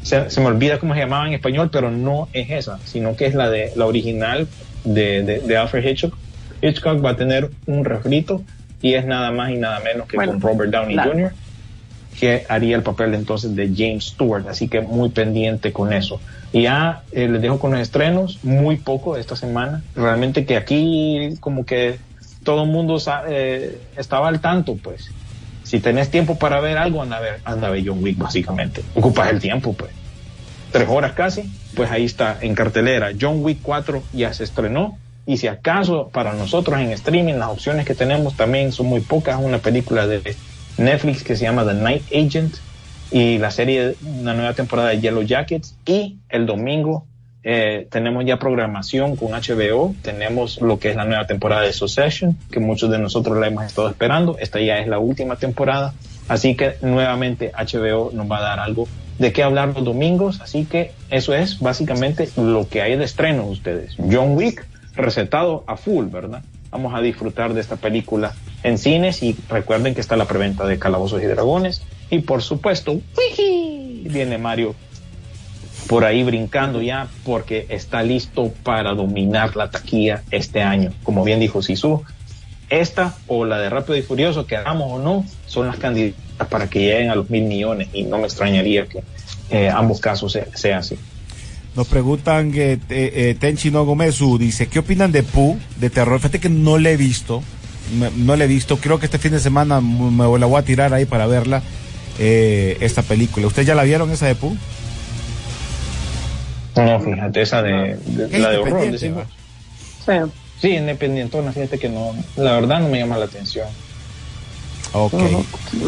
se- 0.03 0.29
se 0.29 0.39
me 0.41 0.47
olvida 0.47 0.77
cómo 0.79 0.93
se 0.93 0.99
llamaba 0.99 1.25
en 1.27 1.33
español, 1.33 1.69
pero 1.71 1.89
no 1.89 2.27
es 2.31 2.49
esa, 2.51 2.77
sino 2.85 3.15
que 3.15 3.25
es 3.25 3.33
la 3.33 3.49
de 3.49 3.71
la 3.75 3.85
original 3.87 4.47
de, 4.83 5.23
de, 5.23 5.39
de 5.39 5.57
Alfred 5.57 5.83
Hitchcock. 5.83 6.15
Hitchcock 6.61 7.03
va 7.03 7.11
a 7.11 7.15
tener 7.15 7.49
un 7.65 7.85
refrito 7.85 8.43
y 8.83 8.93
es 8.93 9.05
nada 9.05 9.31
más 9.31 9.49
y 9.51 9.55
nada 9.55 9.79
menos 9.79 10.07
que 10.07 10.15
Bueno, 10.17 10.33
con 10.33 10.41
Robert 10.41 10.71
Downey 10.71 10.95
la- 10.95 11.03
Jr. 11.05 11.33
que 12.19 12.45
haría 12.49 12.75
el 12.75 12.83
papel 12.83 13.13
entonces 13.13 13.55
de 13.55 13.71
James 13.75 14.05
Stewart, 14.05 14.47
así 14.47 14.67
que 14.67 14.81
muy 14.81 15.09
pendiente 15.09 15.71
con 15.71 15.93
eso. 15.93 16.19
Y 16.51 16.63
ya 16.63 17.03
eh, 17.11 17.27
les 17.27 17.41
dejo 17.41 17.59
con 17.59 17.71
los 17.71 17.79
estrenos, 17.79 18.39
muy 18.43 18.77
poco 18.77 19.17
esta 19.17 19.35
semana. 19.35 19.83
Realmente 19.95 20.45
que 20.45 20.57
aquí 20.57 21.35
como 21.39 21.65
que 21.65 21.99
todo 22.43 22.63
el 22.63 22.69
mundo 22.69 22.97
eh, 23.27 23.79
estaba 23.97 24.27
al 24.27 24.41
tanto, 24.41 24.75
pues. 24.75 25.11
Si 25.63 25.79
tenés 25.79 26.09
tiempo 26.09 26.39
para 26.39 26.59
ver 26.59 26.77
algo, 26.77 27.01
anda 27.01 27.17
a 27.17 27.19
ver, 27.19 27.41
anda 27.45 27.67
a 27.67 27.71
ver 27.71 27.83
John 27.85 28.03
Wick, 28.03 28.17
básicamente. 28.17 28.81
Ocupas 28.95 29.29
el 29.29 29.39
tiempo, 29.39 29.73
pues. 29.73 29.91
Tres 30.71 30.87
horas 30.89 31.13
casi, 31.13 31.43
pues 31.75 31.91
ahí 31.91 32.05
está 32.05 32.37
en 32.41 32.55
cartelera. 32.55 33.11
John 33.19 33.43
Wick 33.43 33.59
4 33.61 34.03
ya 34.13 34.33
se 34.33 34.43
estrenó. 34.43 34.97
Y 35.25 35.37
si 35.37 35.47
acaso 35.47 36.09
para 36.11 36.33
nosotros 36.33 36.79
en 36.79 36.91
streaming 36.91 37.35
las 37.35 37.49
opciones 37.49 37.85
que 37.85 37.93
tenemos 37.93 38.35
también 38.35 38.71
son 38.71 38.87
muy 38.87 39.01
pocas, 39.01 39.39
una 39.39 39.59
película 39.59 40.07
de 40.07 40.35
Netflix 40.79 41.23
que 41.23 41.35
se 41.35 41.43
llama 41.43 41.65
The 41.65 41.73
Night 41.75 42.03
Agent 42.07 42.55
y 43.11 43.37
la 43.37 43.51
serie, 43.51 43.95
una 44.03 44.33
nueva 44.33 44.53
temporada 44.53 44.89
de 44.89 45.01
Yellow 45.01 45.23
Jackets 45.23 45.75
y 45.85 46.17
el 46.29 46.45
domingo 46.45 47.05
eh, 47.43 47.87
tenemos 47.89 48.25
ya 48.25 48.37
programación 48.37 49.15
con 49.15 49.31
HBO, 49.31 49.95
tenemos 50.01 50.61
lo 50.61 50.77
que 50.77 50.89
es 50.89 50.95
la 50.95 51.05
nueva 51.05 51.25
temporada 51.25 51.61
de 51.61 51.71
Succession, 51.71 52.37
que 52.51 52.59
muchos 52.59 52.91
de 52.91 52.99
nosotros 52.99 53.37
la 53.37 53.47
hemos 53.47 53.63
estado 53.63 53.89
esperando, 53.89 54.37
esta 54.39 54.59
ya 54.59 54.79
es 54.79 54.87
la 54.87 54.99
última 54.99 55.37
temporada, 55.37 55.93
así 56.27 56.55
que 56.55 56.75
nuevamente 56.81 57.51
HBO 57.57 58.11
nos 58.13 58.29
va 58.29 58.39
a 58.39 58.41
dar 58.41 58.59
algo 58.59 58.87
de 59.19 59.31
qué 59.31 59.43
hablar 59.43 59.69
los 59.69 59.85
domingos, 59.85 60.41
así 60.41 60.65
que 60.65 60.91
eso 61.09 61.33
es 61.33 61.59
básicamente 61.59 62.29
lo 62.35 62.67
que 62.67 62.81
hay 62.81 62.97
de 62.97 63.05
estreno 63.05 63.45
ustedes. 63.45 63.95
John 63.97 64.35
Wick 64.35 64.65
recetado 64.95 65.63
a 65.65 65.77
full, 65.77 66.07
¿verdad? 66.07 66.41
Vamos 66.71 66.93
a 66.93 67.01
disfrutar 67.01 67.53
de 67.53 67.61
esta 67.61 67.77
película 67.77 68.35
en 68.63 68.77
cines 68.77 69.23
y 69.23 69.35
recuerden 69.49 69.95
que 69.95 70.01
está 70.01 70.15
la 70.15 70.25
preventa 70.25 70.65
de 70.65 70.77
Calabozos 70.77 71.21
y 71.21 71.25
Dragones 71.25 71.81
y 72.09 72.19
por 72.19 72.41
supuesto, 72.41 72.99
¡wiji! 73.17 74.03
viene 74.05 74.37
Mario 74.37 74.75
por 75.87 76.05
ahí 76.05 76.23
brincando 76.23 76.81
ya 76.81 77.07
porque 77.25 77.65
está 77.69 78.03
listo 78.03 78.53
para 78.63 78.93
dominar 78.93 79.55
la 79.55 79.71
taquilla 79.71 80.23
este 80.29 80.61
año. 80.61 80.91
Como 81.03 81.23
bien 81.23 81.39
dijo 81.39 81.63
Sisu, 81.63 82.03
esta 82.69 83.15
o 83.27 83.45
la 83.45 83.57
de 83.57 83.69
Rápido 83.69 83.97
y 83.97 84.03
Furioso, 84.03 84.45
que 84.45 84.55
hagamos 84.55 84.91
o 84.91 84.99
no, 84.99 85.25
son 85.47 85.65
las 85.65 85.77
candidatas 85.77 86.47
para 86.47 86.69
que 86.69 86.81
lleguen 86.81 87.09
a 87.09 87.15
los 87.15 87.29
mil 87.31 87.43
millones 87.43 87.89
y 87.93 88.03
no 88.03 88.19
me 88.19 88.25
extrañaría 88.25 88.85
que 88.85 89.03
eh, 89.49 89.69
ambos 89.69 89.99
casos 89.99 90.31
sea, 90.31 90.45
sea 90.55 90.77
así. 90.77 90.97
Nos 91.75 91.87
preguntan 91.87 92.51
que 92.51 92.73
eh, 92.73 92.79
eh, 92.89 93.37
Tenchi 93.39 93.71
no 93.71 93.85
Gomezu 93.85 94.37
dice, 94.37 94.67
¿qué 94.67 94.79
opinan 94.79 95.11
de 95.11 95.23
Pooh, 95.23 95.57
de 95.79 95.89
terror? 95.89 96.17
Fíjate 96.19 96.39
que 96.39 96.49
no 96.49 96.77
le 96.77 96.93
he 96.93 96.97
visto, 96.97 97.41
me- 97.97 98.11
no 98.17 98.35
le 98.35 98.45
he 98.45 98.47
visto, 98.47 98.77
creo 98.77 98.99
que 98.99 99.05
este 99.05 99.19
fin 99.19 99.31
de 99.31 99.39
semana 99.39 99.79
me 99.79 100.27
la 100.39 100.45
voy 100.47 100.59
a 100.59 100.65
tirar 100.65 100.93
ahí 100.93 101.05
para 101.05 101.27
verla, 101.27 101.61
eh, 102.17 102.77
esta 102.81 103.01
película. 103.03 103.47
¿Ustedes 103.47 103.67
ya 103.67 103.75
la 103.75 103.83
vieron 103.83 104.09
esa 104.11 104.25
de 104.25 104.35
Pooh? 104.35 104.57
No, 106.75 106.99
fíjate, 107.01 107.41
esa 107.41 107.61
de, 107.61 107.97
la 108.39 108.49
de 108.51 108.57
horror, 108.57 108.91
decimos. 108.91 109.23
Sí. 110.05 110.13
Sí, 110.61 110.69
independientona, 110.75 111.53
fíjate 111.53 111.77
que 111.79 111.87
no, 111.87 112.13
la 112.35 112.53
verdad 112.53 112.81
no 112.81 112.89
me 112.89 112.99
llama 112.99 113.17
la 113.17 113.25
atención. 113.25 113.67
Ok. 114.91 115.13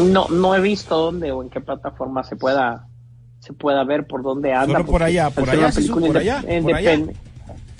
No, 0.06 0.28
no 0.28 0.54
he 0.54 0.60
visto 0.60 0.96
dónde 0.96 1.30
o 1.32 1.42
en 1.42 1.50
qué 1.50 1.60
plataforma 1.60 2.24
se 2.24 2.36
pueda 2.36 2.86
se 3.52 3.58
pueda 3.58 3.84
ver 3.84 4.06
por 4.06 4.22
dónde 4.22 4.52
anda. 4.52 4.72
Solo 4.78 4.86
por 4.86 5.02
allá, 5.02 5.26
al 5.26 5.32
por 5.32 5.50
allá, 5.50 5.68
allá, 5.68 6.42
allá. 6.76 6.98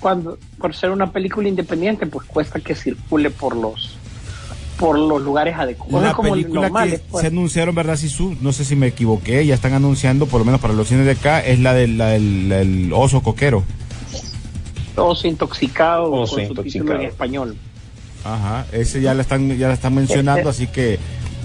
Cuando, 0.01 0.37
por 0.59 0.75
ser 0.75 0.91
una 0.91 1.13
película 1.13 1.49
independiente, 1.49 2.07
pues 2.07 2.27
cuesta 2.27 2.59
que 2.61 2.75
circule 2.75 3.31
por 3.31 3.57
los 3.57 3.97
por 4.79 4.99
los 4.99 5.23
lugares 5.23 5.55
adecuados. 5.57 5.95
Una 5.95 6.13
como 6.13 6.31
película 6.33 6.63
normales, 6.63 7.01
que 7.01 7.07
pues. 7.11 7.21
se 7.21 7.29
anunciaron, 7.29 7.73
¿verdad, 7.75 7.95
Sisu? 7.97 8.35
No 8.41 8.53
sé 8.53 8.65
si 8.65 8.75
me 8.75 8.89
equivoqué, 8.89 9.47
ya 9.47 9.55
están 9.55 9.75
anunciando, 9.75 10.27
por 10.27 10.41
lo 10.41 10.45
menos 10.45 10.61
para 10.61 10.75
los 10.75 10.89
cines 10.89 11.05
de 11.07 11.13
acá, 11.13 11.39
es 11.41 11.61
la 11.61 11.73
del, 11.73 11.99
la 11.99 12.09
del- 12.09 12.51
el 12.51 12.93
oso 12.93 13.23
coquero. 13.23 13.63
Oso 14.97 15.29
intoxicado 15.29 16.11
Oso 16.11 16.37
con 16.37 16.47
su 16.47 16.55
título 16.55 16.63
intoxicado. 16.63 17.01
en 17.01 17.07
español. 17.07 17.57
Ajá, 18.25 18.67
ese 18.73 19.01
ya 19.01 19.15
la 19.15 19.23
están, 19.23 19.57
ya 19.57 19.69
la 19.69 19.75
están 19.75 19.95
mencionando, 19.95 20.49
así 20.51 20.67
que 20.67 20.99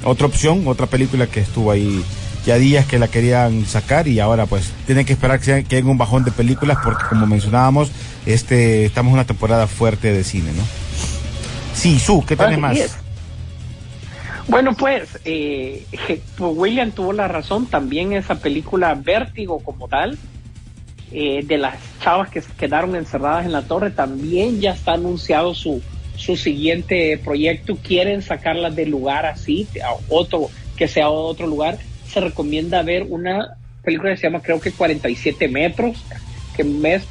otra 0.04 0.26
opción, 0.28 0.68
otra 0.68 0.88
película 0.88 1.28
que 1.28 1.42
estuvo 1.42 1.70
ahí 1.72 2.04
ya 2.48 2.58
días 2.58 2.86
que 2.86 2.98
la 2.98 3.10
querían 3.10 3.66
sacar 3.66 4.08
y 4.08 4.22
ahora 4.22 4.46
pues 4.46 4.72
tienen 4.86 5.06
que 5.06 5.12
esperar 5.12 5.42
que, 5.42 5.66
que 5.66 5.76
haya 5.76 5.86
un 5.86 5.98
bajón 5.98 6.24
de 6.24 6.32
películas 6.32 6.78
porque 6.82 7.04
como 7.10 7.28
mencionábamos, 7.28 7.92
este 8.26 8.86
estamos 8.86 9.10
en 9.10 9.16
una 9.16 9.26
temporada 9.26 9.68
fuerte 9.68 10.14
de 10.14 10.24
cine, 10.24 10.54
¿no? 10.54 10.64
Sí, 11.74 12.00
Su, 12.00 12.26
¿qué 12.26 12.36
Así 12.40 12.58
más? 12.58 12.78
es. 12.78 12.96
Bueno, 14.48 14.74
pues, 14.76 15.20
eh, 15.26 15.86
pues 16.38 16.54
William 16.56 16.92
tuvo 16.92 17.12
la 17.12 17.28
razón. 17.28 17.66
También 17.66 18.14
esa 18.14 18.36
película 18.36 18.96
Vértigo 18.96 19.60
como 19.60 19.90
tal, 19.90 20.18
eh, 21.12 21.44
de 21.44 21.58
las 21.58 21.76
chavas 22.02 22.30
que 22.30 22.42
quedaron 22.58 22.96
encerradas 22.96 23.46
en 23.46 23.52
la 23.52 23.64
torre, 23.64 23.92
también 23.92 24.62
ya 24.62 24.72
está 24.72 24.94
anunciado 24.94 25.54
su, 25.54 25.82
su 26.16 26.38
siguiente 26.38 27.20
proyecto. 27.22 27.76
Quieren 27.76 28.22
sacarlas 28.22 28.74
del 28.74 28.90
lugar 28.90 29.26
así, 29.26 29.68
a 29.84 29.94
otro, 30.08 30.50
que 30.78 30.88
sea 30.88 31.10
otro 31.10 31.46
lugar. 31.46 31.78
Se 32.08 32.20
recomienda 32.20 32.82
ver 32.84 33.06
una 33.10 33.58
película 33.84 34.12
que 34.12 34.18
se 34.18 34.28
llama 34.28 34.42
creo 34.42 34.60
que 34.60 34.72
47 34.72 35.48
metros, 35.48 36.04
que 36.56 36.64
es 36.94 37.04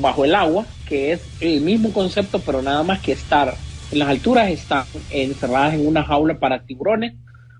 bajo 0.00 0.24
el 0.24 0.34
agua, 0.34 0.66
que 0.88 1.12
es 1.12 1.20
el 1.40 1.60
mismo 1.60 1.92
concepto, 1.92 2.40
pero 2.40 2.62
nada 2.62 2.82
más 2.82 3.00
que 3.00 3.12
estar 3.12 3.54
en 3.92 3.98
las 3.98 4.08
alturas, 4.08 4.50
están 4.50 4.84
encerradas 5.10 5.74
en 5.74 5.86
una 5.86 6.02
jaula 6.02 6.38
para 6.38 6.62
tiburones. 6.62 7.14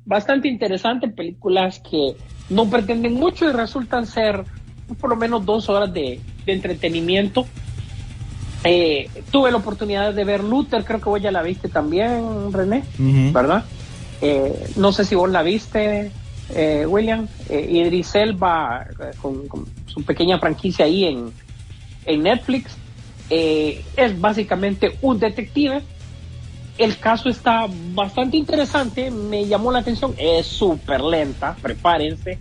Bastante 0.05 0.49
interesante, 0.49 1.09
películas 1.09 1.81
que 1.81 2.17
no 2.49 2.69
pretenden 2.69 3.15
mucho 3.15 3.49
y 3.49 3.53
resultan 3.53 4.07
ser 4.07 4.45
por 5.01 5.11
lo 5.11 5.17
menos 5.17 5.45
dos 5.45 5.69
horas 5.69 5.93
de, 5.93 6.21
de 6.45 6.53
entretenimiento. 6.53 7.47
Eh, 8.65 9.09
tuve 9.31 9.51
la 9.51 9.59
oportunidad 9.59 10.13
de 10.15 10.25
ver 10.25 10.43
Luther, 10.43 10.85
creo 10.85 11.01
que 11.01 11.09
vos 11.09 11.23
ya 11.23 11.31
la 11.31 11.43
viste 11.43 11.69
también, 11.69 12.53
René. 12.53 12.83
¿verdad? 13.33 13.65
Eh, 14.21 14.71
no 14.77 14.93
sé 14.93 15.05
si 15.05 15.15
vos 15.15 15.31
la 15.31 15.43
viste, 15.43 16.11
eh, 16.55 16.85
William. 16.87 17.27
Eh, 17.49 17.67
Idris 17.71 18.15
Elba 18.15 18.87
eh, 19.01 19.11
con, 19.21 19.47
con 19.49 19.67
su 19.87 20.03
pequeña 20.03 20.39
franquicia 20.39 20.85
ahí 20.85 21.05
en, 21.05 21.33
en 22.05 22.23
Netflix. 22.23 22.73
Eh, 23.31 23.85
es 23.97 24.21
básicamente 24.21 24.97
un 25.03 25.19
detective. 25.19 25.83
El 26.79 26.99
caso 26.99 27.29
está 27.31 27.67
bastante 27.95 28.37
interesante, 28.37 29.11
me 29.11 29.47
llamó 29.47 29.73
la 29.73 29.79
atención. 29.79 30.15
Es 30.19 30.47
súper 30.47 31.01
lenta, 31.01 31.57
prepárense. 31.63 32.39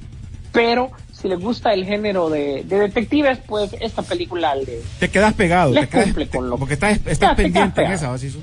Pero 0.52 0.92
si 1.14 1.28
les 1.30 1.40
gusta 1.40 1.74
el 1.74 1.86
género 1.86 2.30
de, 2.30 2.64
de 2.66 2.80
detectives, 2.80 3.40
pues 3.48 3.72
esta 3.80 4.02
película 4.04 4.54
le, 4.56 4.82
Te 5.00 5.10
quedas 5.10 5.34
pegado, 5.34 5.72
Les 5.74 5.84
te 5.86 5.90
quedas, 5.90 6.06
cumple 6.06 6.26
te- 6.28 6.38
con 6.38 6.50
lo- 6.50 6.58
porque 6.58 6.76
estás, 6.76 7.00
estás 7.06 7.36
pendiente 7.36 7.82
en 7.84 7.92
esa, 7.92 8.18
¿sí, 8.18 8.30
Su? 8.30 8.40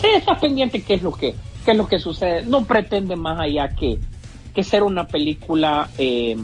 Sí, 0.00 0.06
está 0.16 0.38
pendiente 0.38 0.82
qué 0.82 0.94
es 0.94 1.02
lo 1.02 1.12
que, 1.12 1.34
qué 1.64 1.72
es 1.72 1.76
lo 1.76 1.86
que 1.88 1.98
sucede. 1.98 2.42
No 2.42 2.64
pretende 2.64 3.16
más 3.16 3.38
allá 3.38 3.68
que, 3.74 3.98
que 4.54 4.64
ser 4.64 4.82
una 4.82 5.06
película 5.06 5.88
eh, 5.98 6.36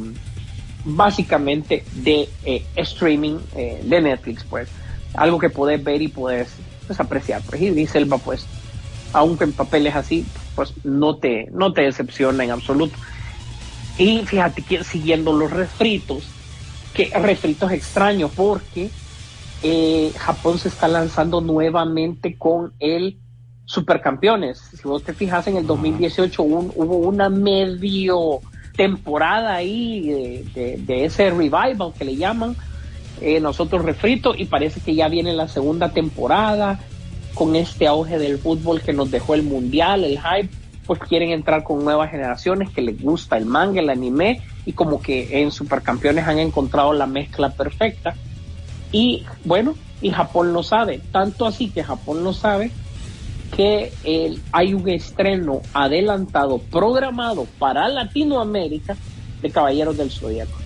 básicamente 0.84 1.84
de 1.94 2.28
eh, 2.44 2.64
streaming 2.76 3.38
eh, 3.54 3.82
de 3.84 4.00
Netflix, 4.00 4.44
pues. 4.44 4.68
Algo 5.14 5.38
que 5.38 5.48
podés 5.48 5.82
ver 5.82 6.02
y 6.02 6.08
podés 6.08 6.48
pues, 6.86 7.00
apreciar. 7.00 7.42
Pues 7.42 7.62
Idris 7.62 7.94
Elba, 7.94 8.18
pues, 8.18 8.46
aunque 9.12 9.44
en 9.44 9.52
papeles 9.52 9.94
así, 9.94 10.26
pues 10.54 10.74
no 10.84 11.16
te, 11.16 11.48
no 11.52 11.72
te 11.72 11.82
decepciona 11.82 12.44
en 12.44 12.50
absoluto. 12.50 12.96
Y 13.98 14.26
fíjate 14.26 14.62
que 14.62 14.84
siguiendo 14.84 15.32
los 15.32 15.50
refritos, 15.50 16.24
que 16.92 17.10
refritos 17.18 17.72
extraños, 17.72 18.30
porque 18.34 18.90
Japón 20.18 20.58
se 20.58 20.68
está 20.68 20.86
lanzando 20.86 21.40
nuevamente 21.40 22.36
con 22.36 22.74
el 22.78 23.18
Supercampeones. 23.66 24.58
Si 24.58 24.88
vos 24.88 25.02
te 25.02 25.12
fijas, 25.12 25.46
en 25.48 25.56
el 25.56 25.66
2018 25.66 26.42
un- 26.42 26.72
hubo 26.74 26.96
una 26.98 27.28
medio 27.28 28.40
temporada 28.76 29.54
ahí 29.54 30.08
de, 30.08 30.44
de- 30.54 30.76
de 30.78 31.04
ese 31.04 31.30
revival 31.30 31.92
que 31.98 32.04
le 32.04 32.16
llaman, 32.16 32.56
eh, 33.20 33.40
nosotros 33.40 33.84
refrito, 33.84 34.34
y 34.36 34.44
parece 34.46 34.80
que 34.80 34.94
ya 34.94 35.08
viene 35.08 35.32
la 35.32 35.48
segunda 35.48 35.90
temporada 35.90 36.78
con 37.34 37.56
este 37.56 37.86
auge 37.86 38.18
del 38.18 38.38
fútbol 38.38 38.80
que 38.80 38.92
nos 38.92 39.10
dejó 39.10 39.34
el 39.34 39.42
mundial, 39.42 40.04
el 40.04 40.18
hype, 40.18 40.48
pues 40.86 41.00
quieren 41.00 41.30
entrar 41.30 41.64
con 41.64 41.84
nuevas 41.84 42.10
generaciones 42.10 42.70
que 42.70 42.80
les 42.82 43.00
gusta 43.02 43.36
el 43.36 43.46
manga, 43.46 43.80
el 43.80 43.90
anime, 43.90 44.42
y 44.64 44.72
como 44.72 45.00
que 45.02 45.42
en 45.42 45.50
Supercampeones 45.50 46.26
han 46.28 46.38
encontrado 46.38 46.92
la 46.92 47.06
mezcla 47.06 47.50
perfecta. 47.50 48.14
Y 48.92 49.24
bueno, 49.44 49.74
y 50.00 50.10
Japón 50.10 50.52
lo 50.52 50.62
sabe, 50.62 51.00
tanto 51.10 51.46
así 51.46 51.70
que 51.70 51.82
Japón 51.82 52.22
lo 52.22 52.32
sabe 52.32 52.70
que 53.56 53.90
hay 54.52 54.74
un 54.74 54.86
estreno 54.88 55.62
adelantado, 55.72 56.58
programado 56.58 57.46
para 57.58 57.88
Latinoamérica 57.88 58.96
de 59.40 59.50
Caballeros 59.50 59.96
del 59.96 60.10
Zodíaco. 60.10 60.58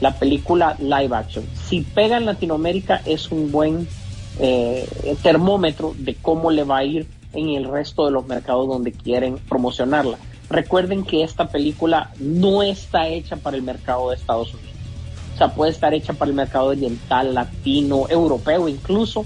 La 0.00 0.14
película 0.14 0.76
live 0.78 1.16
action. 1.16 1.44
Si 1.68 1.80
pega 1.80 2.16
en 2.16 2.26
Latinoamérica 2.26 3.02
es 3.04 3.32
un 3.32 3.50
buen 3.50 3.88
eh, 4.38 4.88
termómetro 5.20 5.94
de 5.98 6.14
cómo 6.14 6.52
le 6.52 6.62
va 6.62 6.78
a 6.78 6.84
ir 6.84 7.08
en 7.32 7.48
el 7.50 7.64
resto 7.64 8.06
de 8.06 8.12
los 8.12 8.26
mercados 8.28 8.68
donde 8.68 8.92
quieren 8.92 9.38
promocionarla. 9.48 10.18
Recuerden 10.48 11.02
que 11.04 11.24
esta 11.24 11.48
película 11.48 12.12
no 12.20 12.62
está 12.62 13.08
hecha 13.08 13.36
para 13.36 13.56
el 13.56 13.64
mercado 13.64 14.10
de 14.10 14.16
Estados 14.16 14.54
Unidos. 14.54 14.70
O 15.34 15.38
sea, 15.38 15.48
puede 15.54 15.72
estar 15.72 15.92
hecha 15.92 16.12
para 16.12 16.30
el 16.30 16.36
mercado 16.36 16.66
oriental, 16.66 17.34
latino, 17.34 18.06
europeo 18.08 18.68
incluso, 18.68 19.24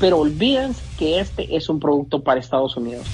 pero 0.00 0.18
olvídense 0.18 0.80
que 0.98 1.20
este 1.20 1.56
es 1.56 1.68
un 1.68 1.80
producto 1.80 2.22
para 2.22 2.40
Estados 2.40 2.76
Unidos. 2.76 3.06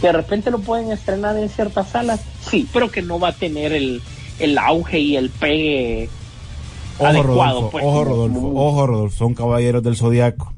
Que 0.00 0.06
de 0.08 0.12
repente 0.14 0.50
lo 0.50 0.58
pueden 0.60 0.90
estrenar 0.92 1.36
en 1.36 1.48
ciertas 1.48 1.88
salas, 1.90 2.20
sí, 2.40 2.66
pero 2.72 2.90
que 2.90 3.02
no 3.02 3.18
va 3.20 3.28
a 3.28 3.32
tener 3.32 3.72
el, 3.72 4.00
el 4.38 4.56
auge 4.58 4.98
y 4.98 5.16
el 5.16 5.28
pegue 5.30 6.08
Ojo, 6.98 7.06
adecuado. 7.06 7.54
Rodolfo, 7.60 7.70
pues, 7.70 7.84
ojo, 7.84 8.04
Rodolfo, 8.04 8.40
como- 8.40 8.66
ojo, 8.68 8.86
Rodolfo, 8.86 9.16
son 9.16 9.34
caballeros 9.34 9.82
del 9.82 9.96
zodiaco. 9.96 10.52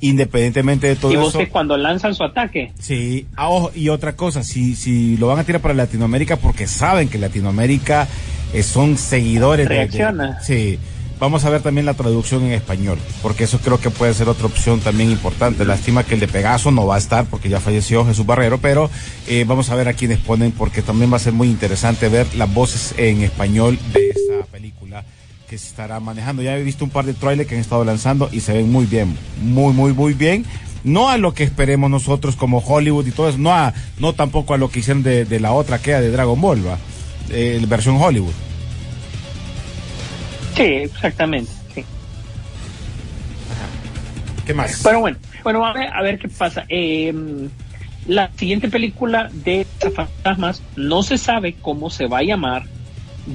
Independientemente 0.00 0.86
de 0.88 0.96
todo 0.96 1.12
y 1.12 1.16
vos 1.16 1.28
eso. 1.30 1.38
que 1.38 1.48
cuando 1.48 1.76
lanzan 1.76 2.14
su 2.14 2.24
ataque, 2.24 2.72
Sí, 2.78 3.26
ah, 3.36 3.48
ojo, 3.48 3.70
y 3.74 3.88
otra 3.88 4.14
cosa, 4.16 4.42
si, 4.42 4.74
si 4.74 5.16
lo 5.16 5.28
van 5.28 5.38
a 5.38 5.44
tirar 5.44 5.62
para 5.62 5.72
Latinoamérica 5.72 6.36
porque 6.36 6.66
saben 6.66 7.08
que 7.08 7.16
Latinoamérica 7.16 8.06
eh, 8.52 8.62
son 8.62 8.98
seguidores 8.98 9.66
de- 9.68 9.74
de- 9.74 9.80
Reacciona. 9.80 10.40
sí, 10.42 10.78
vamos 11.24 11.44
a 11.44 11.50
ver 11.50 11.62
también 11.62 11.86
la 11.86 11.94
traducción 11.94 12.44
en 12.44 12.52
español, 12.52 12.98
porque 13.22 13.44
eso 13.44 13.58
creo 13.58 13.80
que 13.80 13.90
puede 13.90 14.14
ser 14.14 14.28
otra 14.28 14.46
opción 14.46 14.80
también 14.80 15.10
importante. 15.10 15.64
Lástima 15.64 16.04
que 16.04 16.14
el 16.14 16.20
de 16.20 16.28
Pegaso 16.28 16.70
no 16.70 16.86
va 16.86 16.96
a 16.96 16.98
estar 16.98 17.24
porque 17.26 17.48
ya 17.48 17.60
falleció 17.60 18.04
Jesús 18.04 18.26
Barrero, 18.26 18.58
pero 18.58 18.90
eh, 19.26 19.44
vamos 19.46 19.70
a 19.70 19.74
ver 19.74 19.88
a 19.88 19.94
quiénes 19.94 20.18
ponen 20.18 20.52
porque 20.52 20.82
también 20.82 21.10
va 21.12 21.16
a 21.16 21.20
ser 21.20 21.32
muy 21.32 21.48
interesante 21.48 22.08
ver 22.08 22.26
las 22.36 22.52
voces 22.52 22.94
en 22.98 23.22
español 23.22 23.78
de 23.92 24.10
esa 24.10 24.46
película 24.52 25.04
que 25.48 25.58
se 25.58 25.68
estará 25.68 25.98
manejando. 25.98 26.42
Ya 26.42 26.56
he 26.56 26.62
visto 26.62 26.84
un 26.84 26.90
par 26.90 27.06
de 27.06 27.14
trailers 27.14 27.48
que 27.48 27.54
han 27.54 27.60
estado 27.60 27.84
lanzando 27.84 28.28
y 28.30 28.40
se 28.40 28.52
ven 28.52 28.70
muy 28.70 28.86
bien, 28.86 29.16
muy, 29.42 29.72
muy, 29.72 29.92
muy 29.92 30.12
bien. 30.12 30.44
No 30.84 31.08
a 31.08 31.16
lo 31.16 31.32
que 31.32 31.44
esperemos 31.44 31.90
nosotros 31.90 32.36
como 32.36 32.58
Hollywood 32.58 33.06
y 33.06 33.10
todo 33.10 33.30
eso, 33.30 33.38
no 33.38 33.52
a, 33.54 33.72
no 33.98 34.12
tampoco 34.12 34.52
a 34.52 34.58
lo 34.58 34.68
que 34.68 34.80
hicieron 34.80 35.02
de, 35.02 35.24
de 35.24 35.40
la 35.40 35.52
otra 35.52 35.78
que 35.78 35.90
era 35.92 36.00
de 36.02 36.10
Dragon 36.10 36.38
Ball, 36.38 36.66
va, 36.66 36.78
Eh, 37.30 37.64
versión 37.66 37.96
Hollywood. 37.96 38.34
Sí, 40.54 40.62
exactamente, 40.62 41.50
sí. 41.74 41.84
¿Qué 44.46 44.54
más? 44.54 44.80
Pero 44.82 45.00
bueno, 45.00 45.16
bueno, 45.42 45.64
a 45.64 45.72
ver, 45.72 45.88
a 45.92 46.02
ver 46.02 46.18
qué 46.18 46.28
pasa. 46.28 46.64
Eh, 46.68 47.12
la 48.06 48.30
siguiente 48.36 48.68
película 48.68 49.30
de 49.32 49.66
fantasmas 49.94 50.62
no 50.76 51.02
se 51.02 51.16
sabe 51.16 51.54
cómo 51.60 51.88
se 51.90 52.06
va 52.06 52.18
a 52.18 52.22
llamar, 52.22 52.64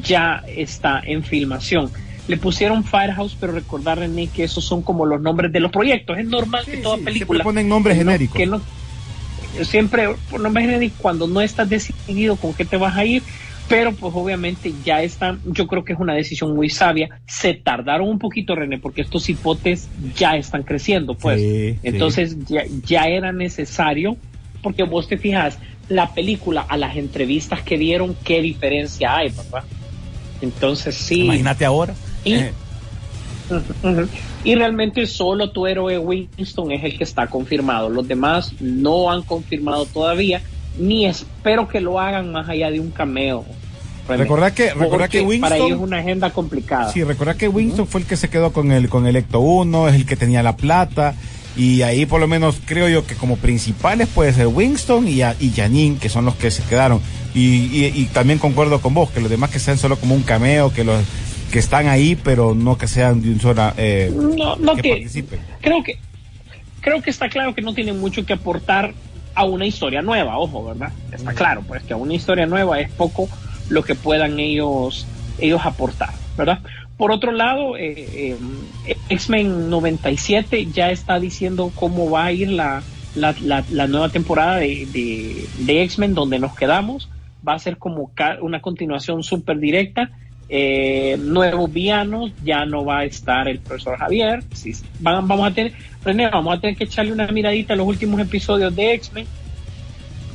ya 0.03 0.43
está 0.47 1.01
en 1.03 1.23
filmación. 1.23 1.91
Le 2.27 2.37
pusieron 2.37 2.83
Firehouse, 2.83 3.35
pero 3.39 3.53
recordar 3.53 3.97
René 3.97 4.27
que 4.27 4.43
esos 4.43 4.63
son 4.63 4.83
como 4.83 5.03
los 5.07 5.19
nombres 5.19 5.51
de 5.51 5.59
los 5.59 5.71
proyectos. 5.71 6.19
Es 6.19 6.25
normal 6.27 6.63
que 6.63 6.77
toda 6.77 6.97
sí, 6.97 7.03
película 7.03 7.39
siempre 7.39 7.43
ponen 7.43 7.67
nombres 7.69 7.97
que 7.97 8.03
no- 8.03 8.11
genéricos. 8.11 8.37
que 8.37 8.45
no- 8.45 8.61
siempre 9.65 10.15
por 10.29 10.39
nombres 10.39 10.67
genéricos 10.67 10.99
cuando 11.01 11.27
no 11.27 11.41
estás 11.41 11.67
decidido 11.67 12.35
con 12.35 12.53
qué 12.53 12.65
te 12.65 12.77
vas 12.77 12.95
a 12.95 13.03
ir. 13.03 13.23
Pero 13.69 13.93
pues 13.93 14.13
obviamente 14.15 14.73
ya 14.83 15.01
están, 15.03 15.39
yo 15.45 15.67
creo 15.67 15.85
que 15.85 15.93
es 15.93 15.99
una 15.99 16.15
decisión 16.15 16.55
muy 16.55 16.69
sabia. 16.69 17.21
Se 17.27 17.53
tardaron 17.53 18.09
un 18.09 18.19
poquito, 18.19 18.55
René, 18.55 18.79
porque 18.79 19.01
estos 19.01 19.29
hipotes 19.29 19.87
ya 20.15 20.35
están 20.35 20.63
creciendo, 20.63 21.13
pues. 21.13 21.39
Sí, 21.39 21.73
sí. 21.73 21.79
Entonces 21.83 22.35
ya, 22.45 22.63
ya 22.85 23.03
era 23.03 23.31
necesario, 23.31 24.17
porque 24.63 24.83
vos 24.83 25.07
te 25.07 25.17
fijas, 25.17 25.59
la 25.87 26.13
película 26.13 26.65
a 26.67 26.77
las 26.77 26.97
entrevistas 26.97 27.61
que 27.61 27.77
dieron, 27.77 28.15
qué 28.23 28.41
diferencia 28.41 29.15
hay, 29.15 29.29
¿verdad? 29.29 29.63
Entonces 30.41 30.95
sí. 30.95 31.25
Imagínate 31.25 31.65
ahora. 31.65 31.93
Y, 32.25 32.33
Eh, 32.33 32.51
y 34.43 34.55
realmente 34.55 35.05
solo 35.07 35.51
tu 35.51 35.65
héroe 35.67 35.97
Winston 35.97 36.71
es 36.71 36.83
el 36.83 36.97
que 36.97 37.03
está 37.03 37.27
confirmado. 37.27 37.89
Los 37.89 38.07
demás 38.07 38.53
no 38.59 39.11
han 39.11 39.23
confirmado 39.23 39.85
todavía, 39.85 40.41
ni 40.77 41.05
espero 41.05 41.67
que 41.67 41.81
lo 41.81 41.99
hagan 41.99 42.31
más 42.31 42.47
allá 42.47 42.71
de 42.71 42.79
un 42.79 42.91
cameo. 42.91 43.45
Recordá 44.17 44.53
que- 44.53 44.73
recordá 44.73 45.07
que 45.07 45.21
Winston- 45.21 45.41
Para 45.41 45.57
ellos 45.57 45.71
es 45.71 45.77
una 45.77 45.97
agenda 45.99 46.29
complicada. 46.31 46.91
Sí, 46.91 47.03
recuerda 47.03 47.35
que 47.35 47.47
Winston 47.47 47.87
fue 47.87 48.01
el 48.01 48.07
que 48.07 48.17
se 48.17 48.29
quedó 48.29 48.51
con 48.53 48.71
el 48.71 48.89
con 48.89 49.05
el 49.07 49.15
Ecto 49.15 49.39
1, 49.39 49.87
es 49.89 49.95
el 49.95 50.05
que 50.05 50.15
tenía 50.15 50.41
la 50.43 50.55
plata 50.57 51.15
y 51.57 51.81
ahí 51.81 52.05
por 52.05 52.19
lo 52.21 52.27
menos 52.27 52.59
creo 52.65 52.87
yo 52.89 53.05
que 53.05 53.15
como 53.15 53.35
principales 53.37 54.07
puede 54.07 54.33
ser 54.33 54.47
Winston 54.47 55.07
y, 55.07 55.21
a- 55.21 55.35
y 55.39 55.51
Janine, 55.51 55.97
que 55.97 56.09
son 56.09 56.25
los 56.25 56.35
que 56.35 56.51
se 56.51 56.63
quedaron. 56.63 57.01
Y, 57.33 57.65
y, 57.71 57.85
y 57.95 58.05
también 58.05 58.39
concuerdo 58.39 58.81
con 58.81 58.93
vos, 58.93 59.09
que 59.11 59.19
los 59.21 59.29
demás 59.29 59.49
que 59.51 59.59
sean 59.59 59.77
solo 59.77 59.97
como 59.97 60.15
un 60.15 60.23
cameo, 60.23 60.71
que 60.73 60.83
los 60.83 60.99
que 61.51 61.59
están 61.59 61.87
ahí, 61.87 62.15
pero 62.15 62.53
no 62.55 62.77
que 62.77 62.87
sean 62.87 63.21
de 63.21 63.29
un 63.31 63.39
solo... 63.39 63.71
Eh, 63.77 64.11
no, 64.15 64.55
no 64.55 64.75
que 64.75 64.81
que, 64.83 64.89
participen. 64.91 65.39
creo 65.61 65.83
que 65.83 65.97
creo 66.81 67.01
que 67.01 67.09
está 67.09 67.27
claro 67.29 67.53
que 67.53 67.61
no 67.61 67.73
tienen 67.73 67.99
mucho 67.99 68.25
que 68.25 68.33
aportar 68.33 68.93
a 69.35 69.43
una 69.45 69.65
historia 69.65 70.01
nueva, 70.01 70.37
ojo, 70.37 70.63
¿verdad? 70.65 70.91
Está 71.11 71.33
claro, 71.33 71.61
pues 71.67 71.83
que 71.83 71.93
a 71.93 71.97
una 71.97 72.13
historia 72.13 72.45
nueva 72.45 72.79
es 72.79 72.89
poco 72.91 73.27
lo 73.69 73.83
que 73.83 73.95
puedan 73.95 74.39
ellos 74.39 75.05
ellos 75.39 75.61
aportar, 75.63 76.09
¿verdad? 76.37 76.59
Por 76.97 77.11
otro 77.13 77.31
lado, 77.31 77.77
eh, 77.77 78.35
eh, 78.85 78.97
X-Men 79.09 79.69
97 79.69 80.65
ya 80.73 80.91
está 80.91 81.17
diciendo 81.19 81.71
cómo 81.75 82.09
va 82.09 82.25
a 82.25 82.31
ir 82.33 82.49
la, 82.49 82.83
la, 83.15 83.33
la, 83.41 83.63
la 83.71 83.87
nueva 83.87 84.09
temporada 84.09 84.57
de, 84.57 84.85
de, 84.91 85.45
de 85.59 85.83
X-Men 85.83 86.13
donde 86.13 86.39
nos 86.39 86.53
quedamos. 86.55 87.07
Va 87.47 87.53
a 87.53 87.59
ser 87.59 87.77
como 87.77 88.11
una 88.41 88.59
continuación 88.61 89.23
súper 89.23 89.59
directa. 89.59 90.09
Eh, 90.49 91.15
nuevos 91.21 91.71
villanos, 91.71 92.31
ya 92.43 92.65
no 92.65 92.83
va 92.83 92.99
a 92.99 93.05
estar 93.05 93.47
el 93.47 93.59
profesor 93.59 93.97
Javier. 93.97 94.43
Sí, 94.53 94.73
van- 94.99 95.25
vamos 95.25 95.47
a 95.49 95.53
tener, 95.53 95.71
René, 96.03 96.27
vamos 96.29 96.57
a 96.57 96.59
tener 96.59 96.75
que 96.75 96.83
echarle 96.83 97.13
una 97.13 97.27
miradita 97.27 97.75
a 97.75 97.77
los 97.77 97.87
últimos 97.87 98.19
episodios 98.19 98.75
de 98.75 98.93
X-Men 98.95 99.25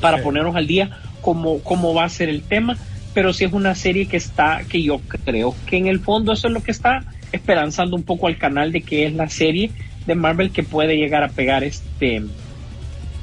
para 0.01 0.16
ponernos 0.22 0.57
al 0.57 0.66
día 0.66 0.99
cómo, 1.20 1.59
cómo 1.61 1.93
va 1.93 2.05
a 2.05 2.09
ser 2.09 2.28
el 2.30 2.43
tema. 2.43 2.78
Pero 3.15 3.33
sí 3.33 3.45
es 3.45 3.53
una 3.53 3.75
serie 3.75 4.07
que 4.07 4.17
está, 4.17 4.62
que 4.69 4.83
yo 4.83 4.99
creo 4.99 5.55
que 5.67 5.77
en 5.77 5.87
el 5.87 6.01
fondo 6.01 6.33
eso 6.33 6.49
es 6.49 6.53
lo 6.53 6.62
que 6.62 6.73
está 6.73 7.05
esperanzando 7.33 7.97
un 7.97 8.03
poco 8.03 8.27
al 8.27 8.37
canal 8.37 8.73
de 8.73 8.83
que 8.83 9.07
es 9.07 9.15
la 9.15 9.29
serie 9.29 9.71
de 10.07 10.15
Marvel 10.15 10.51
que 10.51 10.62
puede 10.62 10.97
llegar 10.97 11.23
a 11.23 11.29
pegar 11.29 11.65
este, 11.65 12.23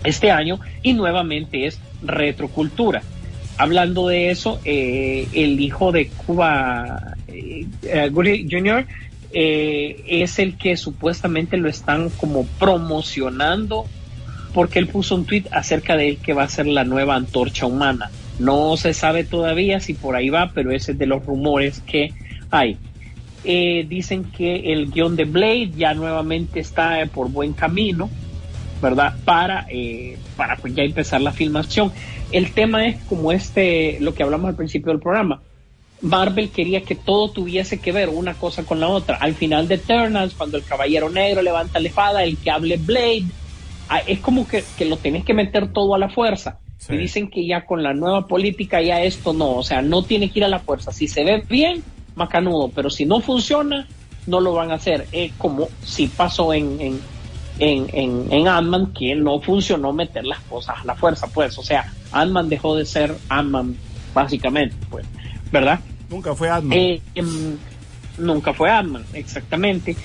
este 0.04 0.32
año 0.32 0.60
y 0.82 0.94
nuevamente 0.94 1.66
es 1.66 1.80
retrocultura. 2.02 3.02
Hablando 3.58 4.08
de 4.08 4.32
eso, 4.32 4.60
eh, 4.66 5.28
el 5.34 5.60
hijo 5.60 5.92
de 5.92 6.08
Cuba 6.08 7.16
eh, 7.28 7.68
eh, 7.84 8.12
Jr. 8.50 8.88
eh, 9.34 10.04
es 10.08 10.39
el 10.39 10.58
que 10.58 10.78
supuestamente 10.78 11.58
lo 11.58 11.70
están 11.70 12.10
como 12.10 12.46
promocionando 12.60 13.86
porque 14.54 14.80
él 14.80 14.88
puso 14.88 15.16
un 15.16 15.26
tweet 15.26 15.46
acerca 15.52 15.96
de 15.96 16.10
él 16.10 16.18
que 16.18 16.34
va 16.34 16.44
a 16.44 16.50
ser 16.50 16.68
la 16.68 16.84
nueva 16.84 17.16
antorcha 17.16 17.66
humana. 17.66 18.10
No 18.42 18.76
se 18.76 18.96
sabe 18.96 19.24
todavía 19.24 19.80
si 19.80 19.94
por 19.94 20.16
ahí 20.16 20.32
va, 20.32 20.52
pero 20.52 20.72
ese 20.72 20.94
es 20.94 20.98
de 20.98 21.06
los 21.06 21.24
rumores 21.24 21.80
que 21.82 22.12
hay. 22.50 22.76
Eh, 23.44 23.86
dicen 23.88 24.24
que 24.24 24.74
el 24.74 24.89
guion 24.89 25.16
de 25.16 25.26
Blade 25.26 25.74
ya 25.78 25.94
nuevamente 25.94 26.60
está 26.60 27.02
eh, 27.02 27.06
por 27.06 27.30
buen 27.30 27.54
camino, 27.54 28.10
¿verdad? 28.82 29.16
Para, 29.26 29.68
eh, 29.70 30.18
para 30.36 30.56
pues 30.56 30.74
ya 30.74 30.82
empezar 30.82 31.22
la 31.22 31.32
filmación. 31.32 31.92
El 32.32 32.52
tema 32.52 32.88
es 32.88 32.98
como 33.04 33.32
este, 33.32 34.00
lo 34.00 34.16
que 34.16 34.24
hablamos 34.24 34.50
al 34.50 34.56
principio 34.56 34.92
del 34.92 35.02
programa. 35.02 35.44
Marvel 36.02 36.50
quería 36.50 36.82
que 36.82 36.96
todo 36.96 37.30
tuviese 37.30 37.80
que 37.80 37.92
ver 37.92 38.10
una 38.10 38.34
cosa 38.34 38.64
con 38.64 38.80
la 38.80 38.88
otra. 38.88 39.18
Al 39.18 39.36
final 39.36 39.68
de 39.68 39.76
Eternals, 39.76 40.34
cuando 40.34 40.58
el 40.58 40.64
Caballero 40.64 41.12
Negro 41.12 41.44
levanta 41.44 41.80
la 41.80 41.89
espada, 41.89 42.24
el 42.24 42.38
que 42.38 42.50
hable 42.50 42.78
Blade, 42.78 43.26
ah, 43.88 44.00
es 44.08 44.20
como 44.20 44.48
que, 44.48 44.64
que 44.80 44.86
lo 44.86 44.98
tenés 44.98 45.26
que 45.26 45.36
meter 45.36 45.72
todo 45.72 45.94
a 45.94 46.00
la 46.00 46.10
fuerza. 46.10 46.58
Sí. 46.82 46.95
Y 46.95 46.97
dicen 46.97 47.29
que 47.29 47.45
ya 47.45 47.65
con 47.65 47.84
la 47.84 47.93
nueva 47.93 48.25
política 48.27 48.82
ya 48.82 49.03
esto 49.03 49.34
no, 49.34 49.51
o 49.51 49.63
sea, 49.63 49.84
no 49.84 50.01
tiene 50.01 50.32
que 50.32 50.39
ir 50.39 50.45
a 50.45 50.47
la 50.47 50.59
fuerza. 50.59 50.91
Si 50.91 51.07
se 51.07 51.23
ve 51.23 51.43
bien, 51.47 51.84
macanudo, 52.15 52.69
pero 52.69 52.89
si 52.89 53.05
no 53.05 53.21
funciona, 53.21 53.88
no 54.25 54.39
lo 54.39 54.53
van 54.53 54.71
a 54.71 54.75
hacer. 54.75 55.05
Es 55.11 55.32
como 55.34 55.69
si 55.84 56.07
pasó 56.07 56.53
en, 56.53 56.82
en, 56.82 56.99
en, 57.59 57.88
en, 57.93 58.34
en 58.34 58.47
Ant-Man, 58.47 58.93
que 58.93 59.13
no 59.13 59.39
funcionó 59.41 59.93
meter 59.93 60.25
las 60.25 60.39
cosas 60.41 60.77
a 60.82 60.86
la 60.86 60.95
fuerza, 60.95 61.27
pues. 61.27 61.55
O 61.59 61.63
sea, 61.63 61.93
Ant-Man 62.11 62.49
dejó 62.49 62.75
de 62.75 62.86
ser 62.86 63.15
Ant-Man, 63.29 63.75
básicamente, 64.15 64.75
pues, 64.89 65.05
¿verdad? 65.51 65.79
Nunca 66.09 66.36
fue 66.36 66.49
Adman. 66.49 66.77
Eh, 66.77 67.01
em, 67.15 67.57
nunca 68.17 68.53
fue 68.53 68.71
Ant-Man, 68.71 69.05
exactamente. 69.13 69.95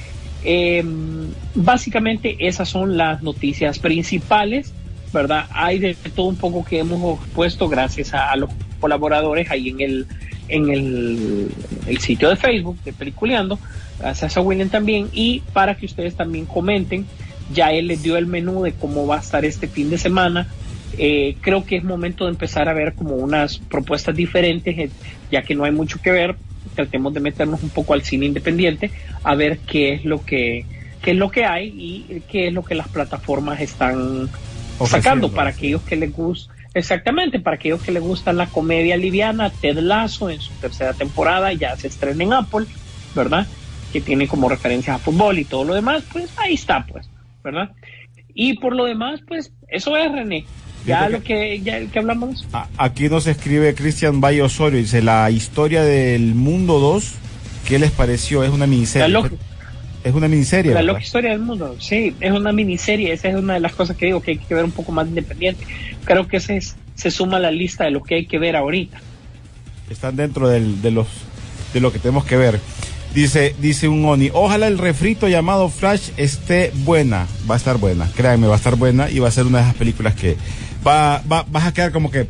Em, 0.44 1.32
básicamente 1.54 2.36
esas 2.46 2.68
son 2.68 2.96
las 2.96 3.22
noticias 3.22 3.78
principales, 3.78 4.72
¿verdad? 5.16 5.46
Hay 5.50 5.78
de 5.78 5.94
todo 6.14 6.26
un 6.26 6.36
poco 6.36 6.62
que 6.62 6.78
hemos 6.78 7.18
puesto 7.34 7.68
gracias 7.68 8.12
a, 8.12 8.36
los 8.36 8.50
colaboradores 8.78 9.50
ahí 9.50 9.70
en 9.70 9.80
el 9.80 10.06
en 10.48 10.70
el, 10.70 11.98
sitio 11.98 12.28
de 12.28 12.36
Facebook 12.36 12.76
de 12.84 12.92
Peliculeando, 12.92 13.58
a 14.00 14.14
también, 14.70 15.08
y 15.12 15.40
para 15.52 15.74
que 15.74 15.86
ustedes 15.86 16.14
también 16.14 16.44
comenten, 16.44 17.06
ya 17.52 17.72
él 17.72 17.88
les 17.88 18.02
dio 18.02 18.16
el 18.16 18.26
menú 18.26 18.62
de 18.62 18.72
cómo 18.72 19.06
va 19.06 19.16
a 19.16 19.20
estar 19.20 19.44
este 19.44 19.66
fin 19.66 19.90
de 19.90 19.98
semana. 19.98 20.46
Eh, 20.98 21.36
creo 21.40 21.64
que 21.64 21.76
es 21.76 21.82
momento 21.82 22.26
de 22.26 22.30
empezar 22.30 22.68
a 22.68 22.74
ver 22.74 22.94
como 22.94 23.16
unas 23.16 23.58
propuestas 23.58 24.14
diferentes, 24.14 24.78
eh, 24.78 24.90
ya 25.32 25.42
que 25.42 25.54
no 25.54 25.64
hay 25.64 25.72
mucho 25.72 25.98
que 26.00 26.12
ver, 26.12 26.36
tratemos 26.76 27.12
de 27.14 27.20
meternos 27.20 27.62
un 27.62 27.70
poco 27.70 27.94
al 27.94 28.02
cine 28.02 28.26
independiente, 28.26 28.90
a 29.24 29.34
ver 29.34 29.58
qué 29.58 29.94
es 29.94 30.04
lo 30.04 30.24
que, 30.24 30.64
qué 31.02 31.12
es 31.12 31.16
lo 31.16 31.30
que 31.30 31.44
hay 31.44 31.74
y 31.76 32.22
qué 32.30 32.48
es 32.48 32.52
lo 32.52 32.62
que 32.62 32.76
las 32.76 32.88
plataformas 32.88 33.60
están 33.60 34.28
sacando 34.84 35.32
para 35.32 35.50
aquellos 35.50 35.82
que 35.82 35.96
les 35.96 36.12
gusta 36.12 36.54
exactamente 36.74 37.40
para 37.40 37.56
aquellos 37.56 37.82
que 37.82 37.92
les 37.92 38.02
gusta 38.02 38.32
la 38.32 38.46
comedia 38.46 38.96
liviana 38.96 39.50
Ted 39.50 39.78
Lasso 39.78 40.28
en 40.28 40.40
su 40.40 40.52
tercera 40.54 40.92
temporada 40.92 41.52
ya 41.52 41.76
se 41.76 41.88
estrena 41.88 42.22
en 42.22 42.32
Apple 42.32 42.66
verdad 43.14 43.46
que 43.92 44.00
tiene 44.00 44.28
como 44.28 44.48
referencias 44.48 44.96
a 44.96 44.98
fútbol 44.98 45.38
y 45.38 45.44
todo 45.44 45.64
lo 45.64 45.74
demás 45.74 46.04
pues 46.12 46.30
ahí 46.36 46.54
está 46.54 46.84
pues 46.84 47.08
verdad 47.42 47.70
y 48.34 48.58
por 48.58 48.76
lo 48.76 48.84
demás 48.84 49.20
pues 49.26 49.50
eso 49.68 49.96
es 49.96 50.12
René. 50.12 50.44
Ya 50.86 51.08
lo 51.08 51.22
que 51.22 51.60
ya 51.60 51.84
que 51.86 51.98
hablamos. 51.98 52.46
Aquí 52.76 53.08
nos 53.08 53.26
escribe 53.26 53.74
Cristian 53.74 54.20
Valle 54.20 54.42
Osorio, 54.42 54.78
dice 54.78 55.02
la 55.02 55.28
historia 55.30 55.82
del 55.82 56.36
mundo 56.36 56.78
2, 56.78 57.14
¿qué 57.66 57.80
les 57.80 57.90
pareció? 57.90 58.44
Es 58.44 58.50
una 58.50 58.68
miniserie. 58.68 59.18
Es 60.08 60.14
una 60.14 60.28
miniserie. 60.28 60.72
la 60.72 60.80
¿verdad? 60.80 60.92
loca 60.94 61.02
historia 61.04 61.30
del 61.30 61.40
mundo 61.40 61.76
sí 61.80 62.14
es 62.20 62.32
una 62.32 62.52
miniserie 62.52 63.12
esa 63.12 63.28
es 63.28 63.34
una 63.36 63.54
de 63.54 63.60
las 63.60 63.74
cosas 63.74 63.96
que 63.96 64.06
digo 64.06 64.20
que 64.22 64.32
hay 64.32 64.38
que 64.38 64.54
ver 64.54 64.64
un 64.64 64.70
poco 64.72 64.92
más 64.92 65.06
independiente 65.08 65.64
creo 66.04 66.26
que 66.28 66.36
ese 66.38 66.56
es- 66.56 66.76
se 66.94 67.10
suma 67.10 67.36
a 67.36 67.40
la 67.40 67.50
lista 67.50 67.84
de 67.84 67.90
lo 67.90 68.02
que 68.02 68.14
hay 68.14 68.26
que 68.26 68.38
ver 68.38 68.56
ahorita 68.56 68.98
Están 69.90 70.16
dentro 70.16 70.48
del- 70.48 70.80
de 70.82 70.90
los 70.90 71.06
de 71.74 71.80
lo 71.80 71.92
que 71.92 71.98
tenemos 71.98 72.24
que 72.24 72.36
ver. 72.36 72.58
Dice, 73.14 73.54
dice 73.58 73.86
un 73.88 74.04
Oni, 74.04 74.30
ojalá 74.32 74.66
el 74.66 74.78
refrito 74.78 75.28
llamado 75.28 75.68
Flash 75.68 76.10
esté 76.16 76.70
buena. 76.84 77.26
Va 77.50 77.54
a 77.54 77.58
estar 77.58 77.76
buena, 77.78 78.08
créanme, 78.16 78.46
va 78.46 78.54
a 78.54 78.56
estar 78.56 78.76
buena 78.76 79.10
y 79.10 79.18
va 79.18 79.28
a 79.28 79.30
ser 79.30 79.44
una 79.46 79.58
de 79.58 79.64
esas 79.64 79.76
películas 79.76 80.14
que 80.14 80.36
va, 80.86 81.22
va, 81.30 81.44
vas 81.48 81.66
a 81.66 81.74
quedar 81.74 81.92
como 81.92 82.10
que, 82.10 82.26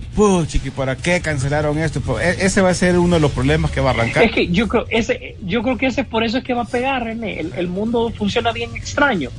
chiqui, 0.47 0.71
¿para 0.71 0.97
qué 0.97 1.21
cancelaron 1.21 1.79
esto? 1.79 2.01
Pues, 2.01 2.25
e- 2.25 2.47
ese 2.47 2.63
va 2.63 2.71
a 2.71 2.75
ser 2.75 2.99
uno 2.99 3.17
de 3.17 3.21
los 3.21 3.33
problemas 3.33 3.71
que 3.71 3.81
va 3.81 3.91
a 3.91 3.93
arrancar. 3.95 4.23
Es 4.25 4.33
que 4.33 4.49
yo 4.49 4.69
creo, 4.69 4.87
ese, 4.91 5.37
yo 5.43 5.63
creo 5.63 5.77
que 5.77 5.87
ese 5.87 6.05
por 6.05 6.25
eso 6.25 6.39
es 6.39 6.45
que 6.45 6.55
va 6.55 6.63
a 6.63 6.67
pegar, 6.67 7.05
René. 7.05 7.41
El, 7.41 7.53
el 7.57 7.69
mundo 7.69 8.13
funciona 8.17 8.53
bien 8.53 8.75
extraño. 8.75 9.31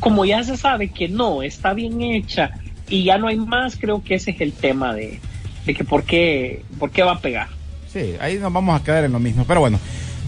Como 0.00 0.24
ya 0.24 0.42
se 0.44 0.56
sabe 0.56 0.88
que 0.88 1.08
no, 1.08 1.42
está 1.42 1.72
bien 1.72 2.02
hecha 2.02 2.50
y 2.88 3.04
ya 3.04 3.18
no 3.18 3.28
hay 3.28 3.36
más, 3.36 3.76
creo 3.76 4.02
que 4.04 4.14
ese 4.16 4.32
es 4.32 4.40
el 4.40 4.52
tema 4.52 4.94
de, 4.94 5.20
de 5.64 5.74
que 5.74 5.84
por 5.84 6.04
qué, 6.04 6.62
por 6.78 6.90
qué 6.90 7.02
va 7.02 7.12
a 7.12 7.20
pegar. 7.20 7.48
Sí, 7.92 8.14
ahí 8.20 8.36
nos 8.36 8.52
vamos 8.52 8.78
a 8.78 8.84
quedar 8.84 9.04
en 9.04 9.12
lo 9.12 9.18
mismo. 9.18 9.44
Pero 9.48 9.60
bueno, 9.60 9.80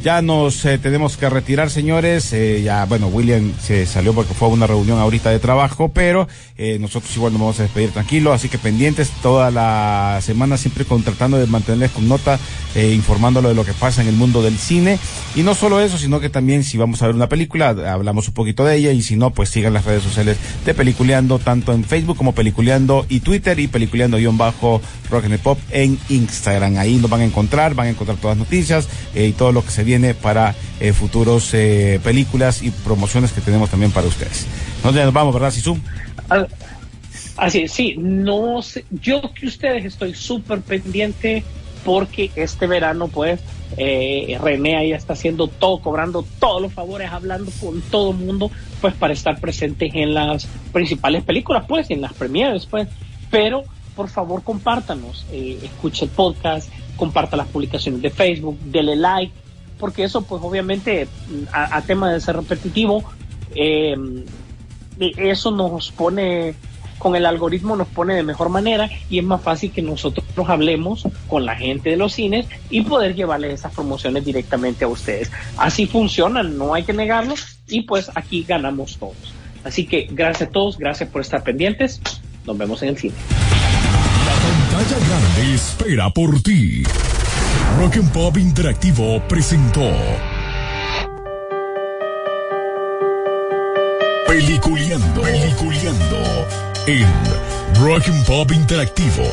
ya 0.02 0.22
nos 0.22 0.64
eh, 0.64 0.78
tenemos 0.78 1.16
que 1.16 1.28
retirar, 1.28 1.70
señores. 1.70 2.32
Eh, 2.32 2.62
ya, 2.62 2.84
bueno, 2.84 3.08
William 3.08 3.52
se 3.60 3.84
salió 3.86 4.14
porque 4.14 4.34
fue 4.34 4.48
a 4.48 4.50
una 4.50 4.66
reunión 4.66 4.98
ahorita 4.98 5.30
de 5.30 5.38
trabajo, 5.38 5.90
pero 5.92 6.28
eh, 6.56 6.78
nosotros 6.80 7.14
igual 7.16 7.32
nos 7.32 7.40
vamos 7.40 7.60
a 7.60 7.64
despedir 7.64 7.90
tranquilo. 7.90 8.32
Así 8.32 8.48
que 8.48 8.58
pendientes 8.58 9.10
toda 9.22 9.50
la 9.50 10.20
semana, 10.22 10.56
siempre 10.56 10.84
con, 10.84 11.02
tratando 11.02 11.36
de 11.38 11.46
mantenerles 11.46 11.90
con 11.90 12.08
nota, 12.08 12.38
informándolo 12.76 13.48
de 13.48 13.56
lo 13.56 13.64
que 13.64 13.72
pasa 13.72 14.02
en 14.02 14.08
el 14.08 14.14
mundo 14.14 14.40
del 14.42 14.56
cine. 14.56 14.98
Y 15.34 15.42
no 15.42 15.54
solo 15.54 15.80
eso, 15.80 15.98
sino 15.98 16.20
que 16.20 16.28
también 16.28 16.62
si 16.62 16.78
vamos 16.78 17.02
a 17.02 17.06
ver 17.06 17.16
una 17.16 17.28
película, 17.28 17.70
hablamos 17.70 18.28
un 18.28 18.34
poquito 18.34 18.64
de 18.64 18.76
ella. 18.76 18.92
Y 18.92 19.02
si 19.02 19.16
no, 19.16 19.30
pues 19.30 19.48
sigan 19.48 19.72
las 19.72 19.84
redes 19.84 20.04
sociales 20.04 20.36
de 20.64 20.74
Peliculeando, 20.74 21.38
tanto 21.40 21.72
en 21.72 21.84
Facebook 21.84 22.16
como 22.16 22.34
Peliculeando 22.34 23.04
y 23.08 23.20
Twitter 23.20 23.58
y 23.58 23.66
Peliculeando-Bajo 23.66 24.80
Rock 25.10 25.24
and 25.24 25.38
Pop 25.38 25.58
en 25.70 25.98
Instagram. 26.08 26.76
Ahí 26.76 26.96
nos 26.96 27.10
van 27.10 27.22
a 27.22 27.24
encontrar, 27.24 27.74
van 27.74 27.88
a 27.88 27.90
encontrar 27.90 28.18
todas 28.18 28.36
las 28.36 28.46
noticias 28.46 28.88
y 29.14 29.32
todo 29.32 29.50
lo 29.52 29.64
que 29.64 29.70
se 29.70 29.87
viene 29.88 30.12
para 30.12 30.54
eh, 30.80 30.92
futuros 30.92 31.54
eh, 31.54 31.98
películas 32.04 32.62
y 32.62 32.70
promociones 32.70 33.32
que 33.32 33.40
tenemos 33.40 33.70
también 33.70 33.90
para 33.90 34.06
ustedes. 34.06 34.46
Nos 34.84 34.94
vamos, 35.14 35.32
¿verdad, 35.32 35.50
Sisu? 35.50 35.78
Ah, 36.28 36.46
Así 37.38 37.60
es, 37.60 37.72
sí, 37.72 37.94
no 37.96 38.60
sé, 38.62 38.84
yo 38.90 39.22
que 39.32 39.46
ustedes 39.46 39.84
estoy 39.84 40.12
súper 40.12 40.60
pendiente 40.60 41.44
porque 41.84 42.32
este 42.34 42.66
verano 42.66 43.06
pues 43.06 43.40
eh, 43.76 44.36
René 44.42 44.76
ahí 44.76 44.92
está 44.92 45.12
haciendo 45.12 45.46
todo, 45.46 45.80
cobrando 45.80 46.24
todos 46.40 46.60
los 46.60 46.72
favores, 46.72 47.10
hablando 47.12 47.52
con 47.60 47.80
todo 47.80 48.10
el 48.10 48.16
mundo 48.16 48.50
pues 48.80 48.92
para 48.94 49.12
estar 49.12 49.40
presentes 49.40 49.92
en 49.94 50.14
las 50.14 50.48
principales 50.72 51.22
películas 51.22 51.64
pues, 51.68 51.88
en 51.90 52.00
las 52.00 52.12
premieres 52.12 52.66
pues, 52.66 52.88
pero 53.30 53.62
por 53.94 54.08
favor 54.08 54.42
compártanos, 54.42 55.24
eh, 55.30 55.60
escuche 55.62 56.06
el 56.06 56.10
podcast, 56.10 56.68
comparta 56.96 57.36
las 57.36 57.46
publicaciones 57.46 58.02
de 58.02 58.10
Facebook, 58.10 58.58
dele 58.64 58.96
like, 58.96 59.32
porque 59.78 60.04
eso 60.04 60.22
pues 60.22 60.42
obviamente 60.42 61.08
a, 61.52 61.80
tema 61.82 62.12
de 62.12 62.20
ser 62.20 62.36
repetitivo, 62.36 63.04
eh, 63.54 63.96
eso 64.98 65.50
nos 65.50 65.90
pone 65.92 66.54
con 66.98 67.14
el 67.16 67.26
algoritmo 67.26 67.76
nos 67.76 67.88
pone 67.88 68.14
de 68.14 68.22
mejor 68.22 68.48
manera 68.48 68.90
y 69.08 69.18
es 69.18 69.24
más 69.24 69.40
fácil 69.40 69.70
que 69.70 69.82
nosotros 69.82 70.26
nos 70.36 70.48
hablemos 70.48 71.06
con 71.28 71.46
la 71.46 71.54
gente 71.54 71.90
de 71.90 71.96
los 71.96 72.12
cines 72.12 72.46
y 72.70 72.82
poder 72.82 73.14
llevarles 73.14 73.54
esas 73.54 73.72
promociones 73.72 74.24
directamente 74.24 74.84
a 74.84 74.88
ustedes. 74.88 75.30
Así 75.56 75.86
funciona, 75.86 76.42
no 76.42 76.74
hay 76.74 76.82
que 76.82 76.92
negarlo 76.92 77.34
y 77.68 77.82
pues 77.82 78.10
aquí 78.14 78.44
ganamos 78.46 78.98
todos. 78.98 79.16
Así 79.64 79.86
que 79.86 80.08
gracias 80.10 80.48
a 80.48 80.52
todos, 80.52 80.78
gracias 80.78 81.08
por 81.08 81.20
estar 81.20 81.42
pendientes. 81.42 82.00
Nos 82.46 82.56
vemos 82.56 82.82
en 82.82 82.90
el 82.90 82.98
cine. 82.98 83.14
La 84.26 84.78
pantalla 84.78 85.06
grande 85.06 85.54
espera 85.54 86.10
por 86.10 86.40
ti. 86.42 86.82
Rock 87.78 87.96
and 87.96 88.12
Pop 88.12 88.36
Interactivo 88.36 89.20
presentó 89.28 89.90
Peliculeando, 94.26 95.22
Peliculeando 95.22 96.46
en 96.86 97.06
Rock 97.82 98.08
and 98.08 98.24
Pop 98.26 98.50
Interactivo. 98.52 99.24